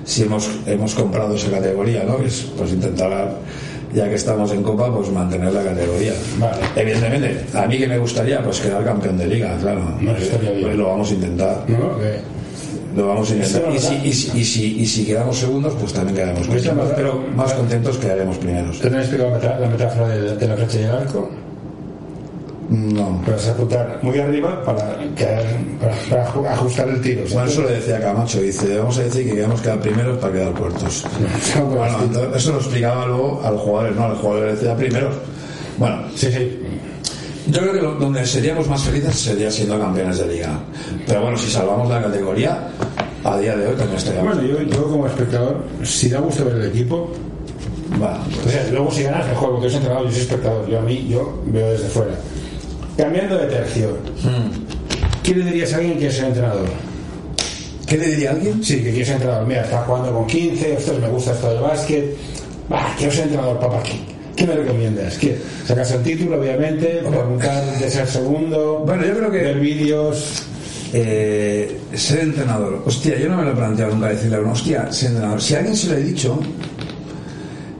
si 0.06 0.24
hemos, 0.24 0.50
hemos 0.66 0.96
comprado 0.96 1.36
esa 1.36 1.52
categoría, 1.52 2.04
¿no? 2.04 2.18
Que 2.18 2.26
es 2.26 2.42
pues 2.58 2.72
intentar, 2.72 3.38
ya 3.94 4.08
que 4.10 4.16
estamos 4.16 4.52
en 4.52 4.62
Copa, 4.64 4.94
pues 4.94 5.10
mantener 5.12 5.52
la 5.54 5.64
categoría. 5.64 6.14
Vale. 6.40 6.58
Evidentemente, 6.76 7.46
a 7.58 7.66
mí 7.68 7.78
que 7.78 7.88
me 7.88 7.98
gustaría 7.98 8.42
pues 8.44 8.60
quedar 8.60 8.84
campeón 8.84 9.18
de 9.18 9.28
liga, 9.28 9.58
claro. 9.62 9.82
No, 10.00 10.14
bien. 10.14 10.62
Pues 10.62 10.76
lo 10.76 10.88
vamos 10.88 11.12
a 11.12 11.14
intentar. 11.14 11.64
¿No? 11.68 11.98
Que- 12.00 12.40
Lo 12.96 13.08
vamos 13.08 13.30
a 13.32 13.36
intentar. 13.36 13.64
Y 13.74 13.80
si, 13.80 13.96
y, 14.04 14.14
si, 14.14 14.38
y, 14.40 14.44
si, 14.46 14.80
y 14.82 14.86
si 14.86 15.06
quedamos 15.06 15.38
segundos, 15.38 15.74
pues 15.80 15.94
también 15.94 16.16
quedaremos 16.16 16.48
contentos. 16.48 16.76
verdad. 16.78 16.94
Pero 16.96 17.24
más 17.36 17.54
contentos 17.54 17.98
quedaremos 17.98 18.38
primeros. 18.38 18.80
¿Te 18.80 18.88
han 18.88 18.96
explicado 18.96 19.40
la 19.60 19.68
metáfora 19.68 20.08
de, 20.10 20.36
de 20.36 20.48
la 20.48 20.56
flecha 20.56 20.80
y 20.80 20.84
el 20.84 20.90
arco? 20.92 21.30
No. 22.70 23.20
Puedes 23.26 23.48
apuntar 23.48 23.98
muy 24.04 24.20
arriba 24.20 24.64
para, 24.64 24.96
quedar, 25.16 25.44
para, 25.82 25.96
para 26.10 26.32
ju- 26.32 26.48
ajustar 26.48 26.88
el 26.90 27.02
tiro. 27.02 27.24
Bueno, 27.34 27.50
eso 27.50 27.64
le 27.64 27.72
decía 27.72 28.00
Camacho, 28.00 28.40
dice, 28.42 28.78
vamos 28.78 28.98
a 29.00 29.04
decir 29.04 29.26
que 29.26 29.34
queremos 29.36 29.60
quedar 29.62 29.80
primeros 29.80 30.18
para 30.20 30.34
quedar 30.34 30.54
cuartos. 30.54 31.04
Bueno, 31.56 31.70
Bueno, 31.76 31.98
entonces, 32.04 32.36
eso 32.44 32.52
lo 32.52 32.58
explicaba 32.60 33.08
luego 33.08 33.42
a 33.44 33.50
los 33.52 33.62
jugadores, 33.62 33.96
no, 33.96 34.04
a 34.06 34.10
los 34.10 34.20
jugadores 34.20 34.46
le 34.54 34.60
decía 34.60 34.76
primeros. 34.76 35.16
Bueno, 35.80 35.98
Sí, 36.16 36.32
sí. 36.32 36.60
yo 37.48 37.60
creo 37.62 37.74
que 37.74 37.82
lo- 37.82 37.96
donde 37.96 38.24
seríamos 38.28 38.68
más 38.68 38.84
felices 38.84 39.16
sería 39.16 39.50
siendo 39.50 39.80
campeones 39.80 40.20
de 40.20 40.28
liga. 40.28 40.60
Pero 41.08 41.22
bueno, 41.24 41.38
si 41.38 41.50
salvamos 41.50 41.90
la 41.90 42.04
categoría, 42.04 42.68
a 43.24 43.38
día 43.40 43.58
de 43.58 43.66
hoy 43.66 43.76
también 43.76 43.98
estaríamos. 43.98 44.36
Bueno, 44.36 44.48
yo, 44.48 44.62
yo 44.62 44.84
como 44.90 45.08
espectador, 45.08 45.64
si 45.84 46.08
da 46.10 46.20
gusto 46.20 46.46
ver 46.46 46.56
el 46.58 46.68
equipo, 46.68 47.12
Bueno, 47.98 48.20
o 48.46 48.50
sea, 48.50 48.68
luego 48.72 48.92
si 48.92 49.02
ganas 49.02 49.28
el 49.28 49.36
juego, 49.36 49.60
que 49.60 49.66
es 49.68 49.74
entrenador, 49.74 50.06
yo 50.06 50.12
soy 50.12 50.22
espectador, 50.22 50.68
yo 50.70 50.78
a 50.78 50.82
mí, 50.84 51.08
yo 51.10 51.42
veo 51.48 51.72
desde 51.72 51.88
fuera. 51.90 52.12
Cambiando 53.00 53.38
de 53.38 53.46
tercio, 53.48 53.98
¿qué 55.24 55.34
le 55.34 55.46
dirías 55.46 55.72
a 55.72 55.78
alguien 55.78 55.98
que 55.98 56.08
es 56.08 56.20
entrenador? 56.20 56.68
¿Qué 57.88 57.96
le 57.98 58.08
diría 58.08 58.32
a 58.32 58.34
alguien? 58.34 58.62
Sí, 58.62 58.84
que 58.84 58.90
quiere 58.90 59.06
ser 59.06 59.16
entrenador. 59.16 59.48
Mira, 59.48 59.62
está 59.62 59.84
jugando 59.84 60.12
con 60.12 60.28
15, 60.28 60.76
ostras, 60.76 61.00
me 61.00 61.08
gusta 61.08 61.32
esto 61.32 61.50
del 61.50 61.62
básquet. 61.62 62.14
Va, 62.70 62.94
quiero 62.98 63.14
ser 63.14 63.24
entrenador, 63.24 63.58
papá. 63.58 63.82
¿Qué, 64.36 64.46
me 64.46 64.54
recomiendas? 64.54 65.18
¿Qué? 65.18 65.38
Sacas 65.66 65.92
el 65.92 66.04
título, 66.04 66.42
obviamente, 66.42 67.02
preguntar 67.10 67.64
de 67.80 67.90
ser 67.90 68.06
segundo, 68.06 68.84
Bueno, 68.86 69.06
yo 69.06 69.16
creo 69.16 69.32
que- 69.32 69.44
ver 69.44 69.60
vídeos. 69.62 70.44
Eh, 70.92 71.78
ser 71.94 72.20
entrenador. 72.20 72.84
Hostia, 72.86 73.18
yo 73.18 73.30
no 73.30 73.38
me 73.38 73.44
lo 73.46 73.52
he 73.52 73.56
planteado 73.56 73.94
nunca 73.94 74.10
decirle 74.10 74.36
a 74.36 74.40
uno, 74.42 74.52
hostia, 74.52 74.92
ser 74.92 75.12
entrenador. 75.12 75.42
Si 75.42 75.56
a 75.56 75.60
alguien 75.60 75.78
se 75.78 75.88
lo 75.88 75.96
he 75.96 76.04
dicho, 76.04 76.38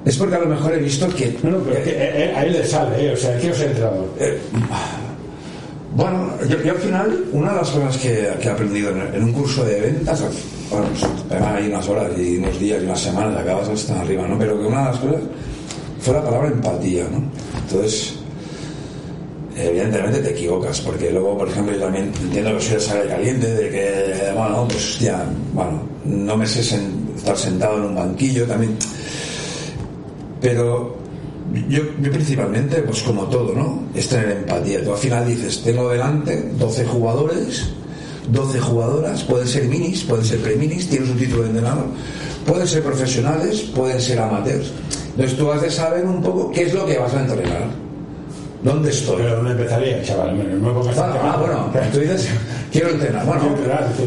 es 0.06 0.16
porque 0.16 0.36
a 0.36 0.40
lo 0.40 0.46
mejor 0.46 0.76
he 0.76 0.80
visto 0.80 1.10
que. 1.14 1.36
No, 1.44 1.50
no, 1.50 1.58
pero 1.58 1.84
que 1.84 1.90
eh, 1.90 1.96
eh, 2.30 2.34
a 2.38 2.46
él 2.46 2.54
le 2.54 2.66
sale, 2.66 3.06
¿eh? 3.06 3.12
O 3.12 3.18
sea, 3.18 3.38
quiero 3.38 3.54
ser 3.54 3.68
entrenador. 3.72 4.08
Bueno, 6.00 6.30
yo, 6.48 6.62
yo 6.64 6.72
al 6.72 6.78
final, 6.78 7.26
una 7.34 7.52
de 7.52 7.58
las 7.58 7.70
cosas 7.72 7.98
que, 7.98 8.30
que 8.42 8.48
he 8.48 8.52
aprendido 8.52 8.90
en, 8.90 9.22
un 9.22 9.34
curso 9.34 9.66
de 9.66 9.82
ventas, 9.82 10.24
bueno, 10.72 10.88
pues, 11.28 11.42
ahí 11.42 11.68
unas 11.68 11.90
horas 11.90 12.18
y 12.18 12.38
unos 12.38 12.58
días 12.58 12.82
y 12.82 12.86
unas 12.86 13.02
semanas, 13.02 13.38
acabas 13.38 13.68
hasta 13.68 14.00
arriba, 14.00 14.26
¿no? 14.26 14.40
Pero 14.40 14.58
que 14.58 14.66
una 14.66 14.80
de 14.80 14.86
las 14.86 14.98
cosas 14.98 15.22
fue 16.00 16.14
la 16.14 16.24
palabra 16.24 16.48
empatía, 16.48 17.04
¿no? 17.12 17.22
Entonces, 17.64 18.14
evidentemente 19.58 20.20
te 20.22 20.30
equivocas, 20.30 20.80
porque 20.80 21.12
luego, 21.12 21.38
por 21.38 21.50
ejemplo, 21.50 21.74
yo 21.74 21.82
también 21.82 22.14
entiendo 22.22 22.56
que 22.56 22.62
soy 22.62 22.76
de 22.76 22.80
sale 22.80 23.10
caliente, 23.10 23.54
de 23.54 23.70
que, 23.70 24.32
bueno, 24.34 24.66
pues 24.70 25.00
ya, 25.00 25.26
bueno, 25.52 25.82
no 26.06 26.38
me 26.38 26.48
sé 26.48 26.62
estar 26.62 27.36
sentado 27.36 27.76
en 27.76 27.84
un 27.84 27.96
banquillo 27.96 28.48
también. 28.48 28.78
Pero 30.40 30.99
yo, 31.68 31.82
yo, 32.02 32.12
principalmente, 32.12 32.78
pues 32.84 33.02
como 33.02 33.24
todo, 33.24 33.54
¿no? 33.54 33.84
Es 33.96 34.08
tener 34.08 34.32
empatía. 34.32 34.84
Tú 34.84 34.92
al 34.92 34.98
final 34.98 35.28
dices, 35.28 35.62
tengo 35.64 35.90
delante 35.90 36.52
12 36.58 36.86
jugadores, 36.86 37.70
12 38.32 38.60
jugadoras, 38.60 39.24
pueden 39.24 39.48
ser 39.48 39.66
minis, 39.66 40.04
pueden 40.04 40.26
ser 40.26 40.40
pre-minis, 40.40 40.90
tienes 40.90 41.10
un 41.10 41.18
título 41.18 41.44
de 41.44 41.50
entrenador, 41.50 41.86
pueden 42.46 42.68
ser 42.68 42.84
profesionales, 42.84 43.62
pueden 43.76 44.00
ser 44.00 44.20
amateurs. 44.20 44.72
Entonces 45.12 45.38
tú 45.38 45.52
has 45.52 45.62
de 45.62 45.72
saber 45.72 46.06
un 46.06 46.22
poco 46.22 46.52
qué 46.52 46.64
es 46.64 46.74
lo 46.74 46.86
que 46.86 46.98
vas 46.98 47.14
a 47.14 47.22
entrenar. 47.22 47.90
¿Dónde 48.64 48.90
estoy? 48.90 49.18
Pero 49.18 49.38
¿dónde 49.38 49.52
empezaría, 49.52 50.04
chaval? 50.04 50.38
No 50.62 50.74
me 50.74 50.92
ah, 50.92 51.20
ah, 51.24 51.38
bueno, 51.40 51.72
tú 51.94 52.00
dices, 52.00 52.28
quiero 52.72 52.90
entrenar. 52.90 53.26
Bueno, 53.26 53.56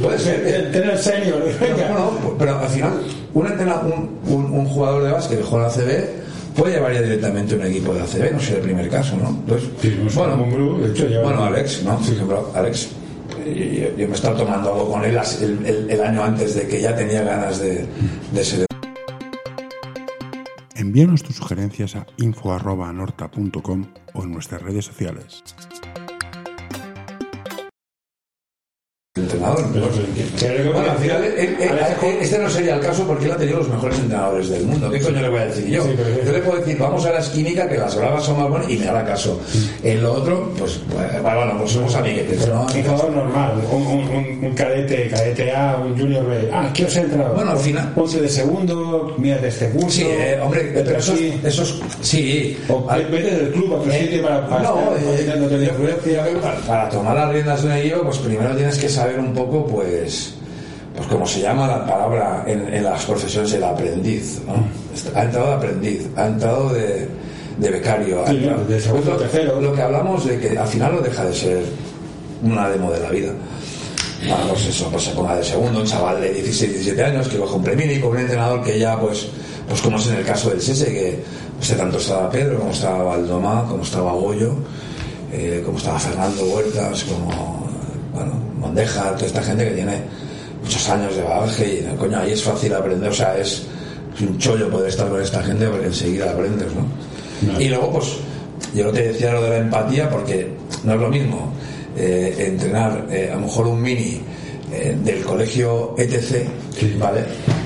puede 0.02 0.18
ser. 0.18 0.70
Tener 0.70 0.98
senior. 0.98 1.42
Bueno, 1.58 2.34
pero 2.38 2.58
al 2.58 2.68
final, 2.68 2.92
un, 3.32 4.18
un, 4.26 4.44
un, 4.52 4.66
jugador 4.66 5.04
de 5.04 5.12
básquet 5.12 5.38
que 5.38 5.44
juega 5.44 5.68
la 5.68 5.72
ACB 5.72 6.21
puede 6.56 6.74
llevar 6.74 6.92
ya 6.92 7.02
directamente 7.02 7.54
un 7.54 7.62
equipo 7.62 7.94
de 7.94 8.02
ACB, 8.02 8.32
no 8.32 8.40
sé 8.40 8.56
el 8.56 8.62
primer 8.62 8.88
caso, 8.88 9.16
¿no? 9.16 9.28
Entonces, 9.28 10.14
bueno, 10.14 10.78
de 10.78 10.90
hecho, 10.90 11.06
bueno, 11.22 11.44
Alex, 11.44 11.82
¿no? 11.84 11.98
Por 11.98 12.12
ejemplo, 12.12 12.52
Alex, 12.54 12.88
yo, 13.98 14.08
me 14.08 14.14
estaba 14.14 14.36
tomando 14.36 14.72
algo 14.72 14.92
con 14.92 15.04
él 15.04 15.18
el, 15.40 15.90
el, 15.90 16.00
año 16.00 16.22
antes 16.22 16.54
de 16.54 16.66
que 16.68 16.80
ya 16.80 16.94
tenía 16.94 17.22
ganas 17.22 17.58
de, 17.58 17.86
de 18.32 18.44
ser 18.44 18.66
Envíanos 20.74 21.22
tus 21.22 21.36
sugerencias 21.36 21.96
a 21.96 22.06
info.anorta.com 22.18 23.86
o 24.14 24.22
en 24.24 24.32
nuestras 24.32 24.62
redes 24.62 24.84
sociales. 24.84 25.42
Entrenador. 29.32 30.72
bueno, 30.72 30.90
al 30.90 30.98
final, 30.98 31.24
este 32.20 32.38
no 32.38 32.50
sería 32.50 32.74
el 32.74 32.80
caso 32.80 33.04
porque 33.06 33.26
él 33.26 33.32
ha 33.32 33.36
tenido 33.36 33.58
los 33.58 33.68
mejores 33.68 33.98
entrenadores 33.98 34.48
del 34.48 34.64
mundo. 34.64 34.90
¿Qué 34.90 35.00
coño 35.00 35.20
le 35.20 35.28
voy 35.28 35.40
a 35.40 35.46
decir 35.46 35.66
yo? 35.66 35.84
yo 36.24 36.32
le 36.32 36.38
puedo 36.40 36.58
decir, 36.58 36.78
vamos 36.78 37.04
a 37.06 37.12
la 37.12 37.18
esquímica, 37.18 37.68
que 37.68 37.76
las 37.76 37.96
bravas 37.96 38.24
son 38.24 38.38
más 38.38 38.48
buenas 38.48 38.70
y 38.70 38.76
me 38.76 38.88
hará 38.88 39.04
caso. 39.04 39.40
En 39.82 40.02
lo 40.02 40.14
otro, 40.14 40.50
pues, 40.58 40.80
bueno, 41.22 41.58
pues 41.58 41.72
somos 41.72 41.94
amiguetes. 41.94 42.48
¿no? 42.48 42.62
Un 42.62 42.82
jugador 42.82 43.10
normal, 43.10 43.62
un, 43.70 43.82
un, 43.82 44.44
un, 44.44 44.54
cadete, 44.54 45.08
cadete 45.08 45.52
A, 45.52 45.76
un 45.76 45.98
junior 45.98 46.26
B. 46.26 46.50
Ah, 46.52 46.70
¿qué 46.74 46.84
os 46.84 46.96
he 46.96 47.00
entrado? 47.00 47.34
Bueno, 47.34 47.52
al 47.52 47.58
final. 47.58 47.92
Ponte 47.94 48.20
de 48.20 48.28
segundo, 48.28 49.14
mira 49.18 49.38
de 49.38 49.48
este 49.48 49.68
curso. 49.70 49.90
Sí, 49.90 50.06
eh, 50.06 50.38
hombre, 50.42 50.70
pero 50.74 50.98
esos, 50.98 51.18
sí. 51.18 51.40
esos, 51.44 51.82
sí. 52.00 52.58
O 52.68 52.86
vete 52.86 53.30
del 53.36 53.52
club 53.52 53.74
a 53.74 53.94
eh, 53.94 54.00
sitio 54.02 54.22
para, 54.22 54.46
para, 54.48 54.62
no, 54.62 54.76
eh, 54.96 56.40
para, 56.40 56.56
para 56.66 56.88
tomar 56.88 57.14
las 57.14 57.32
riendas 57.32 57.62
de 57.62 57.68
un 57.68 57.74
equipo, 57.74 58.02
pues 58.02 58.18
primero 58.18 58.56
tienes 58.56 58.78
que 58.78 58.88
saber 58.88 59.18
un 59.22 59.34
poco, 59.34 59.66
pues, 59.66 60.34
pues 60.94 61.06
como 61.08 61.26
se 61.26 61.40
llama 61.40 61.66
la 61.66 61.86
palabra 61.86 62.44
en, 62.46 62.82
las 62.82 63.04
profesiones, 63.04 63.52
el 63.52 63.64
aprendiz. 63.64 64.40
Ha 65.14 65.22
entrado 65.24 65.48
de 65.48 65.54
aprendiz, 65.54 66.08
ha 66.16 66.26
entrado 66.26 66.68
de, 66.70 67.08
de 67.58 67.70
becario. 67.70 68.24
lo, 69.60 69.74
que 69.74 69.82
hablamos 69.82 70.24
de 70.24 70.38
que 70.38 70.58
al 70.58 70.66
final 70.66 70.94
no 70.96 71.00
deja 71.00 71.24
de 71.24 71.34
ser 71.34 71.62
una 72.42 72.68
demo 72.68 72.90
de 72.90 73.00
la 73.00 73.10
vida. 73.10 73.32
Bueno, 74.26 74.44
pues 74.50 74.66
eso, 74.66 74.88
pues 74.90 75.02
se 75.04 75.10
ponga 75.12 75.36
de 75.36 75.44
segundo, 75.44 75.80
un 75.80 75.86
chaval 75.86 76.20
de 76.20 76.32
16, 76.32 76.72
17 76.74 77.04
años 77.04 77.28
que 77.28 77.38
coge 77.38 77.56
un 77.56 77.62
premio 77.62 77.92
y 77.92 78.00
con 78.00 78.10
un 78.12 78.18
entrenador 78.18 78.62
que 78.62 78.78
ya, 78.78 78.98
pues, 78.98 79.26
pues 79.68 79.80
como 79.80 79.96
es 79.98 80.06
en 80.06 80.16
el 80.16 80.24
caso 80.24 80.50
del 80.50 80.60
Sese, 80.60 80.92
que 80.92 81.22
pues, 81.56 81.76
tanto 81.76 81.98
estaba 81.98 82.30
Pedro, 82.30 82.58
como 82.58 82.70
estaba 82.70 83.02
Valdomá, 83.02 83.66
como 83.68 83.82
estaba 83.82 84.12
Goyo, 84.12 84.54
eh, 85.32 85.62
como 85.64 85.78
estaba 85.78 85.98
Fernando 85.98 86.44
Huertas, 86.44 87.04
como, 87.04 87.66
bueno, 88.62 88.68
Mondeja, 88.68 89.14
toda 89.14 89.26
esta 89.26 89.42
gente 89.42 89.64
que 89.64 89.72
tiene 89.72 90.00
muchos 90.62 90.88
años 90.88 91.16
de 91.16 91.22
bagaje 91.22 91.66
y 91.66 91.96
coño, 91.96 92.18
ahí 92.18 92.32
es 92.32 92.42
fácil 92.42 92.72
aprender, 92.74 93.10
o 93.10 93.14
sea, 93.14 93.36
es, 93.36 93.64
un 94.20 94.38
chollo 94.38 94.70
poder 94.70 94.88
estar 94.88 95.08
con 95.08 95.20
esta 95.20 95.42
gente 95.42 95.66
porque 95.66 95.86
enseguida 95.86 96.30
aprendes, 96.30 96.68
¿no? 96.74 97.60
Y 97.60 97.68
luego, 97.68 97.92
pues, 97.92 98.18
yo 98.74 98.84
no 98.84 98.92
te 98.92 99.08
decía 99.08 99.32
lo 99.32 99.42
de 99.42 99.50
la 99.50 99.56
empatía 99.56 100.08
porque 100.08 100.48
no 100.84 100.94
es 100.94 101.00
lo 101.00 101.08
mismo 101.08 101.52
eh, 101.96 102.34
entrenar 102.38 103.06
eh, 103.10 103.30
a 103.32 103.34
lo 103.34 103.42
mejor 103.42 103.66
un 103.66 103.82
mini 103.82 104.20
eh, 104.70 104.96
del 105.02 105.22
colegio 105.22 105.94
ETC, 105.98 106.46
¿vale? 106.98 107.24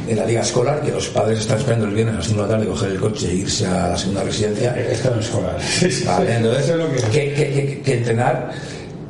En 0.08 0.16
la 0.16 0.24
liga 0.24 0.40
escolar, 0.40 0.80
que 0.80 0.92
los 0.92 1.08
padres 1.08 1.40
están 1.40 1.58
esperando 1.58 1.86
el 1.86 1.94
viernes 1.94 2.14
a 2.14 2.18
las 2.18 2.26
5 2.28 2.40
de 2.40 2.48
la 2.48 2.54
tarde 2.54 2.66
coger 2.68 2.90
el 2.92 3.00
coche 3.00 3.28
e 3.28 3.34
irse 3.34 3.66
a 3.66 3.88
la 3.88 3.98
segunda 3.98 4.22
residencia. 4.22 4.74
Esto 4.76 5.10
no 5.14 5.20
escolar. 5.20 5.58
Vale, 6.06 6.36
entonces, 6.36 7.04
que, 7.12 7.34
que, 7.34 7.82
que 7.84 7.94
entrenar 7.98 8.52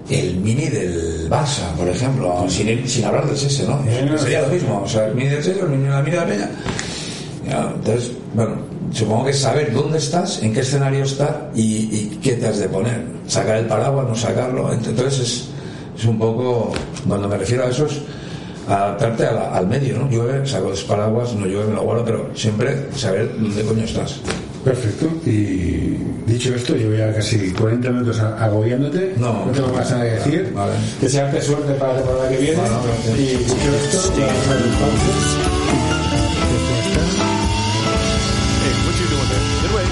el 0.09 0.37
mini 0.37 0.67
del 0.67 1.29
Barça, 1.29 1.73
por 1.77 1.89
ejemplo, 1.89 2.45
sin, 2.49 2.89
sin 2.89 3.05
hablar 3.05 3.27
del 3.27 3.37
Sese, 3.37 3.67
¿no? 3.67 3.83
Sería 4.19 4.43
lo 4.43 4.49
mismo, 4.49 4.83
o 4.85 4.89
sea, 4.89 5.07
el 5.07 5.15
mini 5.15 5.31
del 5.31 5.43
Sese, 5.43 5.61
el 5.61 5.69
mini 5.69 5.85
de 5.85 5.91
la 5.91 6.03
mini 6.03 6.11
de 6.13 6.17
la 6.17 6.27
Peña. 6.27 6.51
entonces, 7.75 8.13
bueno, 8.35 8.57
supongo 8.93 9.25
que 9.25 9.31
es 9.31 9.39
saber 9.41 9.73
dónde 9.73 9.99
estás, 9.99 10.43
en 10.43 10.53
qué 10.53 10.61
escenario 10.61 11.05
estás 11.05 11.31
y, 11.55 12.19
qué 12.23 12.35
te 12.35 12.47
has 12.47 12.59
de 12.59 12.69
poner. 12.69 13.05
Sacar 13.27 13.57
el 13.57 13.67
paraguas, 13.67 14.07
no 14.09 14.15
sacarlo. 14.15 14.73
Entonces 14.73 15.19
es, 15.19 15.49
es 15.99 16.05
un 16.05 16.19
poco, 16.19 16.73
cuando 17.07 17.29
me 17.29 17.37
refiero 17.37 17.65
a 17.65 17.71
eso, 17.71 17.87
es 17.87 18.01
adaptarte 18.69 19.27
al 19.27 19.67
medio, 19.67 19.99
¿no? 19.99 20.11
Llueve, 20.11 20.47
saco 20.47 20.71
los 20.71 20.85
paraguas, 20.85 21.35
no 21.35 21.47
llueve, 21.47 21.69
me 21.69 21.75
lo 21.75 21.83
guardo, 21.83 22.05
pero 22.05 22.31
siempre 22.35 22.89
saber 22.97 23.33
dónde 23.39 23.63
coño 23.65 23.85
estás. 23.85 24.21
Perfecto. 24.67 25.09
Y 25.25 25.97
dicho 26.27 26.53
esto, 26.53 26.75
yo 26.75 26.89
voy 26.89 27.01
a 27.01 27.15
casi 27.15 27.53
40 27.53 27.89
minutos 27.89 28.19
agobiándote. 28.19 29.15
No, 29.17 29.47
no 29.47 29.53
tengo 29.53 29.69
más 29.69 29.89
nada 29.93 30.03
que 30.03 30.11
decir. 30.11 30.53
Vale. 30.53 30.73
Desearte 31.01 31.41
suerte 31.41 31.73
para 31.75 31.93
la 31.93 31.99
temporada 32.01 32.29
que 32.29 32.37
viene. 32.39 32.57
Bueno, 32.57 32.81
y 33.17 33.23
dicho 33.37 33.55
esto, 33.55 33.99
sí. 34.13 34.21
vamos 34.21 34.35
a 34.35 34.55
hacer 34.55 34.67
un 34.67 34.75
pausa. 34.75 35.57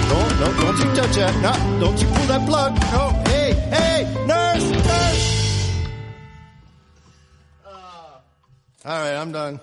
No, 0.08 0.20
no, 0.40 0.60
don't 0.60 0.78
you 0.78 0.94
touch 0.94 1.16
that. 1.16 1.34
No, 1.40 1.80
don't 1.80 2.02
you 2.02 2.08
pull 2.08 2.26
that 2.26 2.44
plug. 2.44 2.74
No, 2.92 3.22
hey, 3.26 3.52
hey, 3.70 4.26
nurse, 4.26 4.70
nurse. 4.70 5.70
Uh, 7.64 7.68
all 8.86 8.98
right, 8.98 9.14
I'm 9.14 9.30
done. 9.30 9.60